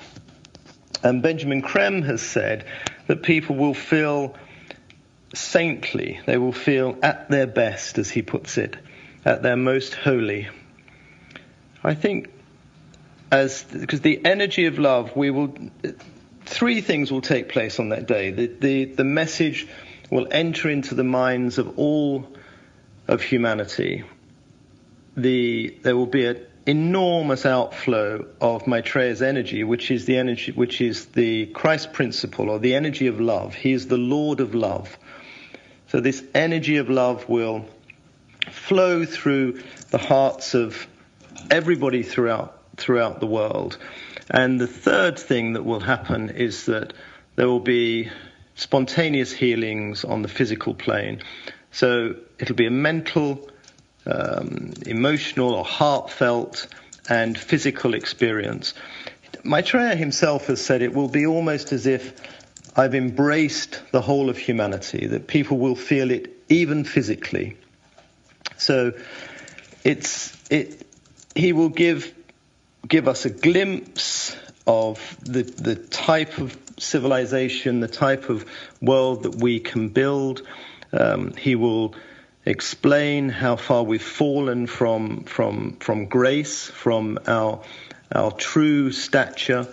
And 1.02 1.22
Benjamin 1.22 1.60
Creme 1.60 2.02
has 2.02 2.22
said 2.22 2.64
that 3.08 3.24
people 3.24 3.56
will 3.56 3.74
feel 3.74 4.36
saintly, 5.34 6.20
they 6.24 6.38
will 6.38 6.52
feel 6.52 6.96
at 7.02 7.28
their 7.28 7.48
best, 7.48 7.98
as 7.98 8.08
he 8.08 8.22
puts 8.22 8.58
it, 8.58 8.76
at 9.24 9.42
their 9.42 9.56
most 9.56 9.92
holy. 9.92 10.48
I 11.82 11.94
think 11.94 12.30
as 13.32 13.64
because 13.64 14.00
the 14.00 14.24
energy 14.24 14.66
of 14.66 14.78
love, 14.78 15.16
we 15.16 15.30
will 15.30 15.52
three 16.46 16.80
things 16.80 17.10
will 17.10 17.22
take 17.22 17.48
place 17.48 17.80
on 17.80 17.88
that 17.88 18.06
day. 18.06 18.30
The, 18.30 18.46
the, 18.46 18.84
the 18.84 19.04
message 19.04 19.66
will 20.10 20.28
enter 20.30 20.70
into 20.70 20.94
the 20.94 21.04
minds 21.04 21.58
of 21.58 21.76
all 21.76 22.28
of 23.08 23.20
humanity. 23.20 24.04
The, 25.16 25.76
there 25.82 25.96
will 25.96 26.06
be 26.06 26.26
an 26.26 26.46
enormous 26.66 27.44
outflow 27.44 28.26
of 28.40 28.66
Maitreya's 28.66 29.22
energy, 29.22 29.64
which 29.64 29.90
is 29.90 30.06
the 30.06 30.16
energy, 30.16 30.52
which 30.52 30.80
is 30.80 31.06
the 31.06 31.46
Christ 31.46 31.92
principle 31.92 32.50
or 32.50 32.58
the 32.58 32.74
energy 32.74 33.06
of 33.06 33.20
love. 33.20 33.54
He 33.54 33.72
is 33.72 33.86
the 33.86 33.98
Lord 33.98 34.40
of 34.40 34.54
love. 34.54 34.96
So 35.88 36.00
this 36.00 36.24
energy 36.34 36.78
of 36.78 36.88
love 36.88 37.28
will 37.28 37.66
flow 38.50 39.04
through 39.04 39.62
the 39.90 39.98
hearts 39.98 40.54
of 40.54 40.86
everybody 41.50 42.02
throughout 42.02 42.60
throughout 42.76 43.20
the 43.20 43.26
world. 43.26 43.78
And 44.30 44.60
the 44.60 44.66
third 44.66 45.18
thing 45.18 45.52
that 45.52 45.64
will 45.64 45.80
happen 45.80 46.30
is 46.30 46.66
that 46.66 46.92
there 47.36 47.46
will 47.46 47.60
be 47.60 48.10
spontaneous 48.54 49.32
healings 49.32 50.04
on 50.04 50.22
the 50.22 50.28
physical 50.28 50.74
plane. 50.74 51.22
So 51.70 52.16
it'll 52.38 52.56
be 52.56 52.66
a 52.66 52.70
mental, 52.70 53.50
um, 54.06 54.72
emotional, 54.86 55.54
or 55.54 55.64
heartfelt 55.64 56.66
and 57.08 57.38
physical 57.38 57.94
experience. 57.94 58.74
Maitreya 59.44 59.94
himself 59.94 60.46
has 60.46 60.64
said 60.64 60.82
it 60.82 60.94
will 60.94 61.08
be 61.08 61.26
almost 61.26 61.72
as 61.72 61.86
if 61.86 62.14
I've 62.76 62.94
embraced 62.94 63.82
the 63.92 64.00
whole 64.00 64.30
of 64.30 64.38
humanity, 64.38 65.06
that 65.06 65.26
people 65.26 65.58
will 65.58 65.76
feel 65.76 66.10
it 66.10 66.30
even 66.48 66.84
physically. 66.84 67.56
So 68.56 68.92
it's, 69.84 70.36
it, 70.50 70.86
he 71.34 71.52
will 71.52 71.68
give 71.68 72.14
give 72.86 73.08
us 73.08 73.24
a 73.24 73.30
glimpse 73.30 74.36
of 74.66 75.16
the, 75.22 75.42
the 75.42 75.74
type 75.74 76.38
of 76.38 76.56
civilization, 76.78 77.80
the 77.80 77.88
type 77.88 78.28
of 78.28 78.44
world 78.80 79.22
that 79.24 79.36
we 79.36 79.60
can 79.60 79.88
build. 79.88 80.42
Um, 80.92 81.32
he 81.32 81.54
will 81.54 81.94
explain 82.46 83.28
how 83.28 83.56
far 83.56 83.82
we've 83.82 84.02
fallen 84.02 84.66
from, 84.66 85.24
from, 85.24 85.76
from 85.80 86.06
grace, 86.06 86.66
from 86.66 87.18
our, 87.26 87.62
our 88.12 88.30
true 88.32 88.92
stature 88.92 89.66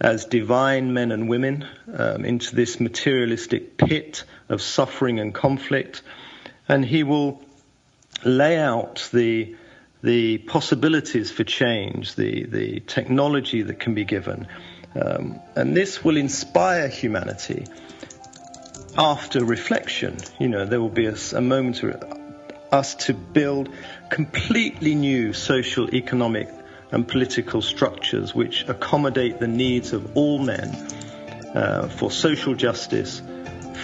as 0.00 0.24
divine 0.24 0.92
men 0.92 1.12
and 1.12 1.28
women 1.28 1.66
um, 1.96 2.24
into 2.24 2.56
this 2.56 2.80
materialistic 2.80 3.76
pit 3.76 4.24
of 4.48 4.60
suffering 4.60 5.20
and 5.20 5.34
conflict. 5.34 6.02
And 6.68 6.84
he 6.84 7.02
will 7.02 7.42
lay 8.24 8.58
out 8.58 9.08
the 9.12 9.56
the 10.04 10.36
possibilities 10.36 11.30
for 11.30 11.44
change, 11.44 12.14
the, 12.14 12.44
the 12.44 12.80
technology 12.80 13.62
that 13.62 13.80
can 13.80 13.94
be 13.94 14.04
given. 14.04 14.46
Um, 14.94 15.40
and 15.56 15.74
this 15.74 16.04
will 16.04 16.18
inspire 16.18 16.88
humanity 16.88 17.64
after 18.96 19.44
reflection. 19.44 20.16
You 20.38 20.48
know, 20.48 20.64
there 20.64 20.80
will 20.80 20.88
be 20.88 21.06
a, 21.06 21.16
a 21.34 21.40
moment 21.40 21.78
for 21.78 21.98
us 22.72 22.94
to 23.06 23.14
build 23.14 23.68
completely 24.10 24.94
new 24.94 25.32
social, 25.32 25.94
economic, 25.94 26.48
and 26.90 27.06
political 27.06 27.62
structures 27.62 28.34
which 28.34 28.68
accommodate 28.68 29.40
the 29.40 29.48
needs 29.48 29.92
of 29.92 30.16
all 30.16 30.38
men 30.38 30.68
uh, 31.54 31.88
for 31.88 32.10
social 32.10 32.54
justice, 32.54 33.20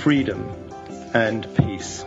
freedom, 0.03 0.49
and 1.15 1.47
peace. 1.57 2.05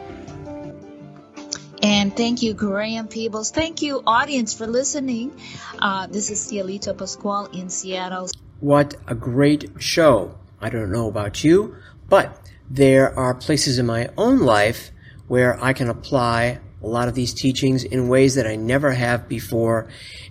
And 1.82 2.16
thank 2.16 2.42
you, 2.42 2.54
Graham 2.54 3.10
Peebles. 3.10 3.52
Thank 3.52 3.82
you, 3.82 4.02
audience, 4.08 4.54
for 4.54 4.68
listening. 4.68 5.38
Uh, 5.80 6.08
this 6.08 6.30
is 6.30 6.40
Cielito 6.50 6.98
Pascual 6.98 7.48
in 7.48 7.70
Seattle. 7.70 8.30
What 8.62 8.96
a 9.08 9.16
great 9.16 9.72
show. 9.80 10.36
I 10.62 10.70
don't 10.70 10.92
know 10.92 11.10
about 11.10 11.44
you, 11.44 11.76
but 12.08 12.40
there 12.74 13.18
are 13.20 13.36
places 13.36 13.78
in 13.78 13.86
my 13.86 14.10
own 14.18 14.40
life 14.40 14.90
where 15.28 15.64
I 15.64 15.74
can 15.74 15.92
apply 15.92 16.58
a 16.82 16.88
lot 16.88 17.08
of 17.08 17.14
these 17.14 17.32
teachings 17.32 17.84
in 17.84 18.08
ways 18.08 18.34
that 18.34 18.48
I 18.48 18.56
never 18.56 18.92
have 18.92 19.30
before 19.30 19.90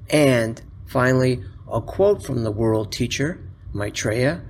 And 0.10 0.62
finally, 0.86 1.41
a 1.72 1.80
quote 1.80 2.26
from 2.26 2.44
the 2.44 2.52
world 2.52 2.91
teacher, 2.91 3.39
Maitreya 3.74 4.41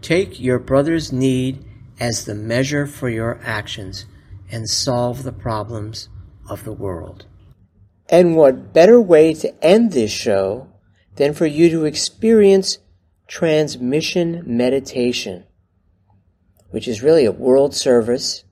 Take 0.00 0.38
your 0.38 0.58
brother's 0.58 1.12
need 1.12 1.64
as 1.98 2.24
the 2.24 2.34
measure 2.34 2.86
for 2.86 3.08
your 3.08 3.40
actions 3.42 4.06
and 4.50 4.68
solve 4.70 5.24
the 5.24 5.32
problems 5.32 6.08
of 6.48 6.64
the 6.64 6.72
world. 6.72 7.26
And 8.08 8.36
what 8.36 8.72
better 8.72 9.00
way 9.00 9.34
to 9.34 9.64
end 9.64 9.92
this 9.92 10.12
show 10.12 10.68
than 11.16 11.34
for 11.34 11.46
you 11.46 11.68
to 11.70 11.84
experience 11.84 12.78
transmission 13.26 14.42
meditation? 14.46 15.44
which 16.70 16.88
is 16.88 17.02
really 17.02 17.24
a 17.24 17.32
world 17.32 17.74
service 17.74 18.44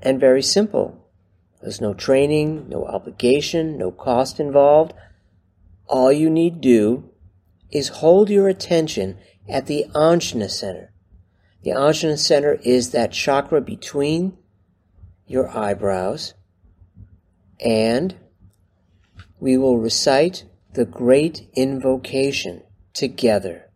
and 0.00 0.20
very 0.20 0.42
simple. 0.42 1.08
There's 1.60 1.80
no 1.80 1.94
training, 1.94 2.68
no 2.68 2.84
obligation, 2.84 3.78
no 3.78 3.90
cost 3.90 4.40
involved. 4.40 4.92
All 5.86 6.12
you 6.12 6.28
need 6.28 6.60
do 6.60 7.10
is 7.70 7.88
hold 7.88 8.28
your 8.28 8.48
attention 8.48 9.18
at 9.48 9.66
the 9.66 9.86
Ajna 9.94 10.50
Center. 10.50 10.92
The 11.62 11.70
Ajna 11.70 12.18
Center 12.18 12.58
is 12.62 12.90
that 12.90 13.12
chakra 13.12 13.60
between 13.60 14.36
your 15.26 15.48
eyebrows, 15.56 16.34
and 17.60 18.16
we 19.40 19.56
will 19.56 19.78
recite 19.78 20.44
the 20.74 20.84
great 20.84 21.48
invocation 21.54 22.62
together. 22.92 23.70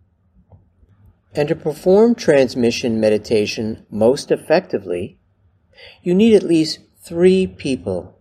And 1.35 1.49
to 1.49 1.55
perform 1.55 2.15
transmission 2.15 2.99
meditation 2.99 3.85
most 3.91 4.31
effectively, 4.31 5.19
you 6.03 6.15
need 6.15 6.35
at 6.35 6.43
least 6.43 6.81
three 7.05 7.47
people 7.47 8.19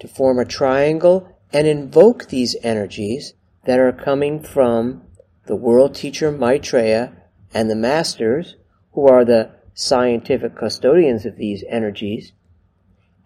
to 0.00 0.08
form 0.08 0.38
a 0.38 0.44
triangle 0.44 1.38
and 1.52 1.66
invoke 1.66 2.28
these 2.28 2.56
energies 2.62 3.34
that 3.64 3.78
are 3.78 3.92
coming 3.92 4.42
from 4.42 5.02
the 5.46 5.56
world 5.56 5.94
teacher 5.94 6.30
Maitreya 6.30 7.12
and 7.52 7.70
the 7.70 7.76
masters, 7.76 8.56
who 8.92 9.06
are 9.06 9.24
the 9.24 9.50
scientific 9.74 10.56
custodians 10.56 11.26
of 11.26 11.36
these 11.36 11.64
energies, 11.68 12.32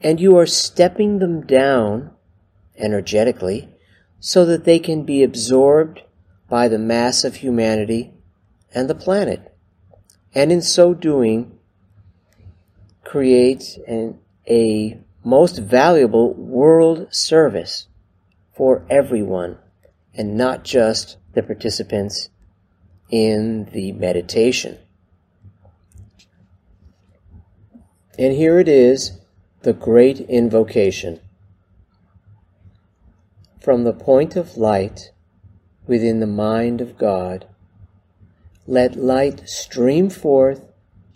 and 0.01 0.21
you 0.21 0.37
are 0.37 0.47
stepping 0.47 1.19
them 1.19 1.45
down 1.47 2.11
energetically 2.77 3.69
so 4.21 4.45
that 4.45 4.65
they 4.65 4.79
can 4.79 5.05
be 5.05 5.23
absorbed 5.23 6.03
by 6.49 6.69
the 6.69 6.79
mass 6.79 7.25
of 7.25 7.37
humanity 7.37 8.13
and 8.75 8.89
the 8.89 8.95
planet. 8.95 9.55
And 10.35 10.53
in 10.53 10.63
so 10.63 10.95
doing, 10.95 11.59
create 13.05 13.79
an, 13.87 14.19
a 14.49 15.01
most 15.25 15.59
valuable 15.59 16.35
world 16.35 17.09
service 17.11 17.87
for 18.55 18.87
everyone 18.89 19.59
and 20.15 20.37
not 20.37 20.65
just 20.65 21.17
the 21.37 21.43
participants 21.43 22.31
in 23.11 23.67
the 23.67 23.93
meditation. 23.93 24.79
And 28.19 28.33
here 28.33 28.59
it 28.59 28.69
is, 28.69 29.13
the 29.61 29.75
great 29.75 30.19
invocation. 30.21 31.21
From 33.61 33.85
the 33.85 33.93
point 33.93 34.35
of 34.35 34.57
light 34.57 35.13
within 35.87 36.21
the 36.21 36.27
mind 36.27 36.81
of 36.81 36.97
God, 36.97 37.47
let 38.67 38.97
light 38.97 39.47
stream 39.47 40.09
forth 40.09 40.65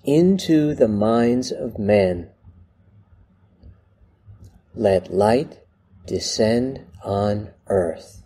into 0.04 0.74
the 0.74 0.88
minds 0.88 1.50
of 1.50 1.78
men. 1.78 2.28
Let 4.74 5.10
light 5.10 5.60
descend 6.06 6.84
on 7.02 7.50
earth. 7.68 8.19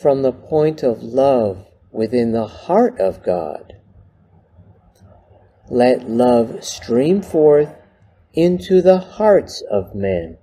From 0.00 0.22
the 0.22 0.32
point 0.32 0.82
of 0.82 1.02
love 1.02 1.66
within 1.92 2.32
the 2.32 2.46
heart 2.46 2.98
of 2.98 3.22
God, 3.22 3.74
let 5.68 6.08
love 6.08 6.64
stream 6.64 7.20
forth 7.20 7.74
into 8.32 8.80
the 8.80 8.96
hearts 8.96 9.62
of 9.70 9.94
men. 9.94 10.38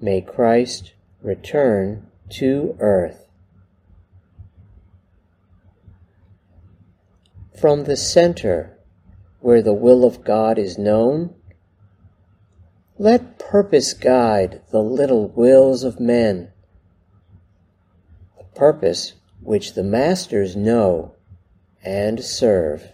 May 0.00 0.22
Christ 0.22 0.94
return 1.20 2.06
to 2.30 2.74
earth. 2.80 3.26
From 7.60 7.84
the 7.84 7.98
center, 7.98 8.78
where 9.40 9.60
the 9.60 9.74
will 9.74 10.06
of 10.06 10.24
God 10.24 10.58
is 10.58 10.78
known, 10.78 11.34
let 12.96 13.38
purpose 13.38 13.92
guide 13.92 14.62
the 14.70 14.82
little 14.82 15.28
wills 15.28 15.84
of 15.84 16.00
men, 16.00 16.48
purpose 18.54 19.14
which 19.40 19.74
the 19.74 19.82
masters 19.82 20.54
know 20.54 21.14
and 21.82 22.22
serve. 22.22 22.88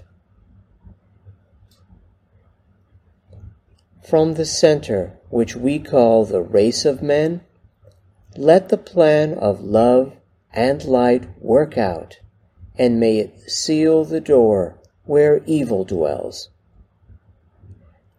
From 4.08 4.34
the 4.34 4.46
center, 4.46 5.18
which 5.28 5.54
we 5.54 5.78
call 5.78 6.24
the 6.24 6.40
race 6.40 6.86
of 6.86 7.02
men, 7.02 7.42
let 8.36 8.70
the 8.70 8.78
plan 8.78 9.34
of 9.34 9.60
love 9.60 10.14
and 10.52 10.82
light 10.84 11.28
work 11.40 11.76
out, 11.76 12.18
and 12.76 12.98
may 12.98 13.18
it 13.18 13.50
seal 13.50 14.04
the 14.04 14.20
door 14.20 14.78
where 15.04 15.42
evil 15.44 15.84
dwells. 15.84 16.48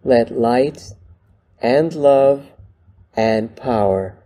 Let 0.04 0.32
light 0.32 0.94
and 1.62 1.94
love 1.96 2.46
and 3.16 3.56
power 3.56 4.19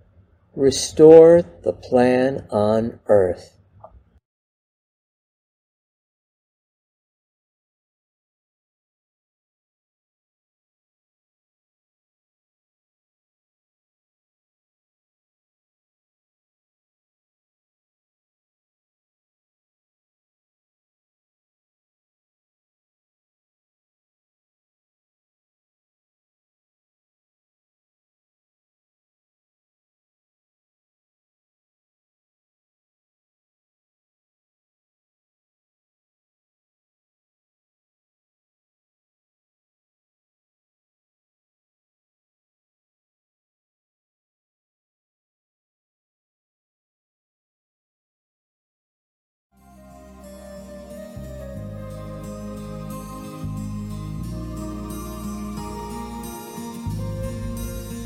restore 0.56 1.42
the 1.64 1.74
plan 1.74 2.46
on 2.50 3.00
earth. 3.08 3.58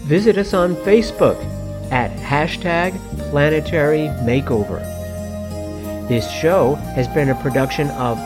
Visit 0.07 0.37
us 0.37 0.53
on 0.53 0.77
Facebook 0.87 1.35
at 1.91 2.15
hashtag 2.15 2.97
planetary 3.29 4.07
makeover. 4.23 4.79
This 6.07 6.31
show 6.31 6.75
has 6.95 7.09
been 7.09 7.27
a 7.27 7.35
production 7.41 7.89
of 7.89 8.17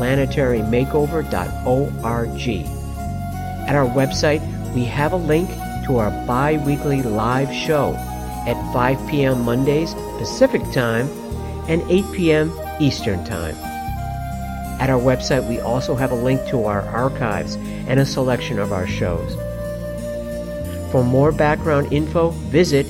planetarymakeover.org. 0.00 2.48
At 3.68 3.76
our 3.76 3.86
website, 3.86 4.42
we 4.74 4.84
have 4.86 5.12
a 5.12 5.16
link 5.16 5.48
to 5.86 5.98
our 5.98 6.10
bi 6.26 6.56
weekly 6.66 7.04
live 7.04 7.54
show 7.54 7.94
at 8.48 8.56
5 8.72 9.08
p.m. 9.08 9.42
Mondays 9.42 9.94
Pacific 10.18 10.62
Time 10.72 11.08
and 11.68 11.88
8 11.88 12.04
p.m. 12.12 12.52
Eastern 12.80 13.24
Time. 13.24 13.54
At 14.80 14.90
our 14.90 15.00
website, 15.00 15.48
we 15.48 15.60
also 15.60 15.94
have 15.94 16.10
a 16.10 16.16
link 16.16 16.44
to 16.48 16.64
our 16.64 16.80
archives 16.80 17.54
and 17.86 18.00
a 18.00 18.04
selection 18.04 18.58
of 18.58 18.72
our 18.72 18.88
shows. 18.88 19.36
For 20.92 21.02
more 21.02 21.32
background 21.32 21.90
info, 21.90 22.28
visit 22.52 22.86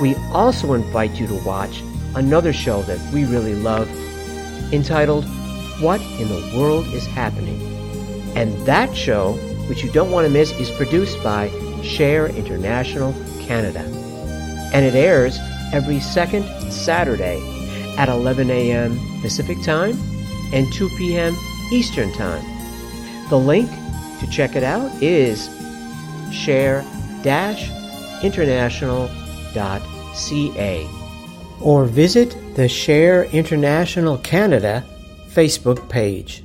we 0.00 0.14
also 0.32 0.74
invite 0.74 1.12
you 1.12 1.26
to 1.26 1.34
watch 1.44 1.82
another 2.14 2.52
show 2.52 2.82
that 2.82 3.00
we 3.12 3.24
really 3.24 3.54
love 3.54 3.88
entitled 4.72 5.24
What 5.80 6.00
in 6.00 6.28
the 6.28 6.52
World 6.56 6.86
is 6.88 7.06
Happening? 7.06 7.60
And 8.36 8.54
that 8.66 8.94
show, 8.94 9.32
which 9.68 9.82
you 9.82 9.90
don't 9.90 10.10
want 10.10 10.26
to 10.26 10.32
miss, 10.32 10.52
is 10.52 10.70
produced 10.72 11.22
by 11.22 11.48
Share 11.82 12.26
International 12.26 13.14
Canada. 13.40 13.80
And 14.72 14.84
it 14.84 14.94
airs 14.94 15.38
every 15.72 16.00
second 16.00 16.44
Saturday 16.70 17.40
at 17.96 18.08
11 18.08 18.50
a.m. 18.50 18.98
Pacific 19.22 19.62
Time 19.62 19.98
and 20.52 20.70
2 20.74 20.88
p.m. 20.98 21.34
Eastern 21.72 22.12
Time. 22.12 22.44
The 23.30 23.38
link 23.38 23.70
to 24.20 24.26
check 24.30 24.56
it 24.56 24.62
out 24.62 24.90
is 25.02 25.48
share 26.30 26.84
dash 27.22 27.70
international.ca 28.22 30.88
or 31.60 31.84
visit 31.84 32.36
the 32.54 32.68
Share 32.68 33.24
International 33.24 34.18
Canada 34.18 34.84
Facebook 35.28 35.88
page. 35.88 36.44